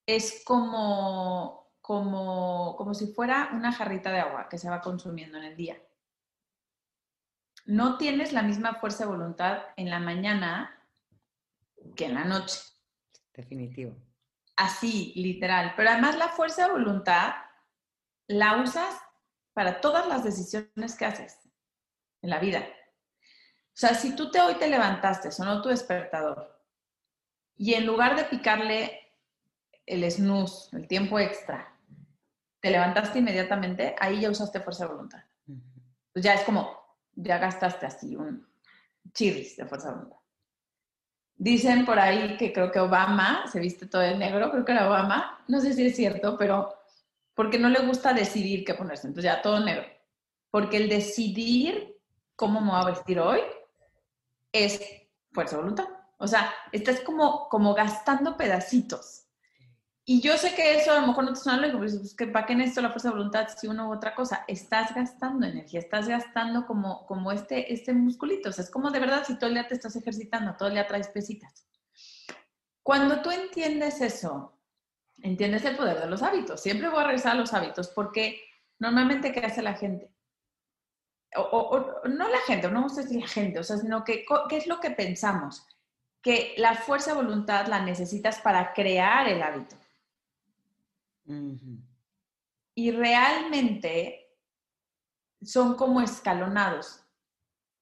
es 0.07 0.43
como, 0.45 1.73
como, 1.81 2.77
como 2.77 2.95
si 2.95 3.07
fuera 3.07 3.51
una 3.55 3.73
jarrita 3.73 4.13
de 4.13 4.21
agua 4.21 4.49
que 4.49 4.59
se 4.59 4.69
va 4.69 4.81
consumiendo 4.81 5.39
en 5.39 5.45
el 5.45 5.57
día 5.57 5.81
no 7.67 7.97
tienes 7.97 8.33
la 8.33 8.43
misma 8.43 8.75
fuerza 8.75 9.05
de 9.05 9.11
voluntad 9.11 9.63
en 9.77 9.91
la 9.91 9.99
mañana 9.99 10.79
que 11.97 12.07
en 12.07 12.15
la 12.15 12.25
noche. 12.25 12.61
Definitivo. 13.33 13.97
Así, 14.57 15.13
literal. 15.17 15.73
Pero 15.77 15.91
además 15.91 16.17
la 16.17 16.29
fuerza 16.29 16.67
de 16.67 16.73
voluntad 16.73 17.35
la 18.27 18.63
usas 18.63 18.95
para 19.53 19.81
todas 19.81 20.07
las 20.07 20.25
decisiones 20.25 20.97
que 20.97 21.05
haces 21.05 21.39
en 22.23 22.31
la 22.31 22.39
vida. 22.39 22.61
O 22.61 23.77
sea, 23.77 23.95
si 23.95 24.15
tú 24.15 24.31
te 24.31 24.41
hoy 24.41 24.55
te 24.55 24.69
levantaste, 24.69 25.33
sonó 25.33 25.61
tu 25.61 25.69
despertador, 25.69 26.54
y 27.57 27.75
en 27.75 27.87
lugar 27.87 28.17
de 28.17 28.25
picarle 28.25 29.01
el 29.87 30.11
snooze, 30.11 30.77
el 30.77 30.89
tiempo 30.89 31.19
extra, 31.19 31.75
te 32.61 32.71
levantaste 32.71 33.19
inmediatamente, 33.19 33.95
ahí 33.99 34.21
ya 34.21 34.31
usaste 34.31 34.61
fuerza 34.61 34.85
de 34.85 34.93
voluntad. 34.93 35.23
Pues 36.13 36.25
ya 36.25 36.35
es 36.35 36.43
como, 36.43 36.79
ya 37.15 37.39
gastaste 37.39 37.87
así 37.87 38.17
un 38.17 38.47
chirris 39.13 39.57
de 39.57 39.67
fuerza 39.67 39.89
de 39.89 39.95
voluntad. 39.95 40.19
Dicen 41.37 41.85
por 41.85 41.99
ahí 41.99 42.37
que 42.37 42.53
creo 42.53 42.71
que 42.71 42.81
Obama 42.81 43.47
se 43.51 43.61
viste 43.61 43.87
todo 43.87 44.01
de 44.01 44.17
negro, 44.17 44.51
creo 44.51 44.65
que 44.65 44.73
era 44.73 44.89
Obama, 44.89 45.45
no 45.49 45.61
sé 45.61 45.73
si 45.73 45.85
es 45.85 45.97
cierto, 45.97 46.39
pero 46.39 46.75
porque 47.35 47.59
no 47.59 47.69
le 47.69 47.81
gusta 47.81 48.13
decidir 48.15 48.65
qué 48.65 48.75
ponerse, 48.75 49.09
entonces 49.09 49.31
ya 49.31 49.43
todo 49.43 49.61
negro. 49.61 49.85
Porque 50.51 50.77
el 50.77 50.89
decidir 50.89 51.99
cómo 52.37 52.61
me 52.61 52.71
voy 52.71 52.81
a 52.81 52.87
vestir 52.87 53.19
hoy 53.19 53.41
es 54.53 54.81
fuerza 55.33 55.57
de 55.57 55.63
voluntad. 55.63 55.89
O 56.25 56.29
sea, 56.29 56.53
estás 56.73 57.01
como, 57.01 57.49
como 57.49 57.75
gastando 57.75 58.37
pedacitos. 58.37 59.25
Y 60.07 60.21
yo 60.21 60.37
sé 60.37 60.55
que 60.55 60.75
eso 60.75 60.93
a 60.93 61.01
lo 61.01 61.07
mejor 61.07 61.25
no 61.25 61.33
te 61.33 61.41
suena 61.41 61.59
lógico, 61.59 61.81
pero 61.81 61.93
pues, 61.99 62.15
que 62.15 62.27
¿para 62.27 62.45
qué 62.45 62.55
necesito 62.55 62.83
la 62.83 62.91
fuerza 62.91 63.09
de 63.09 63.15
voluntad 63.15 63.49
si 63.57 63.69
uno 63.69 63.89
u 63.89 63.93
otra 63.95 64.15
cosa? 64.15 64.45
Estás 64.49 64.95
gastando 64.95 65.47
energía, 65.47 65.81
estás 65.81 66.09
gastando 66.09 66.67
como, 66.67 67.07
como 67.07 67.33
este, 67.33 67.73
este 67.73 67.95
musculito. 67.95 68.51
O 68.51 68.53
sea, 68.53 68.65
es 68.65 68.71
como 68.71 68.91
de 68.91 69.01
verdad 69.01 69.25
si 69.27 69.39
todo 69.39 69.49
el 69.49 69.55
día 69.55 69.67
te 69.67 69.75
estás 69.75 69.97
ejercitando, 69.97 70.57
todo 70.57 70.69
el 70.69 70.75
día 70.75 70.87
traes 70.87 71.09
pesitas. 71.09 71.67
Cuando 72.83 73.23
tú 73.23 73.31
entiendes 73.31 74.03
eso, 74.03 74.61
entiendes 75.23 75.65
el 75.65 75.77
poder 75.77 76.01
de 76.01 76.07
los 76.07 76.23
hábitos. 76.23 76.61
Siempre 76.61 76.91
voy 76.91 77.01
a 77.01 77.07
regresar 77.07 77.33
a 77.33 77.41
los 77.41 77.55
hábitos 77.55 77.89
porque 77.89 78.43
normalmente, 78.79 79.33
¿qué 79.33 79.41
hace 79.41 79.63
la 79.63 79.73
gente? 79.73 80.11
O, 81.37 82.03
no 82.05 82.29
la 82.29 82.41
gente, 82.47 82.71
no 82.71 82.91
sé 82.91 83.05
si 83.05 83.19
la 83.19 83.27
gente, 83.27 83.59
o 83.59 83.65
sea, 83.65 83.79
sino 83.79 84.05
que, 84.05 84.25
¿qué 84.51 84.59
es 84.59 84.67
lo 84.67 84.81
que 84.81 84.91
pensamos? 84.91 85.67
Que 86.25 86.55
la 86.57 86.75
fuerza 86.75 87.13
de 87.13 87.23
voluntad 87.23 87.69
la 87.69 87.81
necesitas 87.81 88.41
para 88.41 88.73
crear 88.73 89.29
el 89.29 89.41
hábito. 89.43 89.77
Y 92.75 92.91
realmente 92.91 94.27
son 95.43 95.77
como 95.77 96.01
escalonados. 96.01 97.01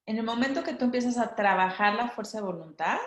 En 0.04 0.18
el 0.18 0.24
momento 0.24 0.62
que 0.62 0.74
tú 0.74 0.84
empiezas 0.84 1.16
a 1.16 1.34
trabajar 1.34 1.94
la 1.94 2.08
fuerza 2.08 2.38
de 2.38 2.44
voluntad, 2.44 2.98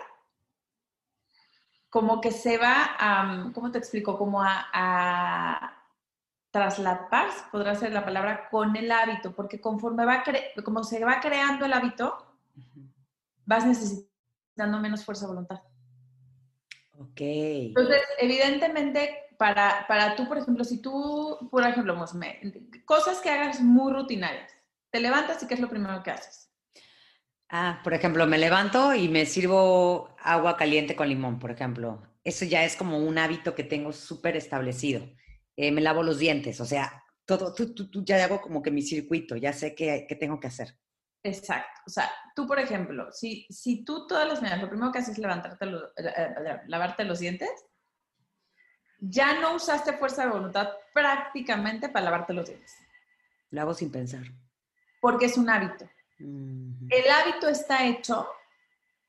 como 1.90 2.20
que 2.20 2.32
se 2.32 2.58
va 2.58 2.96
a, 2.98 3.52
¿cómo 3.54 3.70
te 3.70 3.78
explico? 3.78 4.18
Como 4.18 4.42
a, 4.42 4.66
a 4.72 5.76
traslapar, 6.50 7.28
podrá 7.52 7.74
ser 7.74 7.92
la 7.92 8.04
palabra, 8.04 8.48
con 8.48 8.74
el 8.76 8.90
hábito, 8.90 9.34
porque 9.34 9.60
conforme 9.60 10.06
va, 10.06 10.24
como 10.64 10.84
se 10.84 11.04
va 11.04 11.20
creando 11.20 11.66
el 11.66 11.72
hábito, 11.74 12.16
vas 13.44 13.66
necesitando 13.66 14.15
menos 14.56 15.04
fuerza 15.04 15.26
de 15.26 15.32
voluntad. 15.32 15.60
Ok. 16.98 17.20
Entonces, 17.20 18.02
evidentemente, 18.18 19.26
para, 19.36 19.86
para 19.86 20.16
tú, 20.16 20.26
por 20.26 20.38
ejemplo, 20.38 20.64
si 20.64 20.80
tú, 20.80 21.48
por 21.50 21.66
ejemplo, 21.66 21.96
cosas 22.84 23.20
que 23.20 23.30
hagas 23.30 23.60
muy 23.60 23.92
rutinarias, 23.92 24.52
te 24.90 25.00
levantas 25.00 25.42
y 25.42 25.46
¿qué 25.46 25.54
es 25.54 25.60
lo 25.60 25.68
primero 25.68 26.02
que 26.02 26.10
haces? 26.10 26.50
Ah, 27.48 27.80
por 27.84 27.94
ejemplo, 27.94 28.26
me 28.26 28.38
levanto 28.38 28.94
y 28.94 29.08
me 29.08 29.24
sirvo 29.26 30.16
agua 30.18 30.56
caliente 30.56 30.96
con 30.96 31.08
limón, 31.08 31.38
por 31.38 31.50
ejemplo. 31.50 32.02
Eso 32.24 32.44
ya 32.44 32.64
es 32.64 32.76
como 32.76 32.98
un 32.98 33.18
hábito 33.18 33.54
que 33.54 33.62
tengo 33.62 33.92
súper 33.92 34.36
establecido. 34.36 35.06
Eh, 35.56 35.70
me 35.70 35.80
lavo 35.80 36.02
los 36.02 36.18
dientes, 36.18 36.60
o 36.60 36.64
sea, 36.64 37.04
todo, 37.24 37.54
tú, 37.54 37.72
tú, 37.72 38.04
ya 38.04 38.22
hago 38.24 38.40
como 38.40 38.62
que 38.62 38.70
mi 38.70 38.82
circuito, 38.82 39.36
ya 39.36 39.52
sé 39.52 39.74
qué, 39.74 40.06
qué, 40.08 40.16
tengo 40.16 40.40
que 40.40 40.48
hacer. 40.48 40.76
Exacto. 41.22 41.80
O 41.86 41.90
sea, 41.90 42.10
tú, 42.36 42.46
por 42.46 42.58
ejemplo, 42.58 43.10
si, 43.12 43.46
si 43.48 43.82
tú 43.82 44.06
todas 44.06 44.28
las 44.28 44.42
mañanas 44.42 44.64
lo 44.64 44.68
primero 44.68 44.92
que 44.92 44.98
haces 44.98 45.12
es 45.12 45.18
levantarte, 45.18 45.64
eh, 45.64 46.60
lavarte 46.66 47.02
los 47.04 47.18
dientes, 47.18 47.48
ya 49.00 49.40
no 49.40 49.54
usaste 49.54 49.94
fuerza 49.94 50.24
de 50.24 50.32
voluntad 50.32 50.68
prácticamente 50.92 51.88
para 51.88 52.04
lavarte 52.04 52.34
los 52.34 52.46
dientes. 52.46 52.76
Lo 53.50 53.62
hago 53.62 53.72
sin 53.72 53.90
pensar. 53.90 54.20
Porque 55.00 55.26
es 55.26 55.38
un 55.38 55.48
hábito. 55.48 55.88
El 56.18 57.10
hábito 57.10 57.48
está 57.48 57.86
hecho 57.86 58.28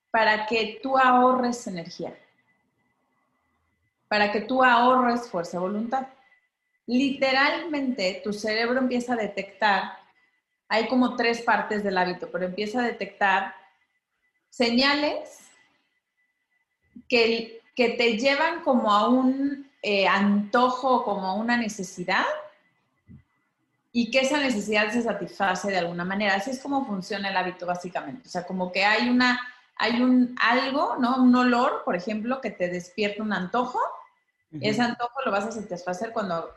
para 0.10 0.46
que 0.46 0.80
tú 0.82 0.98
ahorres 0.98 1.68
energía, 1.68 2.18
para 4.08 4.32
que 4.32 4.42
tú 4.42 4.64
ahorres 4.64 5.30
fuerza 5.30 5.58
de 5.58 5.64
voluntad. 5.64 6.08
Literalmente 6.86 8.22
tu 8.24 8.32
cerebro 8.32 8.80
empieza 8.80 9.14
a 9.14 9.18
detectar, 9.18 9.97
hay 10.70 10.88
como 10.88 11.16
tres 11.16 11.42
partes 11.42 11.84
del 11.84 11.98
hábito, 11.98 12.30
pero 12.32 12.46
empieza 12.46 12.80
a 12.80 12.86
detectar 12.86 13.56
señales 14.50 15.40
que, 17.08 17.62
que 17.76 17.90
te 17.90 18.18
llevan 18.18 18.62
como 18.62 18.92
a 18.92 19.08
un 19.08 19.70
eh, 19.82 20.08
antojo, 20.08 21.04
como 21.04 21.28
a 21.28 21.34
una 21.36 21.58
necesidad 21.58 22.26
y 23.92 24.12
que 24.12 24.20
esa 24.20 24.40
necesidad 24.40 24.92
se 24.92 25.02
satisface 25.02 25.70
de 25.70 25.78
alguna 25.78 26.06
manera. 26.06 26.36
Así 26.36 26.52
es 26.52 26.60
como 26.60 26.86
funciona 26.86 27.30
el 27.30 27.38
hábito 27.38 27.66
básicamente. 27.66 28.28
O 28.28 28.30
sea, 28.30 28.46
como 28.46 28.72
que 28.72 28.86
hay 28.86 29.10
una, 29.10 29.40
hay 29.76 30.02
un 30.02 30.36
algo, 30.40 30.98
¿no? 31.00 31.18
Un 31.18 31.36
olor, 31.36 31.84
por 31.86 31.96
ejemplo, 31.96 32.42
que 32.42 32.52
te 32.52 32.68
despierta 32.68 33.24
un 33.24 33.34
antojo. 33.34 33.80
Ese 34.62 34.82
antojo 34.82 35.22
lo 35.26 35.32
vas 35.32 35.46
a 35.46 35.52
satisfacer 35.52 36.12
cuando 36.12 36.54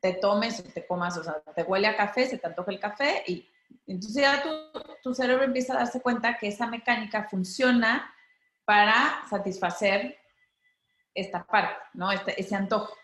te 0.00 0.14
tomes 0.14 0.60
o 0.60 0.62
te 0.62 0.86
comas, 0.86 1.16
o 1.16 1.24
sea, 1.24 1.40
te 1.54 1.62
huele 1.62 1.86
a 1.86 1.96
café, 1.96 2.26
se 2.26 2.38
te 2.38 2.46
antoja 2.46 2.70
el 2.70 2.80
café 2.80 3.22
y 3.26 3.48
entonces 3.86 4.22
ya 4.22 4.42
tu, 4.42 4.80
tu 5.02 5.14
cerebro 5.14 5.44
empieza 5.44 5.74
a 5.74 5.78
darse 5.78 6.00
cuenta 6.00 6.38
que 6.38 6.48
esa 6.48 6.66
mecánica 6.66 7.28
funciona 7.28 8.12
para 8.64 9.22
satisfacer 9.28 10.16
esta 11.14 11.44
parte, 11.44 11.82
¿no? 11.94 12.12
Este, 12.12 12.40
ese 12.40 12.54
antojo. 12.54 12.94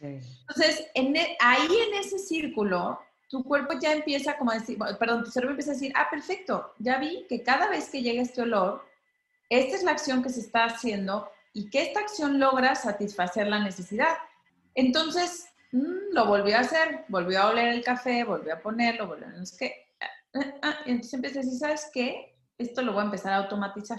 Entonces, 0.00 0.86
e, 0.94 1.36
ahí 1.40 1.68
en 1.88 1.94
ese 2.00 2.18
círculo, 2.18 3.00
tu 3.28 3.44
cuerpo 3.44 3.74
ya 3.78 3.92
empieza 3.92 4.36
como 4.36 4.50
a 4.50 4.54
decir, 4.54 4.78
perdón, 4.98 5.24
tu 5.24 5.30
cerebro 5.30 5.52
empieza 5.52 5.72
a 5.72 5.74
decir, 5.74 5.92
ah, 5.94 6.08
perfecto, 6.10 6.74
ya 6.78 6.98
vi 6.98 7.26
que 7.28 7.42
cada 7.42 7.68
vez 7.68 7.90
que 7.90 8.02
llega 8.02 8.22
este 8.22 8.42
olor, 8.42 8.84
esta 9.48 9.76
es 9.76 9.82
la 9.82 9.92
acción 9.92 10.22
que 10.22 10.30
se 10.30 10.40
está 10.40 10.64
haciendo 10.64 11.30
y 11.52 11.68
que 11.70 11.82
esta 11.82 12.00
acción 12.00 12.38
logra 12.40 12.74
satisfacer 12.74 13.46
la 13.46 13.58
necesidad. 13.58 14.16
Entonces, 14.74 15.48
mm, 15.72 16.12
lo 16.12 16.26
volvió 16.26 16.56
a 16.56 16.60
hacer, 16.60 17.04
volvió 17.08 17.40
a 17.40 17.50
oler 17.50 17.68
el 17.68 17.84
café, 17.84 18.24
volvió 18.24 18.54
a 18.54 18.60
ponerlo, 18.60 19.06
volvió 19.06 19.26
a... 19.26 19.42
Es 19.42 19.56
que, 19.56 19.94
ah, 20.34 20.40
ah, 20.62 20.76
entonces 20.86 21.14
empieza 21.14 21.40
a 21.40 21.42
decir, 21.42 21.58
¿sabes 21.58 21.90
qué? 21.92 22.36
Esto 22.58 22.82
lo 22.82 22.92
voy 22.92 23.02
a 23.02 23.04
empezar 23.06 23.32
a 23.32 23.38
automatizar. 23.38 23.98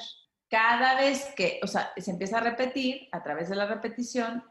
Cada 0.50 0.96
vez 0.96 1.34
que, 1.36 1.60
o 1.64 1.68
sea, 1.68 1.92
se 1.98 2.12
empieza 2.12 2.38
a 2.38 2.42
repetir, 2.42 3.08
a 3.12 3.24
través 3.24 3.50
de 3.50 3.56
la 3.56 3.66
repetición, 3.66 4.44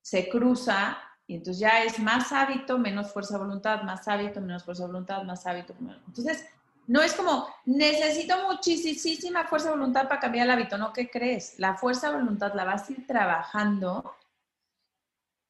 se 0.00 0.28
cruza 0.28 0.98
y 1.26 1.36
entonces 1.36 1.60
ya 1.60 1.84
es 1.84 1.98
más 1.98 2.32
hábito, 2.32 2.78
menos 2.78 3.12
fuerza 3.12 3.34
de 3.34 3.44
voluntad, 3.44 3.82
más 3.82 4.08
hábito, 4.08 4.40
menos 4.40 4.64
fuerza 4.64 4.82
de 4.84 4.88
voluntad, 4.88 5.22
más 5.22 5.46
hábito. 5.46 5.74
Entonces, 6.06 6.44
no 6.86 7.00
es 7.00 7.14
como, 7.14 7.46
necesito 7.64 8.34
muchísima 8.48 9.44
fuerza 9.44 9.68
de 9.68 9.76
voluntad 9.76 10.08
para 10.08 10.20
cambiar 10.20 10.46
el 10.46 10.52
hábito, 10.52 10.76
¿no? 10.76 10.92
¿Qué 10.92 11.08
crees? 11.08 11.58
La 11.58 11.76
fuerza 11.76 12.10
de 12.10 12.16
voluntad 12.16 12.54
la 12.54 12.64
vas 12.64 12.88
a 12.88 12.92
ir 12.92 13.06
trabajando 13.06 14.14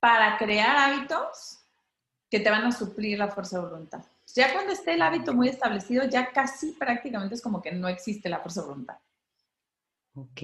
para 0.02 0.36
crear 0.36 0.76
hábitos 0.76 1.60
que 2.28 2.40
te 2.40 2.50
van 2.50 2.64
a 2.64 2.72
suplir 2.72 3.16
la 3.16 3.28
fuerza 3.28 3.60
de 3.60 3.68
voluntad. 3.68 4.04
Ya 4.34 4.52
cuando 4.52 4.72
esté 4.72 4.94
el 4.94 5.02
hábito 5.02 5.32
muy 5.32 5.48
establecido, 5.48 6.04
ya 6.08 6.32
casi 6.32 6.72
prácticamente 6.72 7.36
es 7.36 7.40
como 7.40 7.62
que 7.62 7.70
no 7.70 7.86
existe 7.86 8.28
la 8.28 8.40
fuerza 8.40 8.62
de 8.62 8.66
voluntad. 8.66 8.96
Ok. 10.16 10.40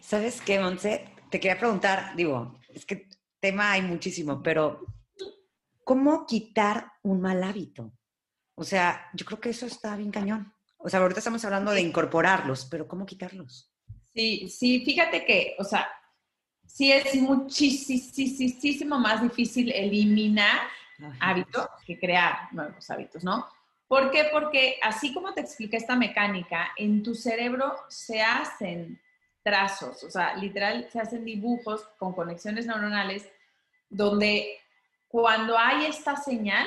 ¿Sabes 0.00 0.40
qué, 0.40 0.58
Monse? 0.58 1.08
Te 1.30 1.38
quería 1.38 1.56
preguntar, 1.56 2.16
digo, 2.16 2.58
es 2.68 2.84
que 2.84 3.08
tema 3.38 3.70
hay 3.70 3.82
muchísimo, 3.82 4.42
pero 4.42 4.84
¿cómo 5.84 6.26
quitar 6.26 6.90
un 7.04 7.20
mal 7.20 7.44
hábito? 7.44 7.92
O 8.56 8.64
sea, 8.64 9.08
yo 9.14 9.24
creo 9.24 9.40
que 9.40 9.50
eso 9.50 9.66
está 9.66 9.94
bien 9.94 10.10
cañón. 10.10 10.52
O 10.78 10.88
sea, 10.88 10.98
ahorita 10.98 11.20
estamos 11.20 11.44
hablando 11.44 11.70
de 11.70 11.80
incorporarlos, 11.80 12.64
pero 12.64 12.88
¿cómo 12.88 13.06
quitarlos? 13.06 13.72
Sí, 14.12 14.48
sí, 14.48 14.84
fíjate 14.84 15.24
que, 15.24 15.54
o 15.60 15.64
sea, 15.64 15.86
sí 16.76 16.92
es 16.92 17.14
muchísimo 17.14 18.98
más 18.98 19.22
difícil 19.22 19.72
eliminar 19.72 20.60
hábitos 21.20 21.66
que 21.86 21.98
crear 21.98 22.52
nuevos 22.52 22.90
hábitos, 22.90 23.24
¿no? 23.24 23.46
¿Por 23.88 24.10
qué? 24.10 24.28
Porque 24.30 24.78
así 24.82 25.14
como 25.14 25.32
te 25.32 25.40
expliqué 25.40 25.78
esta 25.78 25.96
mecánica, 25.96 26.72
en 26.76 27.02
tu 27.02 27.14
cerebro 27.14 27.74
se 27.88 28.20
hacen 28.20 29.00
trazos, 29.42 30.04
o 30.04 30.10
sea, 30.10 30.34
literal 30.36 30.86
se 30.92 31.00
hacen 31.00 31.24
dibujos 31.24 31.82
con 31.98 32.12
conexiones 32.12 32.66
neuronales 32.66 33.26
donde 33.88 34.58
cuando 35.08 35.56
hay 35.56 35.86
esta 35.86 36.16
señal, 36.16 36.66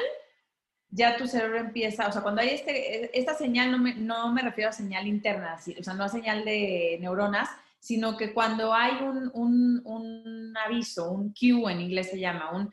ya 0.89 1.17
tu 1.17 1.27
cerebro 1.27 1.59
empieza, 1.59 2.07
o 2.07 2.11
sea, 2.11 2.23
cuando 2.23 2.41
hay 2.41 2.49
este, 2.49 3.15
esta 3.19 3.35
señal, 3.35 3.71
no 3.71 3.77
me, 3.77 3.93
no 3.93 4.33
me 4.33 4.41
refiero 4.41 4.71
a 4.71 4.73
señal 4.73 5.05
interna, 5.05 5.59
o 5.79 5.83
sea, 5.83 5.93
no 5.93 6.03
a 6.03 6.09
señal 6.09 6.45
de 6.45 6.97
neuronas, 6.99 7.49
sino 7.79 8.17
que 8.17 8.33
cuando 8.33 8.73
hay 8.73 9.01
un, 9.01 9.31
un, 9.33 9.81
un 9.85 10.57
aviso, 10.57 11.11
un 11.11 11.33
cue 11.33 11.71
en 11.71 11.81
inglés 11.81 12.11
se 12.11 12.19
llama, 12.19 12.51
un 12.51 12.69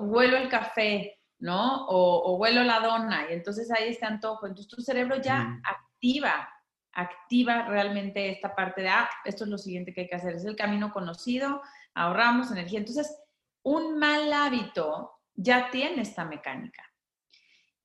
huelo 0.00 0.36
el 0.36 0.48
café, 0.48 1.18
¿no? 1.38 1.86
O, 1.86 2.32
o, 2.32 2.36
huelo 2.36 2.62
la 2.64 2.80
dona, 2.80 3.26
y 3.30 3.34
entonces 3.34 3.70
hay 3.70 3.90
este 3.90 4.06
antojo, 4.06 4.46
entonces 4.46 4.68
tu 4.68 4.82
cerebro 4.82 5.20
ya 5.20 5.60
activa, 5.64 6.48
activa 6.92 7.66
realmente 7.66 8.30
esta 8.30 8.54
parte 8.54 8.82
de, 8.82 8.88
ah, 8.88 9.08
esto 9.24 9.44
es 9.44 9.50
lo 9.50 9.58
siguiente 9.58 9.92
que 9.92 10.02
hay 10.02 10.08
que 10.08 10.16
hacer, 10.16 10.34
es 10.34 10.44
el 10.44 10.56
camino 10.56 10.92
conocido, 10.92 11.62
ahorramos 11.94 12.50
energía. 12.50 12.80
Entonces, 12.80 13.16
un 13.62 13.98
mal 13.98 14.32
hábito 14.32 15.12
ya 15.34 15.70
tiene 15.70 16.02
esta 16.02 16.24
mecánica. 16.24 16.84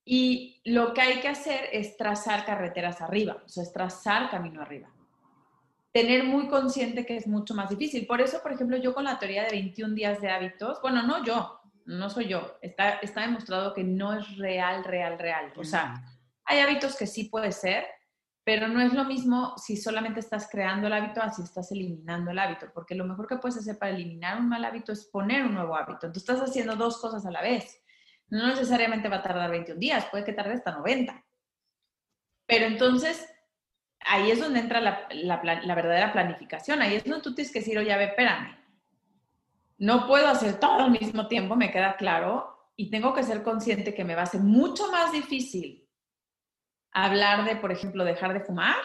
Y 0.04 0.62
lo 0.66 0.94
que 0.94 1.02
hay 1.02 1.20
que 1.20 1.28
hacer 1.28 1.70
es 1.72 1.98
trazar 1.98 2.46
carreteras 2.46 3.02
arriba, 3.02 3.42
o 3.44 3.50
sea, 3.50 3.64
es 3.64 3.74
trazar 3.74 4.30
camino 4.30 4.62
arriba. 4.62 4.95
Tener 5.96 6.26
muy 6.26 6.50
consciente 6.50 7.06
que 7.06 7.16
es 7.16 7.26
mucho 7.26 7.54
más 7.54 7.70
difícil. 7.70 8.06
Por 8.06 8.20
eso, 8.20 8.42
por 8.44 8.52
ejemplo, 8.52 8.76
yo 8.76 8.94
con 8.94 9.06
la 9.06 9.18
teoría 9.18 9.44
de 9.44 9.52
21 9.52 9.96
días 9.96 10.20
de 10.20 10.30
hábitos, 10.30 10.82
bueno, 10.82 11.04
no 11.04 11.24
yo, 11.24 11.62
no 11.86 12.10
soy 12.10 12.28
yo, 12.28 12.58
está, 12.62 12.96
está 12.96 13.22
demostrado 13.22 13.74
que 13.74 13.86
no 13.86 14.12
es 14.12 14.36
real, 14.36 14.84
real, 14.84 15.18
real. 15.18 15.54
O 15.56 15.64
sea, 15.64 16.04
hay 16.44 16.60
hábitos 16.60 16.98
que 16.98 17.08
sí 17.08 17.30
puede 17.30 17.54
ser, 17.54 17.86
pero 18.44 18.68
no 18.68 18.82
es 18.82 18.92
lo 18.92 19.06
mismo 19.06 19.56
si 19.58 19.78
solamente 19.78 20.20
estás 20.20 20.50
creando 20.52 20.88
el 20.88 20.94
hábito 20.94 21.22
a 21.22 21.32
si 21.32 21.44
estás 21.44 21.72
eliminando 21.72 22.30
el 22.30 22.40
hábito, 22.40 22.68
porque 22.74 22.94
lo 22.94 23.06
mejor 23.06 23.26
que 23.26 23.38
puedes 23.38 23.58
hacer 23.58 23.80
para 23.80 23.94
eliminar 23.94 24.38
un 24.38 24.50
mal 24.50 24.66
hábito 24.66 24.92
es 24.92 25.06
poner 25.06 25.46
un 25.46 25.54
nuevo 25.54 25.78
hábito. 25.78 26.08
Entonces 26.08 26.30
estás 26.30 26.42
haciendo 26.42 26.76
dos 26.76 27.00
cosas 27.00 27.26
a 27.26 27.32
la 27.32 27.42
vez. 27.42 27.82
No 28.28 28.48
necesariamente 28.48 29.08
va 29.08 29.16
a 29.16 29.24
tardar 29.24 29.50
21 29.50 29.80
días, 29.80 30.08
puede 30.12 30.26
que 30.26 30.34
tarde 30.34 30.56
hasta 30.56 30.72
90. 30.72 31.24
Pero 32.46 32.66
entonces, 32.66 33.26
ahí 34.06 34.32
es 34.32 34.40
donde 34.40 34.60
entra 34.60 34.82
la, 34.82 35.76
verdadera 35.76 36.14
planificación. 36.14 36.82
Ahí 36.82 36.96
es 36.96 37.04
donde 37.04 37.22
tú 37.22 37.34
tienes 37.34 37.52
que 37.52 37.60
decir, 37.60 37.78
oye, 37.78 37.92
a 37.92 37.98
ver, 37.98 38.10
espérame. 38.10 38.58
No 39.78 40.08
puedo 40.08 40.28
hacer 40.28 40.60
todo 40.60 40.84
al 40.84 40.92
mismo 40.92 41.28
tiempo, 41.28 41.56
me 41.56 41.72
queda 41.72 41.98
claro, 41.98 42.72
y 42.78 42.90
tengo 42.90 43.14
que 43.14 43.24
ser 43.24 43.44
consciente 43.44 43.94
que 43.94 44.04
me 44.04 44.16
va 44.16 44.24
a 44.24 44.28
ser 44.28 44.42
mucho 44.42 44.90
más 44.92 45.12
difícil 45.12 45.88
hablar 46.92 47.46
de, 47.46 47.58
por 47.58 47.72
ejemplo, 47.72 48.06
dejar 48.06 48.34
de 48.34 48.40
fumar 48.40 48.78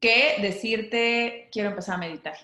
que 0.00 0.36
decirte 0.40 1.48
quiero 1.52 1.70
empezar 1.70 1.96
a 1.96 1.98
meditar. 1.98 2.36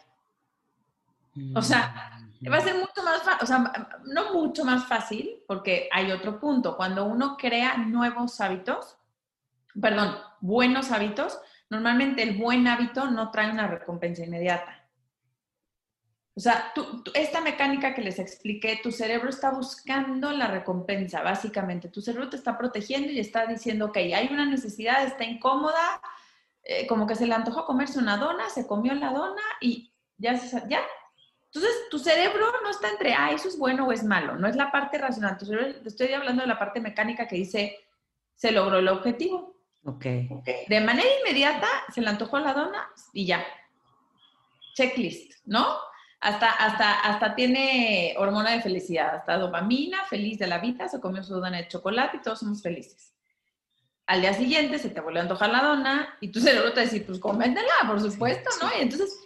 O 1.54 1.62
sea, 1.62 2.20
va 2.50 2.56
a 2.56 2.60
ser 2.60 2.74
mucho 2.74 3.02
más 3.04 3.22
fácil, 3.22 3.42
o 3.42 3.46
sea, 3.46 3.88
no 4.06 4.32
mucho 4.32 4.64
más 4.64 4.86
fácil, 4.86 5.42
porque 5.46 5.88
hay 5.92 6.10
otro 6.10 6.40
punto. 6.40 6.76
Cuando 6.76 7.04
uno 7.04 7.36
crea 7.36 7.76
nuevos 7.76 8.40
hábitos, 8.40 8.96
perdón, 9.80 10.16
buenos 10.40 10.90
hábitos, 10.90 11.40
normalmente 11.70 12.22
el 12.22 12.36
buen 12.36 12.66
hábito 12.66 13.10
no 13.10 13.30
trae 13.30 13.50
una 13.50 13.66
recompensa 13.66 14.24
inmediata. 14.24 14.88
O 16.38 16.40
sea, 16.40 16.72
esta 17.14 17.40
mecánica 17.40 17.94
que 17.94 18.00
les 18.00 18.20
expliqué, 18.20 18.78
tu 18.80 18.92
cerebro 18.92 19.28
está 19.28 19.50
buscando 19.50 20.30
la 20.30 20.46
recompensa, 20.46 21.20
básicamente. 21.20 21.88
Tu 21.88 22.00
cerebro 22.00 22.30
te 22.30 22.36
está 22.36 22.56
protegiendo 22.56 23.10
y 23.10 23.18
está 23.18 23.44
diciendo, 23.46 23.86
ok, 23.86 23.96
hay 23.96 24.28
una 24.30 24.46
necesidad, 24.46 25.04
está 25.04 25.24
incómoda, 25.24 26.00
eh, 26.62 26.86
como 26.86 27.08
que 27.08 27.16
se 27.16 27.26
le 27.26 27.34
antojó 27.34 27.66
comerse 27.66 27.98
una 27.98 28.18
dona, 28.18 28.48
se 28.50 28.68
comió 28.68 28.94
la 28.94 29.10
dona 29.10 29.42
y 29.60 29.92
ya, 30.16 30.34
ya. 30.68 30.80
Entonces, 31.46 31.72
tu 31.90 31.98
cerebro 31.98 32.52
no 32.62 32.70
está 32.70 32.88
entre, 32.90 33.14
ah, 33.14 33.32
eso 33.32 33.48
es 33.48 33.58
bueno 33.58 33.88
o 33.88 33.90
es 33.90 34.04
malo, 34.04 34.36
no 34.36 34.46
es 34.46 34.54
la 34.54 34.70
parte 34.70 34.96
racional. 34.96 35.38
te 35.38 35.88
estoy 35.88 36.12
hablando 36.12 36.42
de 36.42 36.48
la 36.48 36.58
parte 36.60 36.80
mecánica 36.80 37.26
que 37.26 37.34
dice, 37.34 37.76
se 38.36 38.52
logró 38.52 38.78
el 38.78 38.86
objetivo. 38.86 39.57
Ok. 39.88 40.04
De 40.04 40.80
manera 40.80 41.08
inmediata, 41.20 41.66
se 41.92 42.00
le 42.00 42.08
antojó 42.08 42.38
la 42.38 42.52
dona 42.52 42.88
y 43.12 43.26
ya. 43.26 43.44
Checklist, 44.74 45.32
¿no? 45.46 45.66
Hasta, 46.20 46.50
hasta, 46.50 47.00
hasta 47.00 47.34
tiene 47.34 48.14
hormona 48.18 48.50
de 48.50 48.60
felicidad, 48.60 49.14
hasta 49.14 49.38
dopamina, 49.38 50.04
feliz 50.04 50.38
de 50.38 50.48
la 50.48 50.58
vida, 50.58 50.88
se 50.88 51.00
comió 51.00 51.22
su 51.22 51.34
dona 51.34 51.56
de 51.56 51.68
chocolate 51.68 52.18
y 52.18 52.20
todos 52.20 52.40
somos 52.40 52.60
felices. 52.60 53.14
Al 54.06 54.20
día 54.20 54.34
siguiente 54.34 54.78
se 54.78 54.90
te 54.90 55.00
vuelve 55.00 55.20
a 55.20 55.22
antojar 55.22 55.50
la 55.50 55.62
dona 55.62 56.16
y 56.20 56.28
tu 56.28 56.40
cerebro 56.40 56.72
te 56.72 56.82
dice, 56.82 57.00
pues 57.02 57.18
cométela, 57.18 57.72
por 57.86 58.00
supuesto, 58.00 58.50
¿no? 58.60 58.68
Y 58.78 58.82
entonces 58.82 59.18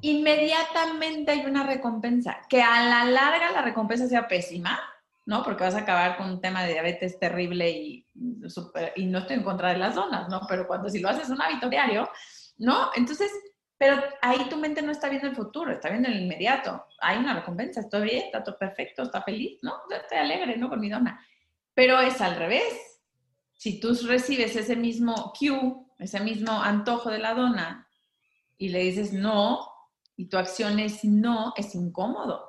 inmediatamente 0.00 1.32
hay 1.32 1.44
una 1.44 1.64
recompensa, 1.64 2.40
que 2.48 2.62
a 2.62 2.84
la 2.84 3.04
larga 3.04 3.50
la 3.52 3.62
recompensa 3.62 4.06
sea 4.06 4.28
pésima, 4.28 4.80
¿no? 5.28 5.42
Porque 5.42 5.62
vas 5.62 5.74
a 5.74 5.80
acabar 5.80 6.16
con 6.16 6.30
un 6.30 6.40
tema 6.40 6.64
de 6.64 6.72
diabetes 6.72 7.18
terrible 7.18 7.70
y, 7.70 8.06
y 8.96 9.06
no 9.06 9.18
estoy 9.18 9.36
en 9.36 9.42
contra 9.42 9.74
de 9.74 9.78
las 9.78 9.94
donas, 9.94 10.26
¿no? 10.30 10.40
Pero 10.48 10.66
cuando 10.66 10.88
si 10.88 11.00
lo 11.00 11.10
haces 11.10 11.28
un 11.28 11.42
hábito 11.42 11.68
diario, 11.68 12.08
¿no? 12.56 12.88
Entonces 12.96 13.30
pero 13.76 14.02
ahí 14.22 14.48
tu 14.48 14.56
mente 14.56 14.80
no 14.80 14.90
está 14.90 15.10
viendo 15.10 15.28
el 15.28 15.36
futuro, 15.36 15.70
está 15.70 15.90
viendo 15.90 16.08
el 16.08 16.22
inmediato. 16.22 16.82
Hay 17.00 17.18
una 17.18 17.34
recompensa, 17.34 17.80
estoy 17.80 18.08
bien, 18.08 18.24
está 18.24 18.42
todo 18.42 18.56
perfecto, 18.58 19.02
está 19.02 19.22
feliz, 19.22 19.60
¿no? 19.62 19.74
Estoy 19.90 20.18
alegre, 20.18 20.56
¿no? 20.56 20.70
Con 20.70 20.80
mi 20.80 20.88
dona. 20.88 21.24
Pero 21.74 22.00
es 22.00 22.20
al 22.22 22.34
revés. 22.34 23.00
Si 23.52 23.78
tú 23.78 23.94
recibes 24.06 24.56
ese 24.56 24.76
mismo 24.76 25.32
cue, 25.38 25.74
ese 25.98 26.20
mismo 26.20 26.52
antojo 26.52 27.10
de 27.10 27.18
la 27.18 27.34
dona, 27.34 27.86
y 28.56 28.70
le 28.70 28.80
dices 28.80 29.12
no, 29.12 29.70
y 30.16 30.24
tu 30.30 30.38
acción 30.38 30.80
es 30.80 31.04
no, 31.04 31.52
es 31.54 31.74
incómodo 31.74 32.47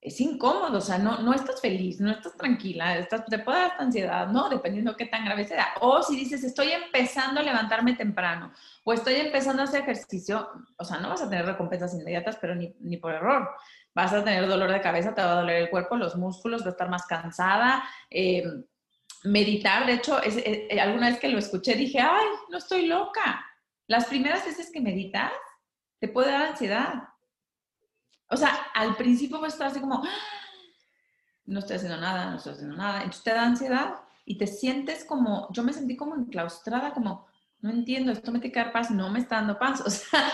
es 0.00 0.20
incómodo, 0.20 0.78
o 0.78 0.80
sea, 0.80 0.98
no, 0.98 1.18
no 1.18 1.34
estás 1.34 1.60
feliz, 1.60 2.00
no 2.00 2.10
estás 2.12 2.36
tranquila, 2.36 2.96
estás, 2.98 3.24
te 3.26 3.40
puede 3.40 3.58
dar 3.58 3.72
ansiedad, 3.78 4.28
¿no? 4.28 4.48
Dependiendo 4.48 4.96
qué 4.96 5.06
tan 5.06 5.24
grave 5.24 5.44
sea. 5.44 5.74
O 5.80 6.02
si 6.02 6.14
dices, 6.14 6.44
estoy 6.44 6.70
empezando 6.70 7.40
a 7.40 7.42
levantarme 7.42 7.94
temprano, 7.94 8.52
o 8.84 8.92
estoy 8.92 9.14
empezando 9.14 9.62
a 9.62 9.64
hacer 9.64 9.82
ejercicio, 9.82 10.48
o 10.76 10.84
sea, 10.84 10.98
no 11.00 11.08
vas 11.08 11.22
a 11.22 11.28
tener 11.28 11.46
recompensas 11.46 11.94
inmediatas, 11.94 12.38
pero 12.40 12.54
ni, 12.54 12.72
ni 12.80 12.96
por 12.96 13.12
error. 13.12 13.50
Vas 13.92 14.12
a 14.12 14.22
tener 14.22 14.46
dolor 14.46 14.70
de 14.70 14.80
cabeza, 14.80 15.14
te 15.14 15.22
va 15.22 15.32
a 15.32 15.40
doler 15.40 15.62
el 15.62 15.70
cuerpo, 15.70 15.96
los 15.96 16.14
músculos, 16.14 16.60
vas 16.60 16.68
a 16.68 16.70
estar 16.70 16.88
más 16.88 17.04
cansada. 17.06 17.82
Eh, 18.08 18.44
meditar, 19.24 19.84
de 19.84 19.94
hecho, 19.94 20.20
eh, 20.22 20.78
alguna 20.80 21.08
vez 21.08 21.18
que 21.18 21.28
lo 21.28 21.38
escuché 21.38 21.74
dije, 21.74 21.98
ay, 22.00 22.26
no 22.50 22.58
estoy 22.58 22.86
loca. 22.86 23.44
Las 23.88 24.06
primeras 24.06 24.44
veces 24.44 24.70
que 24.72 24.80
meditas, 24.80 25.32
te 25.98 26.06
puede 26.06 26.30
dar 26.30 26.50
ansiedad 26.50 27.08
o 28.28 28.36
sea, 28.36 28.50
al 28.74 28.96
principio 28.96 29.40
vas 29.40 29.52
a 29.52 29.54
estar 29.54 29.66
así 29.68 29.80
como, 29.80 30.02
ah, 30.04 30.08
no 31.46 31.60
estoy 31.60 31.76
haciendo 31.76 31.98
nada, 31.98 32.30
no 32.30 32.36
estoy 32.36 32.52
haciendo 32.52 32.76
nada. 32.76 32.98
Entonces 32.98 33.24
te 33.24 33.32
da 33.32 33.44
ansiedad 33.44 33.94
y 34.24 34.36
te 34.36 34.46
sientes 34.46 35.04
como, 35.04 35.48
yo 35.52 35.62
me 35.62 35.72
sentí 35.72 35.96
como 35.96 36.14
enclaustrada, 36.14 36.92
como, 36.92 37.26
no 37.60 37.70
entiendo, 37.70 38.12
esto 38.12 38.30
me 38.30 38.38
tiene 38.38 38.52
que 38.52 38.60
dar 38.60 38.72
paz, 38.72 38.90
no 38.90 39.08
me 39.10 39.20
está 39.20 39.36
dando 39.36 39.58
paz. 39.58 39.82
O 39.86 39.90
sea, 39.90 40.30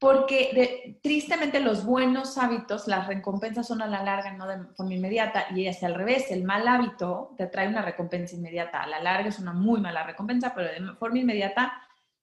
porque 0.00 0.98
tristemente 1.00 1.60
los 1.60 1.84
buenos 1.84 2.36
hábitos, 2.36 2.88
las 2.88 3.06
recompensas 3.06 3.68
son 3.68 3.82
a 3.82 3.86
la 3.86 4.02
larga, 4.02 4.32
no 4.32 4.48
de 4.48 4.64
forma 4.74 4.94
inmediata, 4.94 5.46
y 5.54 5.68
es 5.68 5.80
al 5.84 5.94
revés, 5.94 6.28
el 6.32 6.42
mal 6.42 6.66
hábito 6.66 7.36
te 7.38 7.46
trae 7.46 7.68
una 7.68 7.82
recompensa 7.82 8.34
inmediata. 8.34 8.82
A 8.82 8.88
la 8.88 9.00
larga 9.00 9.28
es 9.28 9.38
una 9.38 9.52
muy 9.52 9.80
mala 9.80 10.02
recompensa, 10.02 10.52
pero 10.56 10.72
de 10.72 10.96
forma 10.96 11.20
inmediata, 11.20 11.72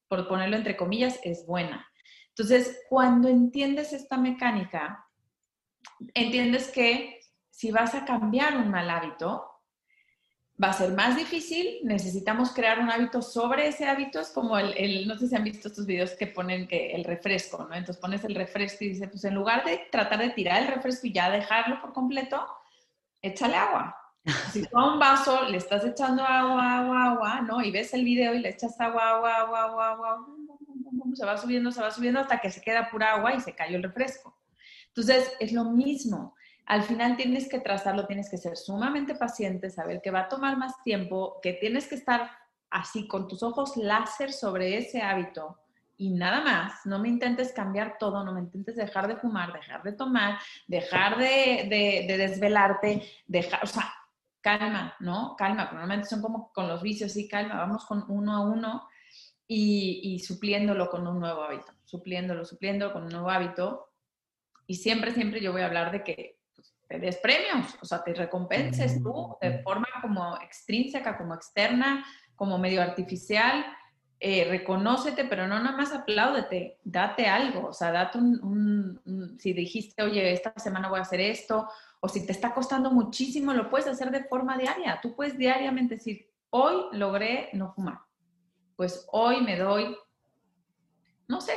por 0.10 0.28
ponerlo 0.28 0.58
entre 0.58 0.76
comillas, 0.76 1.22
es 1.24 1.46
buena. 1.46 1.88
Entonces, 2.40 2.84
cuando 2.88 3.28
entiendes 3.28 3.92
esta 3.92 4.16
mecánica, 4.16 5.06
entiendes 6.14 6.70
que 6.70 7.20
si 7.50 7.70
vas 7.70 7.94
a 7.96 8.06
cambiar 8.06 8.56
un 8.56 8.72
mal 8.72 8.90
hábito, 8.90 9.46
va 10.62 10.70
a 10.70 10.74
ser 10.74 10.94
más 10.94 11.18
difícil, 11.18 11.80
necesitamos 11.84 12.52
crear 12.52 12.80
un 12.80 12.90
hábito 12.90 13.22
sobre 13.22 13.68
ese 13.68 13.90
hábito, 13.90 14.22
es 14.22 14.30
como 14.30 14.58
el, 14.58 15.06
no 15.06 15.18
sé 15.18 15.28
si 15.28 15.36
han 15.36 15.44
visto 15.44 15.68
estos 15.68 15.86
videos 15.86 16.12
que 16.12 16.28
ponen 16.28 16.66
que 16.66 16.94
el 16.94 17.04
refresco, 17.04 17.68
¿no? 17.70 17.76
Entonces 17.76 17.98
pones 17.98 18.24
el 18.24 18.36
refresco 18.36 18.86
y 18.86 18.92
dices, 18.92 19.10
pues 19.10 19.26
en 19.26 19.36
lugar 19.36 19.66
de 19.66 19.90
tratar 19.92 20.20
de 20.20 20.30
tirar 20.30 20.62
el 20.62 20.70
refresco 20.70 21.08
y 21.08 21.12
ya 21.12 21.30
dejarlo 21.30 21.82
por 21.82 21.92
completo, 21.92 22.48
échale 23.22 23.58
agua. 23.58 23.98
Si 24.54 24.66
tú 24.66 24.78
a 24.78 24.94
un 24.94 25.00
vaso 25.00 25.44
le 25.50 25.58
estás 25.58 25.84
echando 25.84 26.24
agua, 26.24 26.80
agua, 26.80 27.12
agua, 27.12 27.42
¿no? 27.42 27.62
Y 27.62 27.70
ves 27.72 27.94
el 27.94 28.06
video 28.06 28.34
y 28.34 28.40
le 28.40 28.50
echas 28.50 28.80
agua, 28.80 29.10
agua, 29.10 29.42
agua, 29.42 29.64
agua, 29.66 29.90
agua, 29.90 30.26
se 31.16 31.26
va 31.26 31.38
subiendo, 31.38 31.72
se 31.72 31.82
va 31.82 31.92
subiendo 31.92 32.20
hasta 32.20 32.40
que 32.40 32.52
se 32.52 32.62
queda 32.62 32.90
pura 32.90 33.14
agua 33.14 33.34
y 33.34 33.40
se 33.40 33.54
cayó 33.54 33.78
el 33.78 33.84
refresco. 33.84 34.38
Entonces, 34.88 35.32
es 35.40 35.52
lo 35.52 35.66
mismo. 35.66 36.36
Al 36.66 36.84
final 36.84 37.18
tienes 37.18 37.50
que 37.50 37.60
trazarlo, 37.60 38.06
tienes 38.06 38.30
que 38.30 38.38
ser 38.38 38.56
sumamente 38.56 39.16
paciente, 39.16 39.70
saber 39.70 40.02
que 40.02 40.12
va 40.12 40.22
a 40.22 40.30
tomar 40.30 40.58
más 40.58 40.84
tiempo, 40.84 41.40
que 41.42 41.54
tienes 41.54 41.88
que 41.88 41.96
estar 41.96 42.30
así 42.70 43.08
con 43.08 43.28
tus 43.28 43.42
ojos 43.42 43.76
láser 43.78 44.32
sobre 44.32 44.78
ese 44.78 45.02
hábito 45.02 45.58
y 45.98 46.12
nada 46.12 46.42
más. 46.42 46.86
No 46.86 47.00
me 47.00 47.10
intentes 47.10 47.52
cambiar 47.52 47.98
todo, 47.98 48.24
no 48.24 48.34
me 48.34 48.42
intentes 48.42 48.76
dejar 48.76 49.08
de 49.08 49.18
fumar, 49.18 49.52
dejar 49.52 49.84
de 49.84 49.94
tomar, 49.94 50.38
dejar 50.68 51.18
de, 51.18 52.06
de 52.08 52.18
desvelarte, 52.18 53.04
dejar, 53.26 53.64
o 53.64 53.68
sea, 53.68 53.92
calma, 54.42 54.96
¿no? 55.00 55.36
Calma, 55.38 55.66
normalmente 55.66 56.08
son 56.08 56.22
como 56.22 56.52
con 56.54 56.68
los 56.68 56.82
vicios, 56.82 57.12
sí, 57.12 57.28
calma, 57.28 57.56
vamos 57.56 57.86
con 57.86 58.06
uno 58.08 58.36
a 58.36 58.42
uno 58.42 58.88
y, 59.52 60.20
supliéndolo 60.20 60.92
con 60.92 61.08
un 61.08 61.20
nuevo 61.20 61.42
hábito, 61.42 61.74
supliéndolo, 61.84 62.46
supliéndolo 62.46 62.94
con 62.94 63.04
un 63.04 63.10
nuevo 63.10 63.32
hábito. 63.32 63.90
Y 64.68 64.76
siempre, 64.76 65.12
siempre 65.12 65.42
yo 65.42 65.52
voy 65.52 65.62
a 65.62 65.66
hablar 65.66 65.92
de 65.92 66.04
que 66.04 66.38
pues, 66.56 66.76
te 66.88 67.00
des 67.00 67.18
premios, 67.18 67.76
o 67.82 67.86
sea, 67.86 68.04
te 68.04 68.14
recompenses 68.14 69.02
tú 69.02 69.36
de 69.42 69.50
mm. 69.50 69.64
forma 69.64 69.88
como 70.04 70.38
extrínseca, 70.40 71.18
como 71.18 71.34
externa, 71.34 72.06
como 72.36 72.60
medio 72.60 72.82
artificial. 72.82 73.66
Eh, 74.20 74.46
reconócete, 74.50 75.24
pero 75.26 75.48
no 75.48 75.58
nada 75.60 75.78
más 75.78 75.94
apláudete, 75.94 76.78
date 76.84 77.26
algo, 77.26 77.70
o 77.70 77.74
sea, 77.74 77.90
date 77.90 78.18
un, 78.18 79.38
si 79.40 79.54
dijiste, 79.54 80.04
oye, 80.04 80.34
esta 80.34 80.54
semana 80.58 80.90
voy 80.90 81.00
a 81.00 81.04
hacer 81.04 81.22
esto, 81.22 81.70
o 82.02 82.10
si 82.10 82.26
te 82.26 82.34
está 82.34 82.54
costando 82.54 82.92
muchísimo, 82.92 83.54
lo 83.54 83.70
puedes 83.70 83.88
hacer 83.88 84.12
de 84.12 84.26
forma 84.26 84.58
diaria. 84.58 85.00
Tú 85.02 85.16
puedes 85.16 85.38
diariamente 85.38 85.96
decir, 85.96 86.30
hoy 86.50 86.88
logré 86.92 87.50
no 87.54 87.72
fumar 87.72 88.09
pues 88.80 89.06
hoy 89.12 89.42
me 89.42 89.58
doy, 89.58 89.94
no 91.28 91.42
sé, 91.42 91.52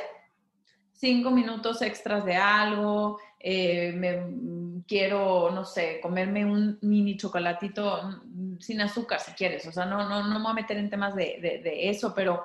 cinco 0.91 1.31
minutos 1.31 1.81
extras 1.81 2.25
de 2.25 2.35
algo, 2.35 3.21
eh, 3.39 3.93
me, 3.93 4.83
quiero, 4.89 5.53
no 5.53 5.65
sé, 5.65 6.01
comerme 6.03 6.45
un 6.45 6.81
mini 6.83 7.17
chocolatito 7.17 8.03
mm, 8.25 8.59
sin 8.59 8.81
azúcar 8.81 9.21
si 9.21 9.31
quieres, 9.35 9.65
o 9.69 9.71
sea, 9.71 9.85
no, 9.87 10.09
no, 10.09 10.27
no 10.27 10.37
me 10.37 10.43
voy 10.43 10.51
a 10.51 10.55
meter 10.55 10.79
en 10.79 10.91
temas 10.91 11.15
de, 11.15 11.61
de, 11.63 11.89
eso, 11.91 12.13
pero 12.13 12.43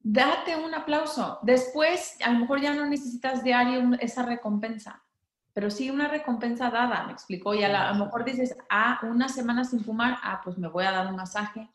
date 0.00 0.54
un 0.54 0.74
aplauso. 0.74 1.38
Después, 1.40 2.18
a 2.22 2.30
lo 2.30 2.40
mejor 2.40 2.60
ya 2.60 2.74
no 2.74 2.84
necesitas 2.84 3.42
diario 3.42 3.96
esa 4.00 4.22
recompensa, 4.22 5.02
pero 5.54 5.70
sí 5.70 5.88
una 5.88 6.08
recompensa 6.08 6.68
dada, 6.68 7.06
me 7.06 7.12
explicó, 7.14 7.54
y 7.54 7.64
a, 7.64 7.90
lo 7.94 8.04
mejor 8.04 8.26
dices, 8.26 8.54
ah, 8.68 9.00
una 9.04 9.30
semana 9.30 9.64
sin 9.64 9.82
fumar, 9.82 10.18
ah, 10.22 10.42
pues 10.44 10.58
me 10.58 10.68
voy 10.68 10.84
a 10.84 10.92
dar 10.92 11.06
un 11.06 11.16
masaje, 11.16 11.70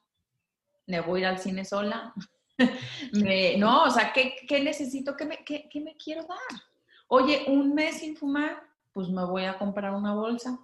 me 0.88 1.02
voy 1.02 1.20
a 1.20 1.22
ir 1.22 1.28
al 1.28 1.40
cine 1.40 1.64
sola, 1.66 2.14
no, 3.58 3.84
o 3.84 3.90
sea, 3.90 4.12
¿qué, 4.14 4.60
necesito? 4.64 5.16
¿Qué 5.16 5.26
me, 5.26 5.44
qué, 5.44 5.70
me 5.82 5.96
quiero 5.96 6.24
dar? 6.24 6.62
Oye, 7.08 7.46
un 7.48 7.74
mes 7.74 8.00
sin 8.00 8.16
fumar, 8.16 8.64
pues 8.94 9.10
me 9.10 9.24
voy 9.26 9.46
a 9.46 9.58
comprar 9.58 9.94
una 9.94 10.14
bolsa, 10.14 10.60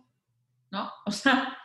¿no? 0.71 0.91
O 1.05 1.11
sea, 1.11 1.57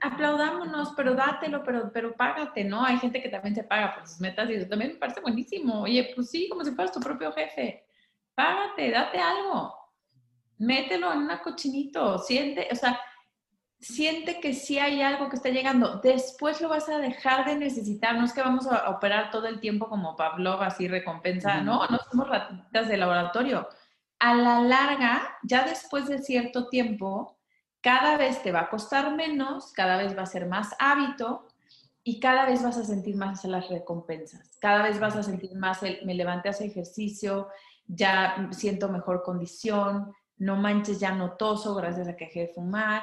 aplaudámonos, 0.00 0.92
pero 0.96 1.14
dátelo, 1.14 1.62
pero, 1.62 1.90
pero 1.92 2.16
págate, 2.16 2.64
¿no? 2.64 2.84
Hay 2.84 2.98
gente 2.98 3.22
que 3.22 3.28
también 3.28 3.54
se 3.54 3.64
paga 3.64 3.94
por 3.94 4.06
sus 4.06 4.20
metas 4.20 4.50
y 4.50 4.54
eso 4.54 4.68
también 4.68 4.92
me 4.92 4.98
parece 4.98 5.20
buenísimo. 5.20 5.82
Oye, 5.82 6.12
pues 6.14 6.30
sí, 6.30 6.48
como 6.48 6.64
si 6.64 6.72
fueras 6.72 6.92
tu 6.92 7.00
propio 7.00 7.32
jefe. 7.32 7.86
Págate, 8.34 8.90
date 8.90 9.18
algo. 9.18 9.74
Mételo 10.58 11.12
en 11.12 11.20
una 11.20 11.42
cochinito, 11.42 12.18
siente, 12.18 12.68
o 12.72 12.74
sea, 12.74 12.98
siente 13.80 14.40
que 14.40 14.54
sí 14.54 14.78
hay 14.78 15.02
algo 15.02 15.28
que 15.28 15.36
está 15.36 15.50
llegando. 15.50 16.00
Después 16.00 16.60
lo 16.60 16.68
vas 16.68 16.88
a 16.88 16.98
dejar 16.98 17.44
de 17.46 17.56
necesitar. 17.56 18.16
No 18.16 18.24
es 18.24 18.32
que 18.32 18.42
vamos 18.42 18.66
a 18.66 18.88
operar 18.90 19.30
todo 19.30 19.46
el 19.46 19.60
tiempo 19.60 19.88
como 19.88 20.16
Pavlov, 20.16 20.62
así 20.62 20.88
recompensa. 20.88 21.60
No, 21.60 21.86
no 21.88 21.98
somos 22.10 22.28
ratitas 22.28 22.88
de 22.88 22.96
laboratorio. 22.96 23.68
A 24.18 24.34
la 24.34 24.60
larga, 24.60 25.38
ya 25.42 25.64
después 25.64 26.08
de 26.08 26.18
cierto 26.18 26.68
tiempo, 26.68 27.38
cada 27.82 28.16
vez 28.16 28.42
te 28.42 28.50
va 28.50 28.60
a 28.60 28.70
costar 28.70 29.14
menos, 29.14 29.72
cada 29.72 29.98
vez 29.98 30.16
va 30.16 30.22
a 30.22 30.26
ser 30.26 30.46
más 30.46 30.74
hábito 30.78 31.46
y 32.02 32.18
cada 32.18 32.46
vez 32.46 32.62
vas 32.62 32.78
a 32.78 32.84
sentir 32.84 33.16
más 33.16 33.44
las 33.44 33.68
recompensas. 33.68 34.56
Cada 34.58 34.82
vez 34.82 34.98
vas 34.98 35.16
a 35.16 35.22
sentir 35.22 35.54
más 35.54 35.82
el, 35.82 36.04
me 36.06 36.14
levanté 36.14 36.48
a 36.48 36.52
hacer 36.52 36.68
ejercicio, 36.68 37.48
ya 37.86 38.48
siento 38.52 38.88
mejor 38.88 39.22
condición, 39.22 40.12
no 40.38 40.56
manches, 40.56 40.98
ya 40.98 41.12
no 41.12 41.32
toso 41.32 41.74
gracias 41.74 42.08
a 42.08 42.16
que 42.16 42.26
dejé 42.26 42.40
de 42.40 42.48
fumar 42.54 43.02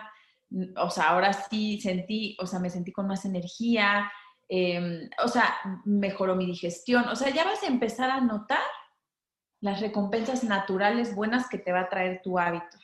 o 0.77 0.89
sea, 0.89 1.09
ahora 1.09 1.33
sí 1.33 1.79
sentí, 1.81 2.37
o 2.39 2.45
sea, 2.45 2.59
me 2.59 2.69
sentí 2.69 2.91
con 2.91 3.07
más 3.07 3.25
energía, 3.25 4.11
em, 4.47 5.09
o 5.23 5.27
sea, 5.27 5.55
mejoró 5.85 6.35
mi 6.35 6.45
digestión, 6.45 7.07
o 7.07 7.15
sea, 7.15 7.29
ya 7.29 7.43
vas 7.43 7.63
a 7.63 7.67
empezar 7.67 8.09
a 8.09 8.21
notar 8.21 8.61
las 9.61 9.79
recompensas 9.79 10.43
naturales 10.43 11.15
buenas 11.15 11.47
que 11.49 11.57
te 11.57 11.71
va 11.71 11.81
a 11.81 11.89
traer 11.89 12.21
tu 12.23 12.37
hábito, 12.37 12.77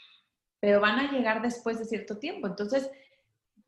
pero 0.59 0.79
van 0.79 0.99
a 0.99 1.11
llegar 1.11 1.41
después 1.41 1.77
de 1.77 1.85
cierto 1.85 2.17
tiempo. 2.17 2.47
Entonces, 2.47 2.89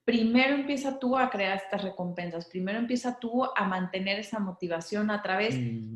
primero 0.03 0.55
empieza 0.55 0.97
tú 0.97 1.17
a 1.17 1.29
crear 1.29 1.57
estas 1.57 1.83
recompensas, 1.83 2.47
primero 2.47 2.79
empieza 2.79 3.19
tú 3.19 3.43
a 3.43 3.65
mantener 3.65 4.19
esa 4.19 4.39
motivación 4.39 5.11
a 5.11 5.21
través, 5.21 5.55
mm. 5.55 5.95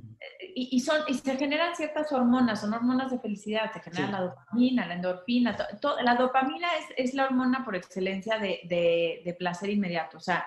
y, 0.56 0.80
son, 0.80 1.02
y 1.08 1.16
se 1.16 1.36
generan 1.38 1.76
ciertas 1.76 2.12
hormonas, 2.12 2.62
son 2.62 2.74
hormonas 2.74 3.12
de 3.12 3.20
felicidad, 3.20 3.72
se 3.74 3.80
genera 3.80 4.12
la 4.12 4.22
dopamina, 4.22 4.86
la 4.86 4.94
endorfina, 4.96 5.58
la 6.04 6.16
dopamina 6.16 6.68
es, 6.78 7.10
es, 7.10 7.14
la 7.16 7.26
hormona 7.26 7.66
por 7.66 7.76
excelencia 7.76 8.38
de, 8.38 8.62
de, 8.66 9.22
de 9.26 9.34
placer 9.34 9.70
inmediato, 9.70 10.18
o 10.18 10.22
sea, 10.22 10.46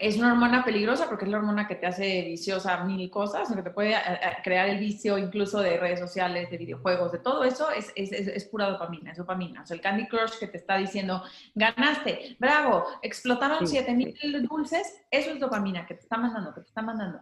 es 0.00 0.16
una 0.16 0.32
hormona 0.32 0.64
peligrosa 0.64 1.08
porque 1.08 1.24
es 1.24 1.30
la 1.30 1.38
hormona 1.38 1.66
que 1.66 1.74
te 1.74 1.86
hace 1.86 2.22
viciosa 2.22 2.84
mil 2.84 3.10
cosas, 3.10 3.52
que 3.52 3.62
te 3.62 3.70
puede 3.70 3.92
eh, 3.92 3.96
eh, 3.96 4.36
crear 4.42 4.68
el 4.68 4.78
vicio 4.78 5.18
incluso 5.18 5.60
de 5.60 5.76
redes 5.76 6.00
sociales, 6.00 6.50
de 6.50 6.58
videojuegos, 6.58 7.12
de 7.12 7.18
todo 7.18 7.44
eso, 7.44 7.70
es, 7.70 7.92
es, 7.96 8.12
es, 8.12 8.44
pura 8.46 8.70
dopamina, 8.70 9.12
es 9.12 9.18
dopamina. 9.18 9.62
O 9.62 9.66
sea, 9.66 9.74
el 9.74 9.80
Candy 9.80 10.06
Crush 10.06 10.38
que 10.38 10.46
te 10.46 10.56
está 10.56 10.76
diciendo, 10.76 11.22
ganaste, 11.54 12.36
bravo, 12.38 12.84
explotaron 13.02 13.66
7000 13.66 14.46
dulces, 14.48 15.02
eso 15.10 15.30
es 15.30 15.40
dopamina 15.40 15.86
que 15.86 15.94
te 15.94 16.00
está 16.00 16.16
mandando, 16.16 16.54
que 16.54 16.60
te 16.60 16.68
está 16.68 16.82
mandando. 16.82 17.20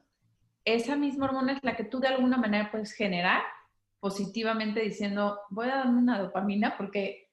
Esa 0.65 0.97
misma 0.97 1.27
hormona 1.27 1.53
es 1.53 1.59
la 1.63 1.77
que 1.77 1.85
tú 1.85 2.01
de 2.01 2.09
alguna 2.09 2.37
manera 2.37 2.71
puedes 2.71 2.93
generar 2.93 3.43
positivamente 4.01 4.81
diciendo, 4.81 5.41
voy 5.51 5.69
a 5.69 5.77
darme 5.77 5.99
una 5.99 6.19
dopamina 6.19 6.77
porque 6.77 7.26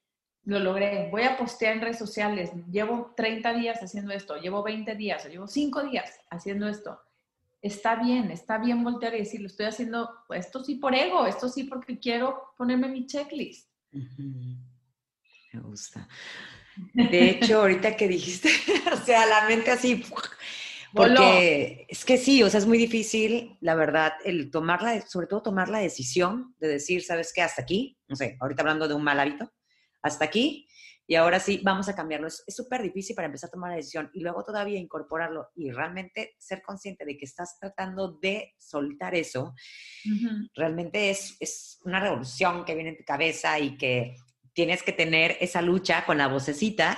lo 0.44 0.58
logré, 0.58 1.08
voy 1.10 1.22
a 1.22 1.36
postear 1.36 1.74
en 1.74 1.80
redes 1.80 1.98
sociales, 1.98 2.50
llevo 2.70 3.14
30 3.16 3.54
días 3.54 3.82
haciendo 3.82 4.12
esto, 4.12 4.36
llevo 4.36 4.62
20 4.62 4.94
días, 4.94 5.24
o 5.24 5.28
llevo 5.28 5.46
5 5.46 5.84
días 5.84 6.20
haciendo 6.30 6.68
esto. 6.68 7.00
Está 7.62 7.96
bien, 7.96 8.30
está 8.30 8.58
bien 8.58 8.84
voltear 8.84 9.14
y 9.14 9.20
decir, 9.20 9.40
lo 9.40 9.46
estoy 9.46 9.66
haciendo, 9.66 10.10
esto 10.30 10.62
sí 10.62 10.74
por 10.74 10.94
ego, 10.94 11.26
esto 11.26 11.48
sí 11.48 11.64
porque 11.64 11.98
quiero 11.98 12.52
ponerme 12.58 12.88
mi 12.88 13.06
checklist. 13.06 13.70
Me 13.90 15.60
gusta. 15.60 16.06
De 16.92 17.30
hecho, 17.30 17.60
ahorita 17.60 17.96
que 17.96 18.08
dijiste, 18.08 18.50
o 18.92 18.96
sea, 18.96 19.24
la 19.24 19.48
mente 19.48 19.70
así, 19.70 20.04
porque 20.92 21.86
es 21.88 22.04
que 22.04 22.18
sí, 22.18 22.42
o 22.42 22.50
sea, 22.50 22.58
es 22.58 22.66
muy 22.66 22.76
difícil, 22.76 23.56
la 23.60 23.74
verdad, 23.74 24.12
el 24.24 24.50
tomarla, 24.50 25.00
sobre 25.06 25.26
todo 25.26 25.42
tomar 25.42 25.70
la 25.70 25.78
decisión 25.78 26.54
de 26.58 26.68
decir, 26.68 27.02
¿sabes 27.02 27.32
qué? 27.34 27.40
Hasta 27.40 27.62
aquí, 27.62 27.96
no 28.08 28.16
sé, 28.16 28.36
ahorita 28.40 28.60
hablando 28.60 28.88
de 28.88 28.94
un 28.94 29.04
mal 29.04 29.20
hábito, 29.20 29.50
hasta 30.04 30.26
aquí 30.26 30.68
y 31.06 31.16
ahora 31.16 31.38
sí, 31.38 31.60
vamos 31.62 31.88
a 31.88 31.94
cambiarlo. 31.94 32.28
Es 32.28 32.44
súper 32.48 32.82
difícil 32.82 33.14
para 33.14 33.26
empezar 33.26 33.48
a 33.48 33.52
tomar 33.52 33.70
la 33.70 33.76
decisión 33.76 34.10
y 34.14 34.20
luego 34.20 34.42
todavía 34.42 34.78
incorporarlo 34.78 35.48
y 35.54 35.70
realmente 35.70 36.34
ser 36.38 36.62
consciente 36.62 37.04
de 37.04 37.16
que 37.16 37.26
estás 37.26 37.58
tratando 37.60 38.18
de 38.22 38.54
soltar 38.58 39.14
eso. 39.14 39.54
Realmente 40.54 41.10
es, 41.10 41.36
es 41.40 41.78
una 41.84 42.00
revolución 42.00 42.64
que 42.64 42.74
viene 42.74 42.90
en 42.90 42.96
tu 42.96 43.04
cabeza 43.04 43.58
y 43.58 43.76
que 43.76 44.14
tienes 44.54 44.82
que 44.82 44.92
tener 44.92 45.36
esa 45.40 45.60
lucha 45.60 46.06
con 46.06 46.16
la 46.16 46.28
vocecita 46.28 46.96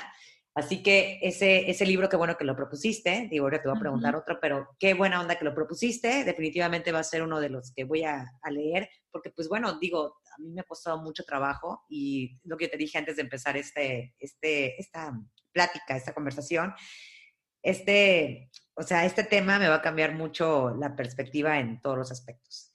Así 0.56 0.82
que 0.82 1.18
ese, 1.20 1.70
ese 1.70 1.84
libro, 1.84 2.08
qué 2.08 2.16
bueno 2.16 2.38
que 2.38 2.44
lo 2.46 2.56
propusiste, 2.56 3.28
digo, 3.30 3.44
ahora 3.44 3.60
te 3.60 3.68
voy 3.68 3.76
a 3.76 3.80
preguntar 3.80 4.16
otro, 4.16 4.38
pero 4.40 4.68
qué 4.78 4.94
buena 4.94 5.20
onda 5.20 5.36
que 5.36 5.44
lo 5.44 5.54
propusiste, 5.54 6.24
definitivamente 6.24 6.92
va 6.92 7.00
a 7.00 7.04
ser 7.04 7.22
uno 7.22 7.40
de 7.40 7.50
los 7.50 7.74
que 7.74 7.84
voy 7.84 8.04
a, 8.04 8.24
leer, 8.50 8.88
porque 9.10 9.28
pues 9.28 9.50
bueno, 9.50 9.78
digo, 9.78 10.16
a 10.36 10.42
mí 10.42 10.50
me 10.52 10.60
ha 10.60 10.64
costado 10.64 11.02
mucho 11.02 11.24
trabajo 11.24 11.84
y 11.88 12.38
lo 12.44 12.56
que 12.56 12.68
te 12.68 12.76
dije 12.76 12.98
antes 12.98 13.16
de 13.16 13.22
empezar 13.22 13.56
este, 13.56 14.14
este, 14.18 14.80
esta 14.80 15.12
plática, 15.52 15.96
esta 15.96 16.12
conversación, 16.12 16.74
este, 17.62 18.50
o 18.74 18.82
sea, 18.82 19.04
este 19.04 19.24
tema 19.24 19.58
me 19.58 19.68
va 19.68 19.76
a 19.76 19.82
cambiar 19.82 20.14
mucho 20.14 20.74
la 20.76 20.94
perspectiva 20.94 21.58
en 21.58 21.80
todos 21.80 21.98
los 21.98 22.12
aspectos. 22.12 22.72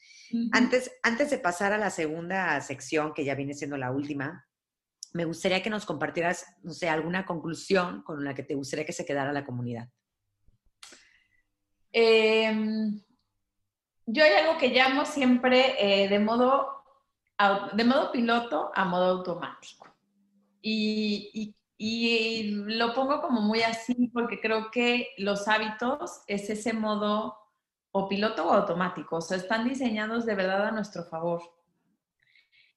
antes, 0.52 0.92
antes 1.04 1.30
de 1.30 1.38
pasar 1.38 1.74
a 1.74 1.78
la 1.78 1.90
segunda 1.90 2.60
sección, 2.62 3.14
que 3.14 3.26
ya 3.26 3.36
viene 3.36 3.54
siendo 3.54 3.78
la 3.78 3.92
última, 3.92 4.48
me 5.14 5.26
gustaría 5.26 5.62
que 5.62 5.70
nos 5.70 5.86
compartieras, 5.86 6.46
no 6.64 6.72
sé, 6.72 6.90
alguna 6.90 7.26
conclusión 7.26 8.02
con 8.04 8.24
la 8.24 8.34
que 8.34 8.44
te 8.44 8.56
gustaría 8.56 8.86
que 8.86 8.94
se 8.94 9.06
quedara 9.06 9.34
la 9.34 9.46
comunidad. 9.46 9.90
Em, 11.92 13.02
yo 14.06 14.24
hay 14.24 14.32
algo 14.32 14.58
que 14.58 14.70
llamo 14.70 15.06
siempre 15.06 15.76
eh, 15.78 16.08
de, 16.08 16.20
modo, 16.20 16.81
de 17.74 17.84
modo 17.84 18.12
piloto 18.12 18.72
a 18.74 18.86
modo 18.86 19.06
automático. 19.06 19.88
Y, 20.62 21.56
y, 21.78 22.52
lo 22.52 22.94
pongo 22.94 23.22
como 23.22 23.42
muy 23.42 23.62
así 23.64 24.10
porque 24.14 24.40
creo 24.40 24.70
que 24.70 25.08
los 25.18 25.48
hábitos 25.48 26.22
es 26.28 26.50
ese 26.50 26.74
modo 26.74 27.36
o 27.92 28.08
piloto 28.08 28.48
o 28.48 28.54
automático, 28.54 29.18
o 29.18 29.22
sea, 29.22 29.38
están 29.38 29.68
diseñados 29.68 30.26
de 30.26 30.36
verdad 30.36 30.68
a 30.68 30.72
nuestro 30.72 31.04
favor. 31.04 31.42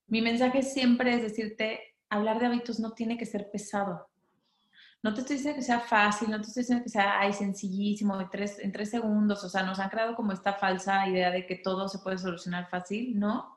Mi 0.06 0.22
mensaje 0.22 0.62
siempre 0.62 1.14
es 1.14 1.22
decirte, 1.22 1.96
hablar 2.08 2.38
de 2.40 2.46
hábitos 2.46 2.80
no 2.80 2.92
tiene 2.92 3.16
que 3.18 3.26
ser 3.26 3.50
pesado. 3.50 4.08
No 5.02 5.12
te 5.12 5.20
estoy 5.20 5.36
diciendo 5.36 5.58
que 5.58 5.64
sea 5.64 5.80
fácil, 5.80 6.30
no 6.30 6.40
te 6.40 6.48
estoy 6.48 6.62
diciendo 6.62 6.82
que 6.82 6.88
sea 6.88 7.20
ay, 7.20 7.34
sencillísimo, 7.34 8.18
en 8.18 8.30
tres, 8.30 8.58
en 8.58 8.72
tres 8.72 8.90
segundos. 8.90 9.44
O 9.44 9.50
sea, 9.50 9.62
nos 9.62 9.78
han 9.78 9.90
creado 9.90 10.16
como 10.16 10.32
esta 10.32 10.54
falsa 10.54 11.06
idea 11.06 11.30
de 11.30 11.46
que 11.46 11.56
todo 11.56 11.88
se 11.88 11.98
puede 11.98 12.16
solucionar 12.16 12.70
fácil. 12.70 13.18
No. 13.18 13.53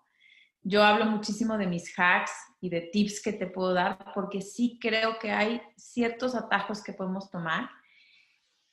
Yo 0.63 0.83
hablo 0.83 1.05
muchísimo 1.05 1.57
de 1.57 1.67
mis 1.67 1.93
hacks 1.97 2.31
y 2.59 2.69
de 2.69 2.81
tips 2.81 3.21
que 3.21 3.33
te 3.33 3.47
puedo 3.47 3.73
dar 3.73 4.11
porque 4.13 4.41
sí 4.41 4.77
creo 4.81 5.19
que 5.19 5.31
hay 5.31 5.61
ciertos 5.77 6.35
atajos 6.35 6.83
que 6.83 6.93
podemos 6.93 7.29
tomar, 7.29 7.69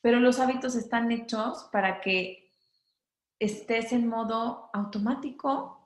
pero 0.01 0.21
los 0.21 0.41
hábitos 0.41 0.75
están 0.75 1.11
hechos 1.13 1.69
para 1.73 2.01
que 2.01 2.51
estés 3.39 3.93
en 3.93 4.09
modo 4.09 4.71
automático 4.73 5.85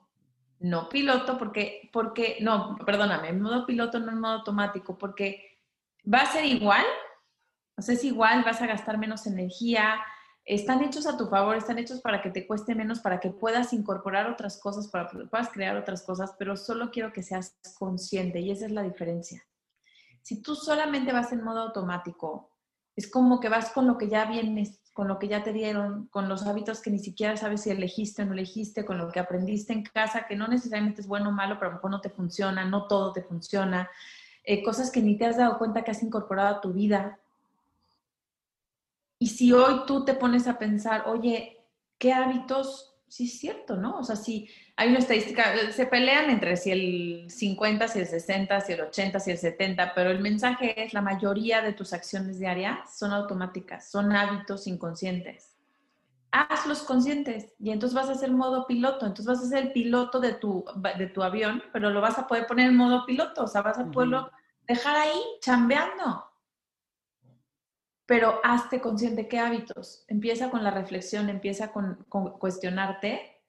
no 0.59 0.89
piloto, 0.89 1.37
porque, 1.37 1.89
porque, 1.93 2.37
no, 2.41 2.75
perdóname, 2.85 3.29
en 3.29 3.41
modo 3.41 3.65
piloto, 3.65 3.99
no 3.99 4.11
en 4.11 4.19
modo 4.19 4.33
automático, 4.33 4.97
porque 4.97 5.57
va 6.11 6.19
a 6.19 6.31
ser 6.31 6.45
igual, 6.45 6.85
o 7.77 7.81
sea, 7.81 7.95
es 7.95 8.03
igual, 8.03 8.43
vas 8.43 8.61
a 8.61 8.67
gastar 8.67 8.97
menos 8.97 9.25
energía, 9.25 9.99
están 10.55 10.83
hechos 10.83 11.05
a 11.07 11.17
tu 11.17 11.27
favor, 11.27 11.55
están 11.55 11.77
hechos 11.77 12.01
para 12.01 12.21
que 12.21 12.29
te 12.29 12.47
cueste 12.47 12.75
menos, 12.75 12.99
para 12.99 13.19
que 13.19 13.29
puedas 13.29 13.73
incorporar 13.73 14.29
otras 14.29 14.59
cosas, 14.59 14.87
para 14.87 15.07
que 15.07 15.17
puedas 15.25 15.49
crear 15.49 15.77
otras 15.77 16.03
cosas, 16.03 16.33
pero 16.37 16.57
solo 16.57 16.91
quiero 16.91 17.13
que 17.13 17.23
seas 17.23 17.57
consciente 17.77 18.39
y 18.39 18.51
esa 18.51 18.65
es 18.65 18.71
la 18.71 18.83
diferencia. 18.83 19.43
Si 20.21 20.41
tú 20.41 20.55
solamente 20.55 21.13
vas 21.13 21.31
en 21.31 21.43
modo 21.43 21.61
automático, 21.61 22.49
es 22.95 23.09
como 23.09 23.39
que 23.39 23.49
vas 23.49 23.71
con 23.71 23.87
lo 23.87 23.97
que 23.97 24.09
ya 24.09 24.25
vienes 24.25 24.79
con 24.99 25.07
lo 25.07 25.17
que 25.17 25.29
ya 25.29 25.43
te 25.43 25.53
dieron, 25.53 26.07
con 26.07 26.27
los 26.27 26.45
hábitos 26.45 26.81
que 26.81 26.91
ni 26.91 26.99
siquiera 26.99 27.37
sabes 27.37 27.61
si 27.61 27.69
elegiste 27.69 28.23
o 28.23 28.25
no 28.25 28.33
elegiste, 28.33 28.83
con 28.83 28.97
lo 28.97 29.09
que 29.09 29.21
aprendiste 29.21 29.71
en 29.71 29.83
casa, 29.83 30.25
que 30.27 30.35
no 30.35 30.45
necesariamente 30.49 30.99
es 30.99 31.07
bueno 31.07 31.29
o 31.29 31.31
malo, 31.31 31.55
pero 31.55 31.67
a 31.67 31.69
lo 31.69 31.75
mejor 31.77 31.91
no 31.91 32.01
te 32.01 32.09
funciona, 32.09 32.65
no 32.65 32.85
todo 32.85 33.13
te 33.13 33.21
funciona, 33.21 33.89
eh, 34.43 34.61
cosas 34.61 34.91
que 34.91 35.01
ni 35.01 35.17
te 35.17 35.25
has 35.25 35.37
dado 35.37 35.57
cuenta 35.57 35.83
que 35.83 35.91
has 35.91 36.03
incorporado 36.03 36.57
a 36.57 36.59
tu 36.59 36.73
vida. 36.73 37.17
Y 39.19 39.27
si 39.27 39.51
hoy 39.51 39.81
tú 39.85 40.05
te 40.05 40.13
pones 40.13 40.47
a 40.47 40.57
pensar, 40.57 41.03
oye, 41.07 41.65
¿qué 41.97 42.13
hábitos? 42.13 42.95
Sí 43.07 43.25
es 43.25 43.39
cierto, 43.39 43.75
¿no? 43.75 43.99
O 43.99 44.03
sea, 44.03 44.15
si 44.15 44.47
hay 44.77 44.89
una 44.89 44.99
estadística, 44.99 45.71
se 45.71 45.87
pelean 45.87 46.29
entre 46.29 46.55
si 46.55 46.71
el 46.71 47.25
50, 47.29 47.87
si 47.87 47.99
el 47.99 48.07
60, 48.07 48.61
si 48.61 48.73
el 48.73 48.81
80, 48.81 49.19
si 49.19 49.31
el 49.31 49.37
70, 49.37 49.93
pero 49.93 50.11
el 50.11 50.19
mensaje 50.19 50.81
es 50.83 50.93
la 50.93 51.01
mayoría 51.01 51.61
de 51.61 51.73
tus 51.73 51.91
acciones 51.91 52.39
diarias 52.39 52.97
son 52.97 53.11
automáticas, 53.11 53.89
son 53.91 54.11
hábitos 54.15 54.67
inconscientes. 54.67 55.55
hazlos 56.31 56.83
conscientes 56.83 57.53
y 57.59 57.71
entonces 57.71 57.95
vas 57.95 58.07
a 58.09 58.11
hacer 58.13 58.31
modo 58.31 58.67
piloto, 58.67 59.05
entonces 59.07 59.25
vas 59.25 59.43
a 59.43 59.49
ser 59.49 59.65
el 59.65 59.71
piloto 59.71 60.19
de 60.19 60.33
tu, 60.33 60.63
de 60.97 61.07
tu 61.07 61.23
avión, 61.23 61.63
pero 61.73 61.89
lo 61.89 62.01
vas 62.01 62.19
a 62.19 62.27
poder 62.27 62.45
poner 62.45 62.69
en 62.69 62.77
modo 62.77 63.05
piloto, 63.05 63.43
o 63.45 63.47
sea, 63.47 63.63
vas 63.63 63.79
a 63.79 63.89
poderlo 63.91 64.29
dejar 64.67 64.95
ahí 64.95 65.19
chambeando. 65.41 66.28
Pero 68.09 68.39
hazte 68.43 68.81
consciente 68.81 69.27
qué 69.27 69.37
hábitos. 69.37 70.03
Empieza 70.07 70.49
con 70.49 70.63
la 70.63 70.71
reflexión, 70.71 71.29
empieza 71.29 71.71
con, 71.71 72.05
cuestionarte, 72.39 73.43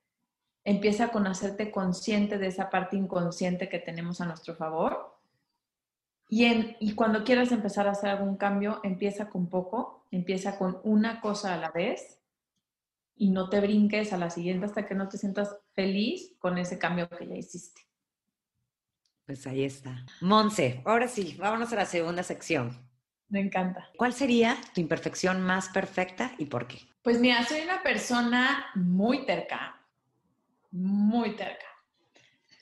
empieza 0.64 1.08
con 1.08 1.26
hacerte 1.26 1.70
consciente 1.70 2.36
de 2.36 2.48
esa 2.48 2.68
parte 2.68 2.94
inconsciente 2.94 3.70
que 3.70 3.78
tenemos 3.78 4.20
a 4.20 4.26
nuestro 4.26 4.54
favor. 4.54 5.18
Y, 6.28 6.76
y 6.78 6.94
cuando 6.94 7.24
quieras 7.24 7.52
empezar 7.52 7.88
a 7.88 7.92
hacer 7.92 8.10
algún 8.10 8.36
cambio, 8.36 8.80
empieza 8.82 9.30
con 9.30 9.48
poco, 9.48 10.06
empieza 10.10 10.58
con 10.58 10.78
una 10.84 11.22
cosa 11.22 11.54
a 11.54 11.56
la 11.56 11.70
vez 11.70 12.20
y 13.16 13.30
no 13.30 13.48
te 13.48 13.62
brinques 13.62 14.12
a 14.12 14.18
la 14.18 14.28
siguiente 14.28 14.66
hasta 14.66 14.84
que 14.84 14.94
no 14.94 15.08
te 15.08 15.16
sientas 15.16 15.56
feliz 15.72 16.36
con 16.38 16.58
ese 16.58 16.78
cambio 16.78 17.08
que 17.08 17.26
ya 17.26 17.34
hiciste. 17.34 17.80
Pues 19.24 19.46
ahí 19.46 19.64
está. 19.64 20.04
Monse, 20.20 20.82
ahora 20.84 21.08
sí, 21.08 21.34
vámonos 21.40 21.72
a 21.72 21.76
la 21.76 21.86
segunda 21.86 22.22
sección. 22.22 22.89
Me 23.30 23.40
encanta. 23.40 23.88
¿Cuál 23.96 24.12
sería 24.12 24.56
tu 24.74 24.80
imperfección 24.80 25.40
más 25.40 25.68
perfecta 25.68 26.32
y 26.38 26.46
por 26.46 26.66
qué? 26.66 26.78
Pues 27.02 27.18
mira, 27.18 27.44
soy 27.44 27.60
una 27.60 27.82
persona 27.82 28.66
muy 28.74 29.24
terca, 29.24 29.80
muy 30.72 31.36
terca. 31.36 31.66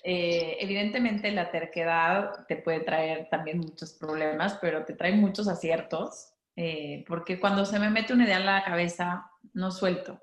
Eh, 0.04 0.56
evidentemente 0.60 1.30
la 1.32 1.50
terquedad 1.50 2.46
te 2.46 2.56
puede 2.56 2.80
traer 2.80 3.28
también 3.30 3.58
muchos 3.58 3.92
problemas, 3.94 4.58
pero 4.60 4.84
te 4.84 4.94
trae 4.94 5.12
muchos 5.12 5.48
aciertos, 5.48 6.34
eh, 6.54 7.04
porque 7.08 7.40
cuando 7.40 7.64
se 7.64 7.78
me 7.78 7.90
mete 7.90 8.12
una 8.12 8.24
idea 8.24 8.38
en 8.38 8.46
la 8.46 8.64
cabeza, 8.64 9.30
no 9.54 9.70
suelto. 9.70 10.20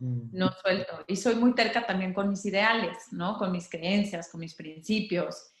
Mm. 0.00 0.30
no 0.32 0.50
suelto. 0.52 1.04
Y 1.06 1.16
soy 1.16 1.36
muy 1.36 1.54
terca 1.54 1.86
también 1.86 2.12
con 2.12 2.28
mis 2.28 2.44
ideales, 2.44 2.96
¿no? 3.12 3.38
Con 3.38 3.52
mis 3.52 3.68
creencias, 3.68 4.28
con 4.28 4.40
mis 4.40 4.54
principios. 4.54 5.52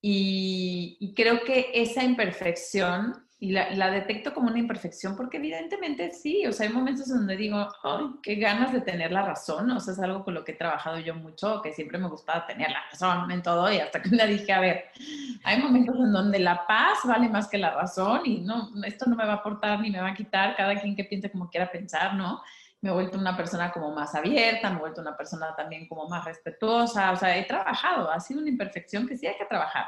Y, 0.00 1.12
creo 1.16 1.42
que 1.44 1.70
esa 1.74 2.04
imperfección, 2.04 3.27
y 3.40 3.52
la, 3.52 3.90
detecto 3.90 4.34
como 4.34 4.48
una 4.48 4.58
imperfección, 4.58 5.14
porque 5.14 5.36
evidentemente 5.36 6.10
sí, 6.10 6.44
o 6.46 6.52
sea, 6.52 6.66
hay 6.66 6.72
momentos 6.72 7.08
donde 7.08 7.36
digo, 7.36 7.68
ay, 7.84 8.04
qué 8.20 8.34
ganas 8.34 8.72
de 8.72 8.80
tener 8.80 9.12
la 9.12 9.22
razón, 9.22 9.70
o 9.70 9.78
sea, 9.78 9.94
es 9.94 10.00
algo 10.00 10.24
con 10.24 10.34
lo 10.34 10.44
que 10.44 10.52
he 10.52 10.56
trabajado 10.56 10.98
yo 10.98 11.14
mucho, 11.14 11.62
que 11.62 11.72
siempre 11.72 11.98
me 11.98 12.08
gustaba 12.08 12.46
tener 12.48 12.68
la 12.70 12.82
razón 12.90 13.30
en 13.30 13.40
todo, 13.40 13.72
y 13.72 13.78
hasta 13.78 14.02
que 14.02 14.08
le 14.08 14.26
dije, 14.26 14.52
a 14.52 14.58
ver, 14.58 14.86
hay 15.44 15.62
momentos 15.62 15.94
en 15.94 16.12
donde 16.12 16.40
la 16.40 16.66
paz 16.66 16.98
vale 17.04 17.28
más 17.28 17.46
que 17.46 17.58
la 17.58 17.70
razón, 17.70 18.22
y 18.24 18.40
no, 18.40 18.72
esto 18.84 19.06
no 19.06 19.14
me 19.14 19.24
va 19.24 19.34
a 19.34 19.36
aportar 19.36 19.78
ni 19.80 19.92
me 19.92 20.00
va 20.00 20.08
a 20.08 20.14
quitar, 20.14 20.56
cada 20.56 20.80
quien 20.80 20.96
que 20.96 21.04
piense 21.04 21.30
como 21.30 21.48
quiera 21.48 21.70
pensar, 21.70 22.14
¿no? 22.14 22.42
me 22.80 22.90
he 22.90 22.92
vuelto 22.92 23.18
una 23.18 23.36
persona 23.36 23.72
como 23.72 23.92
más 23.92 24.14
abierta, 24.14 24.70
me 24.70 24.76
he 24.76 24.80
vuelto 24.80 25.00
una 25.00 25.16
persona 25.16 25.54
también 25.56 25.88
como 25.88 26.08
más 26.08 26.24
respetuosa, 26.24 27.12
o 27.12 27.16
sea, 27.16 27.36
he 27.36 27.44
trabajado, 27.44 28.10
ha 28.10 28.20
sido 28.20 28.40
una 28.40 28.50
imperfección 28.50 29.06
que 29.06 29.16
sí 29.16 29.26
hay 29.26 29.36
que 29.36 29.46
trabajar, 29.46 29.86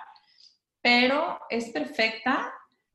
pero 0.83 1.41
es 1.51 1.71
perfecta 1.71 2.53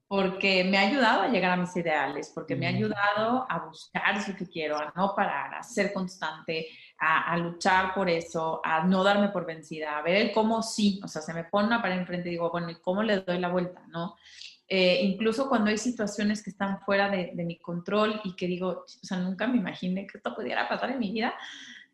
porque 0.08 0.64
me 0.64 0.78
ha 0.78 0.82
ayudado 0.82 1.22
a 1.24 1.28
llegar 1.30 1.52
a 1.52 1.58
mis 1.58 1.76
ideales, 1.76 2.32
porque 2.34 2.56
me 2.56 2.68
ha 2.68 2.70
ayudado 2.70 3.46
a 3.50 3.66
buscar 3.66 4.16
eso 4.16 4.36
que 4.36 4.48
quiero, 4.48 4.78
a 4.78 4.94
no 4.96 5.14
parar, 5.16 5.56
a 5.56 5.64
ser 5.64 5.92
constante, 5.94 6.68
a, 7.00 7.34
a, 7.34 7.38
luchar 7.38 7.94
por 7.94 8.10
eso, 8.10 8.62
a 8.64 8.84
no 8.84 9.04
darme 9.04 9.30
por 9.30 9.46
vencida, 9.46 9.98
a 9.98 10.02
ver 10.02 10.16
el 10.16 10.32
cómo 10.32 10.62
sí, 10.62 11.02
o 11.04 11.08
sea, 11.08 11.22
se 11.22 11.34
me 11.34 11.46
pone 11.46 11.68
una 11.68 11.82
pared 11.82 11.98
enfrente 11.98 12.30
y 12.30 12.34
digo, 12.34 12.52
bueno, 12.52 12.70
¿y 12.70 12.76
cómo 12.76 13.02
le 13.04 13.22
doy 13.22 13.40
la 13.40 13.50
vuelta? 13.50 13.82
¿No? 13.88 14.16
Eh, 14.68 15.02
incluso 15.04 15.48
cuando 15.48 15.70
hay 15.70 15.78
situaciones 15.78 16.44
que 16.44 16.50
están 16.50 16.80
fuera 16.82 17.10
de, 17.10 17.32
mi 17.46 17.60
control 17.60 18.20
y 18.24 18.36
que 18.36 18.48
digo, 18.48 18.86
o 18.86 18.86
sea, 18.88 19.18
nunca 19.18 19.48
me 19.48 19.58
imaginé 19.58 20.08
que 20.08 20.18
esto 20.18 20.34
pudiera 20.34 20.68
pasar 20.68 20.92
en 20.92 21.00
mi 21.00 21.12
vida, 21.12 21.36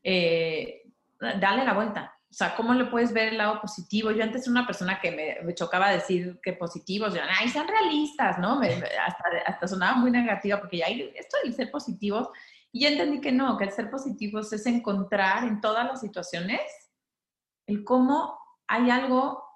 eh, 0.04 0.84
dale 1.20 1.66
la 1.66 1.74
vuelta. 1.74 2.16
O 2.32 2.34
sea, 2.34 2.56
¿cómo 2.56 2.74
le 2.74 2.86
puedes 2.86 3.12
ver 3.12 3.28
el 3.28 3.38
lado 3.38 3.60
positivo? 3.60 4.10
Yo 4.12 4.24
antes 4.24 4.44
era 4.44 4.52
una 4.52 4.66
persona 4.66 5.02
que 5.02 5.12
me, 5.44 5.54
chocaba 5.54 5.92
decir 5.92 6.40
que 6.42 6.54
positivos, 6.54 7.14
yo, 7.14 7.20
ay, 7.30 7.50
sean 7.50 7.68
realistas, 7.68 8.40
¿no? 8.40 8.62
hasta, 8.62 9.24
hasta, 9.46 9.68
sonaba 9.68 9.98
muy 9.98 10.12
negativa 10.12 10.58
porque 10.60 10.78
ya 10.78 10.86
esto 10.88 11.38
del 11.44 11.54
ser 11.54 11.70
positivos. 11.70 12.30
Y 12.72 12.84
ya 12.84 12.90
entendí 12.90 13.20
que 13.20 13.34
no, 13.34 13.58
que 13.58 13.66
el 13.66 13.72
ser 13.72 13.92
positivos 13.92 14.54
es 14.54 14.66
encontrar 14.66 15.44
en 15.44 15.60
todas 15.60 15.86
las 15.86 16.00
situaciones 16.00 16.62
el 17.68 17.84
cómo 17.84 18.40
hay 18.66 18.90
algo 18.90 19.52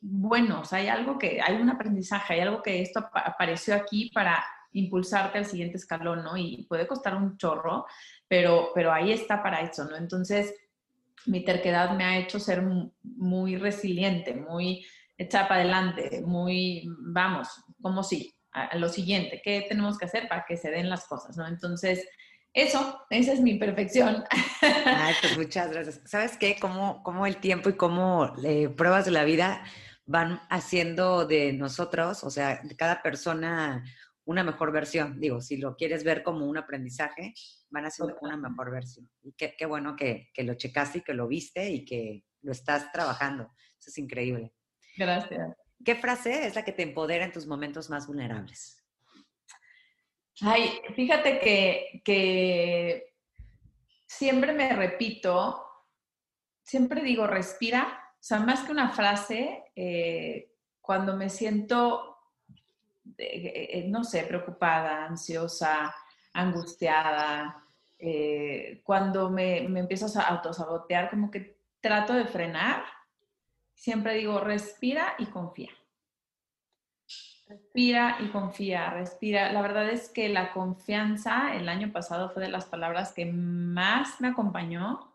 bueno, 0.00 0.60
o 0.60 0.64
sea, 0.64 0.78
hay 0.78 0.88
algo 0.88 1.18
que, 1.18 1.40
hay 1.42 1.56
un 1.56 1.70
aprendizaje, 1.70 2.34
hay 2.34 2.40
algo 2.40 2.62
que 2.62 2.80
esto 2.80 3.00
apareció 3.12 3.74
aquí 3.74 4.10
para 4.14 4.44
impulsarte 4.72 5.38
al 5.38 5.46
siguiente 5.46 5.76
escalón, 5.76 6.22
¿no? 6.22 6.36
Y 6.36 6.66
puede 6.68 6.86
costar 6.86 7.16
un 7.16 7.36
chorro, 7.36 7.86
pero, 8.28 8.70
pero 8.74 8.92
ahí 8.92 9.12
está 9.12 9.42
para 9.42 9.60
eso, 9.60 9.84
¿no? 9.84 9.96
Entonces, 9.96 10.54
mi 11.26 11.44
terquedad 11.44 11.96
me 11.96 12.04
ha 12.04 12.18
hecho 12.18 12.38
ser 12.38 12.62
muy 13.02 13.56
resiliente, 13.56 14.34
muy 14.34 14.84
hecha 15.16 15.48
para 15.48 15.60
adelante, 15.60 16.22
muy, 16.26 16.88
vamos, 16.98 17.48
como 17.80 18.02
si, 18.02 18.34
a, 18.52 18.76
lo 18.76 18.88
siguiente, 18.88 19.40
¿qué 19.42 19.64
tenemos 19.68 19.98
que 19.98 20.06
hacer 20.06 20.28
para 20.28 20.44
que 20.46 20.56
se 20.56 20.70
den 20.70 20.88
las 20.88 21.06
cosas, 21.06 21.36
¿no? 21.36 21.46
Entonces, 21.46 22.06
eso, 22.52 23.00
esa 23.10 23.32
es 23.32 23.40
mi 23.40 23.54
perfección. 23.54 24.24
Ay, 24.60 25.14
pues 25.20 25.36
muchas 25.36 25.72
gracias. 25.72 26.00
¿Sabes 26.04 26.36
qué? 26.36 26.56
Cómo, 26.60 27.02
cómo 27.02 27.26
el 27.26 27.38
tiempo 27.38 27.68
y 27.68 27.76
cómo 27.76 28.32
eh, 28.44 28.68
pruebas 28.68 29.04
de 29.04 29.10
la 29.10 29.24
vida 29.24 29.64
van 30.06 30.40
haciendo 30.50 31.26
de 31.26 31.52
nosotros, 31.52 32.22
o 32.22 32.30
sea, 32.30 32.60
de 32.62 32.76
cada 32.76 33.02
persona, 33.02 33.82
una 34.24 34.42
mejor 34.42 34.72
versión. 34.72 35.20
Digo, 35.20 35.40
si 35.40 35.56
lo 35.56 35.76
quieres 35.76 36.04
ver 36.04 36.22
como 36.22 36.46
un 36.46 36.56
aprendizaje, 36.56 37.34
van 37.70 37.86
haciendo 37.86 38.16
una 38.20 38.36
mejor 38.36 38.70
versión. 38.70 39.10
Y 39.22 39.32
qué, 39.32 39.54
qué 39.56 39.66
bueno 39.66 39.96
que, 39.96 40.30
que, 40.32 40.44
lo 40.44 40.54
checaste 40.54 40.98
y 40.98 41.02
que 41.02 41.14
lo 41.14 41.28
viste 41.28 41.70
y 41.70 41.84
que 41.84 42.24
lo 42.42 42.52
estás 42.52 42.90
trabajando. 42.92 43.52
Eso 43.78 43.90
es 43.90 43.98
increíble. 43.98 44.52
Gracias. 44.96 45.54
¿Qué 45.84 45.94
frase 45.94 46.46
es 46.46 46.54
la 46.54 46.64
que 46.64 46.72
te 46.72 46.82
empodera 46.82 47.24
en 47.24 47.32
tus 47.32 47.46
momentos 47.46 47.90
más 47.90 48.06
vulnerables? 48.06 48.84
Ay, 50.40 50.80
fíjate 50.94 51.38
que, 52.04 53.14
siempre 54.06 54.52
me 54.52 54.74
repito, 54.74 55.64
siempre 56.62 57.02
digo, 57.02 57.26
respira. 57.26 58.00
O 58.14 58.22
sea, 58.26 58.40
más 58.40 58.64
que 58.64 58.72
una 58.72 58.90
frase, 58.90 59.64
eh, 59.76 60.52
cuando 60.80 61.16
me 61.16 61.28
siento, 61.28 62.13
eh, 63.18 63.68
eh, 63.72 63.84
no 63.88 64.04
sé, 64.04 64.24
preocupada, 64.24 65.06
ansiosa, 65.06 65.94
angustiada, 66.32 67.60
cuando 68.82 69.30
me, 69.30 69.66
me 69.68 69.80
empiezo 69.80 70.06
a 70.18 70.24
autosabotear, 70.24 71.08
como 71.08 71.30
que 71.30 71.56
trato 71.80 72.12
de 72.12 72.26
frenar, 72.26 72.84
siempre 73.72 74.14
digo, 74.14 74.40
respira 74.40 75.14
y 75.18 75.26
confía. 75.26 75.70
Respira 77.46 78.16
y 78.20 78.28
confía, 78.28 78.90
respira. 78.90 79.52
La 79.52 79.60
verdad 79.60 79.90
es 79.90 80.08
que 80.08 80.28
la 80.28 80.52
confianza 80.52 81.54
el 81.54 81.68
año 81.68 81.92
pasado 81.92 82.30
fue 82.30 82.42
de 82.42 82.48
las 82.48 82.64
palabras 82.64 83.12
que 83.12 83.26
más 83.26 84.20
me 84.20 84.28
acompañó 84.28 85.12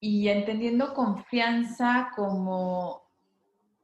y 0.00 0.28
entendiendo 0.28 0.94
confianza 0.94 2.10
como 2.16 3.02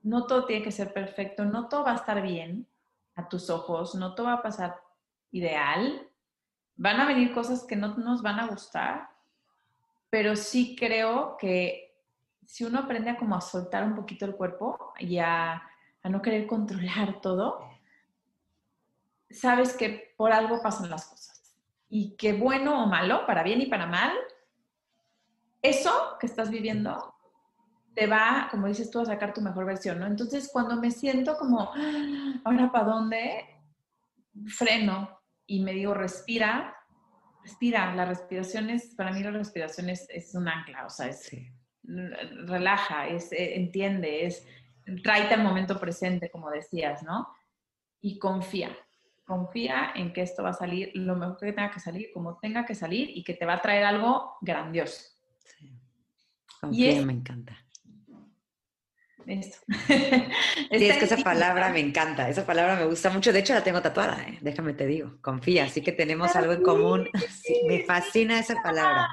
no 0.03 0.27
todo 0.27 0.47
tiene 0.47 0.64
que 0.64 0.73
ser 0.73 0.93
perfecto, 0.93 1.45
no 1.45 1.68
todo 1.68 1.85
va 1.85 1.93
a 1.93 1.97
estar 1.97 2.23
bien 2.23 2.66
a 3.15 3.29
tus 3.29 3.51
ojos, 3.51 3.95
no 3.95 4.15
todo 4.15 4.27
va 4.27 4.35
a 4.35 4.43
pasar 4.43 4.81
ideal, 5.31 6.09
van 6.77 7.01
a 7.01 7.07
venir 7.07 7.33
cosas 7.33 7.65
que 7.65 7.77
no 7.77 7.97
nos 7.97 8.23
van 8.23 8.41
a 8.41 8.47
gustar, 8.47 9.11
pero 10.11 10.37
sí 10.37 10.77
creo 10.77 11.37
que 11.39 11.95
si 12.47 12.65
uno 12.65 12.81
aprende 12.81 13.11
a 13.11 13.17
como 13.17 13.35
a 13.35 13.41
soltar 13.41 13.85
un 13.85 13.95
poquito 13.95 14.25
el 14.25 14.35
cuerpo 14.35 14.93
y 14.99 15.19
a 15.19 15.63
a 16.03 16.09
no 16.09 16.23
querer 16.23 16.47
controlar 16.47 17.21
todo, 17.21 17.69
sabes 19.31 19.75
que 19.75 20.15
por 20.17 20.33
algo 20.33 20.61
pasan 20.63 20.91
las 20.91 21.07
cosas. 21.07 21.57
Y 21.89 22.17
que 22.17 22.33
bueno 22.33 22.83
o 22.83 22.87
malo, 22.87 23.27
para 23.27 23.43
bien 23.43 23.61
y 23.61 23.67
para 23.67 23.87
mal, 23.87 24.13
eso 25.61 26.17
que 26.19 26.27
estás 26.27 26.51
viviendo 26.51 27.15
te 27.95 28.07
va, 28.07 28.49
como 28.51 28.68
dices 28.68 28.90
tú, 28.90 29.01
a 29.01 29.05
sacar 29.05 29.34
tu 29.34 29.40
mejor 29.40 29.66
versión, 29.66 29.99
¿no? 29.99 30.07
Entonces, 30.07 30.49
cuando 30.53 30.76
me 30.76 30.90
siento 30.90 31.36
como, 31.36 31.70
ah, 31.74 32.40
ahora 32.45 32.70
para 32.72 32.84
dónde, 32.84 33.45
freno 34.47 35.20
y 35.47 35.62
me 35.62 35.72
digo, 35.72 35.95
respira, 35.95 36.74
respira. 37.43 37.95
La 37.95 38.05
respiración 38.05 38.70
es, 38.70 38.95
para 38.95 39.12
mí 39.12 39.22
la 39.22 39.30
respiración 39.30 39.90
es, 39.90 40.34
un 40.34 40.49
ancla, 40.49 40.86
o 40.86 40.90
sea, 40.90 41.09
es, 41.09 41.30
relaja, 41.82 43.09
es, 43.09 43.32
eh, 43.32 43.57
entiende, 43.57 44.26
es 44.26 44.47
tráete 45.03 45.34
al 45.34 45.43
momento 45.43 45.78
presente, 45.78 46.30
como 46.30 46.51
decías, 46.51 47.03
¿no? 47.03 47.28
Y 48.01 48.18
confía, 48.18 48.76
confía 49.24 49.93
en 49.95 50.12
que 50.12 50.22
esto 50.22 50.43
va 50.43 50.51
a 50.51 50.55
salir 50.55 50.90
lo 50.95 51.14
mejor 51.16 51.38
que 51.38 51.53
tenga 51.53 51.70
que 51.70 51.80
salir, 51.80 52.11
como 52.12 52.38
tenga 52.38 52.64
que 52.64 52.74
salir 52.74 53.11
y 53.14 53.22
que 53.22 53.34
te 53.34 53.47
va 53.47 53.55
a 53.55 53.62
traer 53.62 53.84
algo 53.84 54.36
grandioso. 54.40 55.11
Sí. 55.45 55.72
Confía, 56.61 57.03
me 57.05 57.12
encanta. 57.12 57.57
Eso. 59.27 59.61
Sí, 60.70 60.89
es 60.89 60.97
que 60.97 61.05
esa 61.05 61.18
palabra 61.18 61.70
me 61.70 61.81
encanta, 61.81 62.29
esa 62.31 62.47
palabra 62.47 62.77
me 62.77 62.87
gusta 62.87 63.11
mucho. 63.11 63.33
De 63.33 63.41
hecho, 63.41 63.53
la 63.53 63.62
tengo 63.62 63.83
tatuada, 63.83 64.23
¿eh? 64.23 64.39
déjame 64.41 64.73
te 64.73 64.87
digo, 64.87 65.18
confía, 65.20 65.64
así 65.64 65.83
que 65.83 65.93
tenemos 65.93 66.35
algo 66.35 66.53
en 66.53 66.62
común. 66.62 67.09
me 67.68 67.81
fascina 67.81 68.39
esa 68.39 68.62
palabra. 68.62 69.09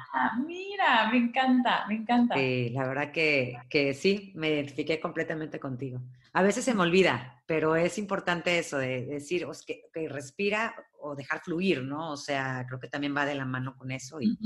Mira, 0.46 1.10
me 1.10 1.18
encanta, 1.18 1.84
me 1.86 1.96
encanta. 1.96 2.34
Sí, 2.34 2.70
la 2.70 2.86
verdad 2.86 3.12
que, 3.12 3.58
que 3.68 3.92
sí, 3.92 4.32
me 4.36 4.48
identifiqué 4.50 4.98
completamente 5.00 5.60
contigo. 5.60 6.00
A 6.32 6.42
veces 6.42 6.64
se 6.64 6.74
me 6.74 6.82
olvida, 6.82 7.42
pero 7.46 7.76
es 7.76 7.98
importante 7.98 8.58
eso 8.58 8.78
de, 8.78 9.04
decir 9.04 9.46
que, 9.66 10.08
respira 10.08 10.74
o 11.00 11.14
dejar 11.14 11.40
fluir, 11.40 11.82
¿no? 11.82 12.12
O 12.12 12.16
sea, 12.16 12.64
creo 12.66 12.78
que 12.78 12.88
también 12.88 13.16
va 13.16 13.26
de 13.26 13.34
la 13.34 13.44
mano 13.44 13.76
con 13.76 13.90
eso 13.90 14.20
y 14.20 14.38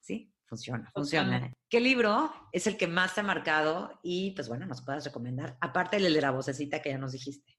sí, 0.00 0.32
funciona, 0.46 0.90
funciona. 0.94 1.52
¿Qué 1.68 1.80
libro 1.80 2.32
es 2.52 2.66
el 2.66 2.76
que 2.76 2.86
más 2.86 3.14
te 3.14 3.20
ha 3.20 3.24
marcado 3.24 3.98
y, 4.02 4.32
pues 4.32 4.48
bueno, 4.48 4.66
nos 4.66 4.82
puedas 4.82 5.04
recomendar? 5.04 5.56
Aparte 5.60 5.98
del 5.98 6.14
de 6.14 6.20
la 6.20 6.30
vocecita 6.30 6.80
que 6.80 6.90
ya 6.90 6.98
nos 6.98 7.12
dijiste. 7.12 7.56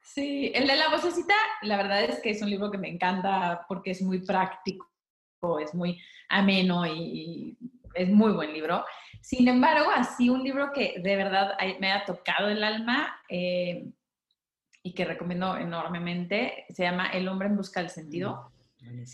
Sí, 0.00 0.50
el 0.54 0.66
de 0.66 0.76
la 0.76 0.88
vocecita, 0.88 1.34
la 1.62 1.76
verdad 1.76 2.04
es 2.04 2.20
que 2.20 2.30
es 2.30 2.40
un 2.40 2.50
libro 2.50 2.70
que 2.70 2.78
me 2.78 2.88
encanta 2.88 3.66
porque 3.68 3.90
es 3.90 4.00
muy 4.00 4.24
práctico, 4.24 4.88
es 5.60 5.74
muy 5.74 6.00
ameno 6.28 6.86
y 6.86 7.58
es 7.94 8.08
muy 8.08 8.32
buen 8.32 8.52
libro. 8.52 8.84
Sin 9.20 9.48
embargo, 9.48 9.90
así 9.94 10.30
un 10.30 10.42
libro 10.42 10.72
que 10.72 11.00
de 11.02 11.16
verdad 11.16 11.56
me 11.80 11.92
ha 11.92 12.04
tocado 12.04 12.48
el 12.48 12.62
alma 12.64 13.20
eh, 13.28 13.90
y 14.82 14.94
que 14.94 15.04
recomiendo 15.04 15.56
enormemente, 15.56 16.64
se 16.70 16.84
llama 16.84 17.08
El 17.08 17.28
hombre 17.28 17.48
en 17.48 17.56
busca 17.56 17.80
del 17.80 17.90
sentido. 17.90 18.52
Mm, 18.80 19.04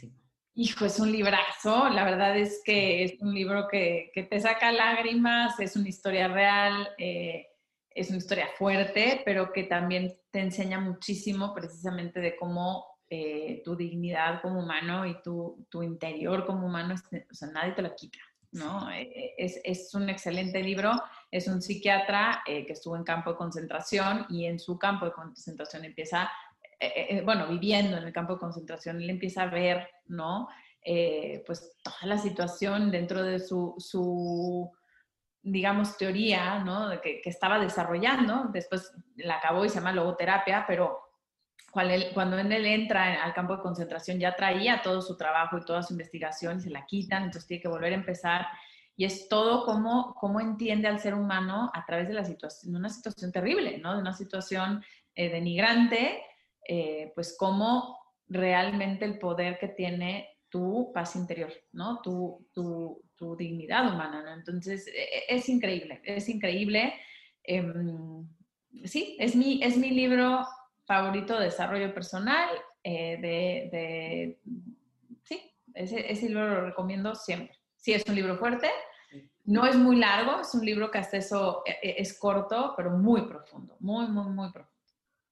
Hijo, 0.55 0.84
es 0.84 1.00
un 1.00 1.11
librazo. 1.11 1.88
La 1.88 2.05
verdad 2.05 2.36
es 2.36 2.62
que 2.64 3.05
es 3.05 3.20
un 3.20 3.34
libro 3.34 3.66
que, 3.68 4.11
te 4.14 4.40
saca 4.40 4.70
lágrimas, 4.72 5.59
es 5.61 5.76
una 5.76 5.88
historia 5.88 6.28
real, 6.28 6.88
eh, 6.98 7.48
es 7.90 8.09
una 8.09 8.18
historia 8.18 8.48
fuerte, 8.57 9.22
pero 9.24 9.52
que 9.52 9.64
también 9.64 10.16
te 10.30 10.40
enseña 10.40 10.80
muchísimo 10.80 11.55
precisamente 11.55 12.20
de 12.20 12.36
cómo 12.36 12.86
eh, 13.09 13.62
tu 13.64 13.76
dignidad 13.76 14.40
como 14.42 14.61
humano 14.61 15.07
y 15.07 15.20
tu, 15.22 15.66
tu 15.68 15.82
interior 15.82 16.46
como 16.46 16.66
humano, 16.66 16.94
o 16.94 17.34
sea, 17.34 17.48
nadie 17.48 17.72
te 17.72 17.82
lo 17.82 17.94
quita. 17.94 18.18
¿no? 18.55 18.90
Eh, 18.90 19.34
es, 19.36 19.61
es, 19.64 19.94
un 19.94 20.09
excelente 20.09 20.62
libro, 20.62 20.92
es 21.30 21.48
un 21.48 21.61
psiquiatra 21.61 22.42
eh, 22.46 22.64
que 22.64 22.72
estuvo 22.72 22.96
en 22.96 23.05
campo 23.05 23.30
de 23.30 23.36
concentración 23.36 24.26
y 24.28 24.46
en 24.46 24.59
su 24.59 24.78
campo 24.78 25.07
de 25.07 25.12
concentración 25.12 25.84
empieza, 25.84 26.30
bueno, 27.24 27.49
viviendo 27.49 27.97
en 27.97 28.05
el 28.05 28.12
campo 28.12 28.35
de 28.35 28.41
concentración, 28.41 29.01
él 29.01 29.11
empieza 29.11 29.43
a 29.43 29.51
ver, 29.51 29.89
¿no? 30.07 30.49
pues 31.47 31.78
toda 31.82 31.97
la 32.03 32.18
situación 32.18 32.91
dentro 32.91 33.22
de 33.22 33.39
su, 33.39 33.74
su 33.78 34.70
digamos, 35.41 35.97
teoría, 35.97 36.59
¿no? 36.59 37.01
Que, 37.01 37.22
que, 37.22 37.30
estaba 37.30 37.59
desarrollando, 37.59 38.51
después 38.53 38.93
la 39.16 39.37
acabó 39.37 39.64
y 39.64 39.70
se 39.70 39.76
llama 39.76 39.93
logoterapia, 39.93 40.66
pero 40.66 41.05
cuando 41.74 42.39
él, 42.39 42.53
él 42.53 42.66
entra 42.66 43.22
al 43.22 43.35
campo 43.35 43.57
de 43.57 43.62
concentración 43.62 44.20
ya 44.20 44.37
traía 44.37 44.80
todo 44.80 45.03
su 45.03 45.16
trabajo 45.16 45.59
y 45.59 45.64
toda 45.64 45.82
su 45.82 45.93
investigación 45.93 46.59
y 46.59 46.61
se 46.61 46.70
la 46.70 46.87
quitan, 46.87 47.24
entonces 47.24 47.49
tiene 47.49 47.62
que 47.62 47.68
volver 47.68 47.93
a 47.93 47.97
empezar. 47.97 48.47
Y 48.97 49.05
es 49.05 49.28
todo 49.28 49.64
como, 49.64 50.14
cómo 50.14 50.41
entiende 50.41 50.87
al 50.87 51.01
ser 51.01 51.14
humano 51.14 51.72
a 51.74 51.85
través 51.85 52.07
de 52.07 52.14
la 52.14 52.24
situación, 52.24 52.76
una 52.76 52.89
situación 52.89 53.32
terrible, 53.32 53.78
¿no? 53.78 53.95
De 53.95 54.01
una 54.01 54.12
situación 54.12 54.85
eh, 55.16 55.30
denigrante, 55.30 56.22
eh, 56.66 57.12
pues 57.14 57.36
cómo 57.38 57.98
realmente 58.28 59.04
el 59.04 59.18
poder 59.18 59.58
que 59.58 59.68
tiene 59.68 60.28
tu 60.48 60.92
paz 60.92 61.16
interior, 61.16 61.52
¿no? 61.72 62.00
Tu, 62.00 62.46
tu, 62.52 63.02
tu 63.16 63.36
dignidad 63.36 63.92
humana, 63.92 64.22
¿no? 64.22 64.32
Entonces, 64.32 64.86
e, 64.86 65.02
e, 65.02 65.24
es 65.28 65.48
increíble, 65.48 66.00
es 66.04 66.28
increíble. 66.28 66.94
Em, 67.42 68.26
sí, 68.84 69.16
es 69.18 69.34
mi, 69.34 69.62
es 69.62 69.76
mi 69.76 69.90
libro 69.90 70.46
favorito 70.86 71.38
de 71.38 71.46
desarrollo 71.46 71.92
personal, 71.94 72.48
eh, 72.82 73.18
de, 73.20 74.38
sí, 75.22 75.40
ese, 75.74 76.28
libro 76.28 76.48
lo 76.48 76.66
recomiendo 76.66 77.14
siempre. 77.14 77.58
Sí, 77.76 77.92
es 77.92 78.04
un 78.06 78.14
libro 78.14 78.36
fuerte, 78.36 78.68
no 79.44 79.66
es 79.66 79.76
muy 79.76 79.96
largo, 79.96 80.40
es 80.40 80.54
un 80.54 80.64
libro 80.64 80.90
que 80.90 80.98
hasta 80.98 81.16
eso 81.16 81.62
eh, 81.66 81.96
es 81.98 82.18
corto, 82.18 82.74
pero 82.76 82.90
muy 82.90 83.22
profundo, 83.22 83.76
muy, 83.80 84.06
muy, 84.08 84.26
muy 84.26 84.52
profundo. 84.52 84.74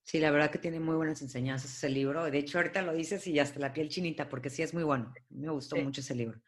Sí, 0.02 0.18
la 0.18 0.30
verdad 0.30 0.50
que 0.50 0.58
tiene 0.58 0.80
muy 0.80 0.96
buenas 0.96 1.22
enseñanzas 1.22 1.72
ese 1.72 1.88
libro. 1.88 2.30
De 2.30 2.38
hecho, 2.38 2.58
ahorita 2.58 2.82
lo 2.82 2.92
dices 2.92 3.26
y 3.26 3.38
hasta 3.38 3.60
la 3.60 3.72
piel 3.72 3.88
chinita, 3.88 4.28
porque 4.28 4.50
sí 4.50 4.62
es 4.62 4.74
muy 4.74 4.82
bueno. 4.82 5.12
Me 5.30 5.50
gustó 5.50 5.76
mucho 5.76 6.00
ese 6.00 6.14
libro. 6.14 6.40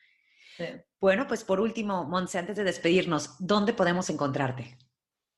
Bueno, 1.00 1.26
pues 1.26 1.44
por 1.44 1.60
último, 1.60 2.04
Monse, 2.04 2.38
antes 2.38 2.56
de 2.56 2.64
despedirnos, 2.64 3.36
¿dónde 3.38 3.72
podemos 3.72 4.08
encontrarte? 4.10 4.76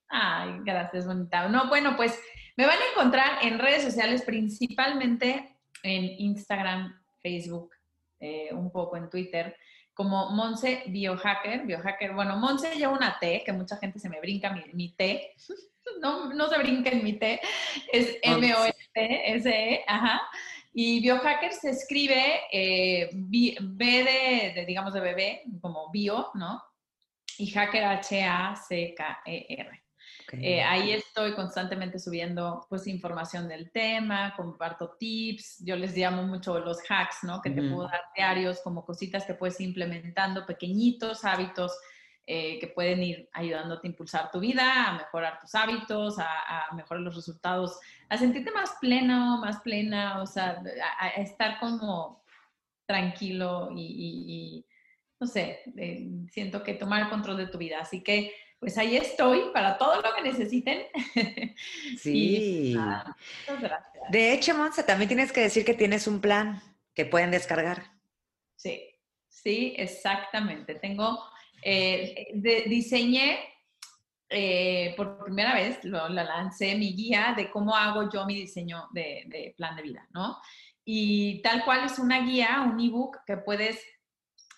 Ay, 0.08 0.60
gracias, 0.64 1.06
bonita. 1.06 1.48
No, 1.48 1.68
bueno, 1.68 1.96
pues 1.96 2.18
me 2.56 2.66
van 2.66 2.78
a 2.78 2.90
encontrar 2.92 3.44
en 3.44 3.58
redes 3.58 3.82
sociales, 3.82 4.22
principalmente 4.22 5.58
en 5.82 6.04
Instagram, 6.04 6.94
Facebook, 7.22 7.74
eh, 8.20 8.48
un 8.52 8.70
poco 8.70 8.96
en 8.96 9.10
Twitter, 9.10 9.56
como 9.94 10.30
Monse 10.30 10.84
Biohacker. 10.88 11.66
Biohacker, 11.66 12.14
bueno, 12.14 12.36
Monse 12.36 12.74
lleva 12.76 12.92
una 12.92 13.18
T, 13.18 13.42
que 13.44 13.52
mucha 13.52 13.76
gente 13.76 13.98
se 13.98 14.08
me 14.08 14.20
brinca 14.20 14.52
mi, 14.52 14.62
mi 14.72 14.94
T. 14.94 15.34
No, 16.00 16.32
no 16.32 16.48
se 16.48 16.58
brinca 16.58 16.90
mi 16.90 17.14
T, 17.14 17.40
es 17.92 18.18
M-O-N-T-S-E, 18.22 19.84
ajá. 19.86 20.22
Y 20.72 21.00
biohacker 21.00 21.52
se 21.52 21.70
escribe 21.70 22.40
eh, 22.52 23.08
B, 23.12 23.56
de, 24.54 24.64
digamos, 24.66 24.92
de 24.92 25.00
bebé, 25.00 25.42
como 25.62 25.90
bio, 25.90 26.30
¿no? 26.34 26.62
Y 27.38 27.50
hacker 27.50 27.84
H-A-C-K-E-R. 27.84 29.86
Eh, 30.32 30.62
ahí 30.62 30.92
estoy 30.92 31.34
constantemente 31.34 31.98
subiendo 31.98 32.66
pues 32.68 32.86
información 32.88 33.48
del 33.48 33.70
tema, 33.70 34.34
comparto 34.36 34.96
tips, 34.98 35.62
yo 35.64 35.76
les 35.76 35.96
llamo 35.96 36.24
mucho 36.24 36.58
los 36.58 36.78
hacks, 36.88 37.18
¿no? 37.22 37.40
Que 37.40 37.50
te 37.50 37.62
puedo 37.62 37.88
dar 37.88 38.02
diarios 38.14 38.60
como 38.62 38.84
cositas 38.84 39.24
que 39.24 39.34
puedes 39.34 39.60
ir 39.60 39.68
implementando, 39.68 40.44
pequeñitos 40.44 41.24
hábitos 41.24 41.78
eh, 42.26 42.58
que 42.58 42.66
pueden 42.66 43.02
ir 43.02 43.28
ayudándote 43.32 43.86
a 43.86 43.90
impulsar 43.90 44.30
tu 44.30 44.40
vida, 44.40 44.88
a 44.88 44.92
mejorar 44.94 45.40
tus 45.40 45.54
hábitos, 45.54 46.18
a, 46.18 46.74
mejorar 46.74 47.02
los 47.02 47.14
resultados, 47.14 47.78
a 48.08 48.18
sentirte 48.18 48.50
más 48.50 48.76
pleno, 48.80 49.38
más 49.38 49.60
plena, 49.60 50.20
o 50.20 50.26
sea, 50.26 50.62
a, 50.98 51.08
estar 51.20 51.58
como 51.60 52.24
tranquilo 52.84 53.70
y, 53.74 54.64
no 55.20 55.26
sé, 55.26 55.60
eh, 55.76 56.08
siento 56.30 56.62
que 56.62 56.74
tomar 56.74 57.02
el 57.02 57.08
control 57.08 57.36
de 57.36 57.46
tu 57.46 57.58
vida. 57.58 57.78
Así 57.80 58.02
que 58.02 58.32
pues 58.58 58.78
ahí 58.78 58.96
estoy 58.96 59.50
para 59.52 59.78
todo 59.78 60.00
lo 60.02 60.14
que 60.14 60.22
necesiten. 60.22 60.86
Sí. 61.98 62.74
muchas 62.76 63.62
gracias. 63.62 64.10
De 64.10 64.32
hecho, 64.32 64.54
Monza, 64.54 64.84
también 64.84 65.08
tienes 65.08 65.32
que 65.32 65.40
decir 65.40 65.64
que 65.64 65.74
tienes 65.74 66.06
un 66.06 66.20
plan 66.20 66.60
que 66.94 67.06
pueden 67.06 67.30
descargar. 67.30 67.90
Sí, 68.56 68.94
sí, 69.28 69.74
exactamente. 69.76 70.74
Tengo, 70.74 71.24
eh, 71.68 72.64
diseñé 72.66 73.38
eh, 74.28 74.94
por 74.96 75.24
primera 75.24 75.54
vez, 75.54 75.84
lo, 75.84 76.08
la 76.08 76.24
lancé 76.24 76.74
mi 76.76 76.94
guía 76.94 77.34
de 77.36 77.50
cómo 77.50 77.74
hago 77.74 78.10
yo 78.10 78.26
mi 78.26 78.34
diseño 78.34 78.88
de, 78.92 79.24
de 79.26 79.54
plan 79.56 79.74
de 79.76 79.82
vida, 79.82 80.06
¿no? 80.10 80.38
Y 80.84 81.42
tal 81.42 81.64
cual 81.64 81.84
es 81.84 81.98
una 81.98 82.20
guía, 82.20 82.62
un 82.62 82.78
ebook 82.78 83.18
que 83.26 83.36
puedes 83.36 83.80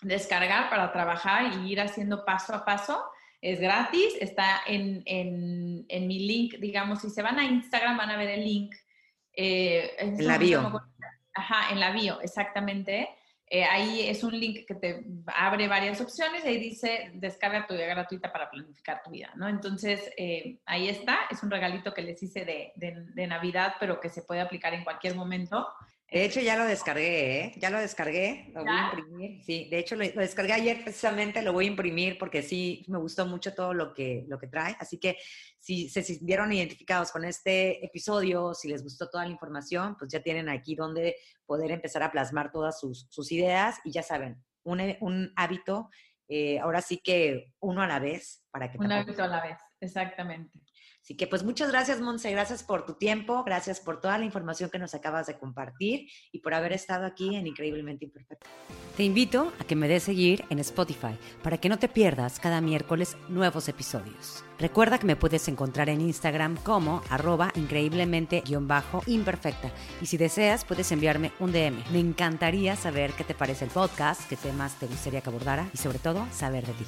descargar 0.01 0.69
para 0.69 0.91
trabajar 0.91 1.51
y 1.53 1.71
ir 1.71 1.81
haciendo 1.81 2.25
paso 2.25 2.53
a 2.53 2.65
paso 2.65 3.03
es 3.41 3.59
gratis, 3.59 4.15
está 4.19 4.61
en, 4.67 5.03
mi 5.87 6.19
link, 6.19 6.55
digamos, 6.59 7.01
si 7.01 7.09
se 7.09 7.21
van 7.21 7.39
a 7.39 7.45
Instagram 7.45 7.97
van 7.97 8.09
a 8.09 8.17
ver 8.17 8.29
el 8.29 8.43
link. 8.43 8.75
Eh, 9.33 9.91
en 9.97 10.27
la 10.27 10.37
bio. 10.37 10.81
Ajá, 11.33 11.71
en 11.71 11.79
la 11.79 11.91
bio, 11.91 12.19
exactamente. 12.21 13.07
Eh, 13.51 13.63
ahí 13.63 14.07
es 14.07 14.23
un 14.23 14.39
link 14.39 14.67
que 14.67 14.75
te 14.75 15.03
abre 15.25 15.67
varias 15.67 15.99
opciones 16.01 16.45
y 16.45 16.49
ahí 16.49 16.59
dice 16.59 17.09
descarga 17.15 17.65
tu 17.65 17.73
vida 17.73 17.87
gratuita 17.87 18.31
para 18.31 18.51
planificar 18.51 19.01
tu 19.01 19.09
vida, 19.09 19.31
¿no? 19.35 19.47
Entonces, 19.47 20.11
eh, 20.17 20.59
ahí 20.65 20.87
está, 20.87 21.21
es 21.31 21.41
un 21.41 21.49
regalito 21.49 21.91
que 21.91 22.03
les 22.03 22.21
hice 22.21 22.45
de, 22.45 22.71
de, 22.75 23.27
Navidad, 23.27 23.73
pero 23.79 23.99
que 23.99 24.09
se 24.09 24.21
puede 24.21 24.41
aplicar 24.41 24.75
en 24.75 24.83
cualquier 24.83 25.15
momento. 25.15 25.67
De 26.11 26.25
hecho, 26.25 26.39
ya 26.39 26.57
lo 26.57 26.65
descargué, 26.65 27.41
¿eh? 27.41 27.53
Ya 27.57 27.69
lo 27.69 27.79
descargué, 27.79 28.51
lo 28.53 28.61
voy 28.61 28.71
a 28.71 28.91
imprimir. 28.95 29.43
Sí, 29.43 29.67
de 29.69 29.77
hecho, 29.77 29.95
lo, 29.95 30.03
descargué 30.03 30.53
ayer 30.53 30.83
precisamente, 30.83 31.43
lo 31.43 31.53
voy 31.53 31.65
a 31.65 31.67
imprimir 31.67 32.17
porque 32.17 32.41
sí, 32.41 32.83
me 32.87 32.97
gustó 32.97 33.27
mucho 33.27 33.53
todo 33.53 33.75
lo 33.75 33.93
que, 33.93 34.25
lo 34.27 34.39
que 34.39 34.47
trae. 34.47 34.75
Así 34.79 34.97
que 34.97 35.17
si 35.59 35.87
se 35.87 36.01
sintieron 36.01 36.51
identificados 36.51 37.11
con 37.11 37.25
este 37.25 37.85
episodio, 37.85 38.55
si 38.55 38.69
les 38.69 38.81
gustó 38.81 39.07
toda 39.07 39.25
la 39.25 39.31
información, 39.31 39.95
pues 39.99 40.11
ya 40.11 40.21
tienen 40.21 40.49
aquí 40.49 40.73
donde 40.73 41.15
poder 41.45 41.69
empezar 41.71 42.01
a 42.01 42.11
plasmar 42.11 42.51
todas 42.51 42.79
sus, 42.79 43.05
sus 43.09 43.31
ideas 43.31 43.79
y 43.83 43.91
ya 43.91 44.01
saben, 44.01 44.43
un, 44.63 44.81
un 45.01 45.31
hábito, 45.35 45.89
eh, 46.27 46.59
ahora 46.59 46.81
sí 46.81 47.01
que 47.03 47.53
uno 47.59 47.83
a 47.83 47.87
la 47.87 47.99
vez, 47.99 48.45
para 48.49 48.71
que... 48.71 48.79
Un 48.79 48.91
hábito 48.91 49.23
a 49.23 49.27
la 49.27 49.41
vez, 49.41 49.57
exactamente. 49.79 50.59
Así 51.09 51.17
que 51.17 51.25
pues 51.25 51.43
muchas 51.43 51.71
gracias, 51.71 51.99
Monse, 51.99 52.29
gracias 52.29 52.61
por 52.61 52.85
tu 52.85 52.93
tiempo, 52.93 53.43
gracias 53.43 53.79
por 53.79 53.99
toda 53.99 54.19
la 54.19 54.25
información 54.25 54.69
que 54.69 54.77
nos 54.77 54.93
acabas 54.93 55.25
de 55.25 55.39
compartir 55.39 56.07
y 56.31 56.37
por 56.37 56.53
haber 56.53 56.71
estado 56.71 57.07
aquí 57.07 57.35
en 57.35 57.47
Increíblemente 57.47 58.05
Imperfecto. 58.05 58.45
Te 58.95 59.05
invito 59.05 59.51
a 59.59 59.63
que 59.63 59.75
me 59.75 59.87
des 59.87 60.03
seguir 60.03 60.45
en 60.51 60.59
Spotify 60.59 61.17
para 61.41 61.57
que 61.57 61.67
no 61.67 61.79
te 61.79 61.87
pierdas 61.87 62.39
cada 62.39 62.61
miércoles 62.61 63.17
nuevos 63.27 63.67
episodios. 63.69 64.43
Recuerda 64.59 64.99
que 64.99 65.07
me 65.07 65.15
puedes 65.15 65.47
encontrar 65.47 65.89
en 65.89 66.01
Instagram 66.01 66.57
como 66.57 67.01
arroba 67.09 67.51
increíblemente-imperfecta 67.55 69.71
y 70.01 70.05
si 70.05 70.17
deseas 70.17 70.63
puedes 70.63 70.91
enviarme 70.91 71.31
un 71.39 71.51
DM. 71.51 71.85
Me 71.91 71.97
encantaría 71.97 72.75
saber 72.75 73.13
qué 73.13 73.23
te 73.23 73.33
parece 73.33 73.65
el 73.65 73.71
podcast, 73.71 74.29
qué 74.29 74.35
temas 74.35 74.77
te 74.77 74.85
gustaría 74.85 75.21
que 75.21 75.29
abordara 75.29 75.67
y 75.73 75.77
sobre 75.77 75.97
todo 75.97 76.27
saber 76.31 76.67
de 76.67 76.73
ti. 76.73 76.85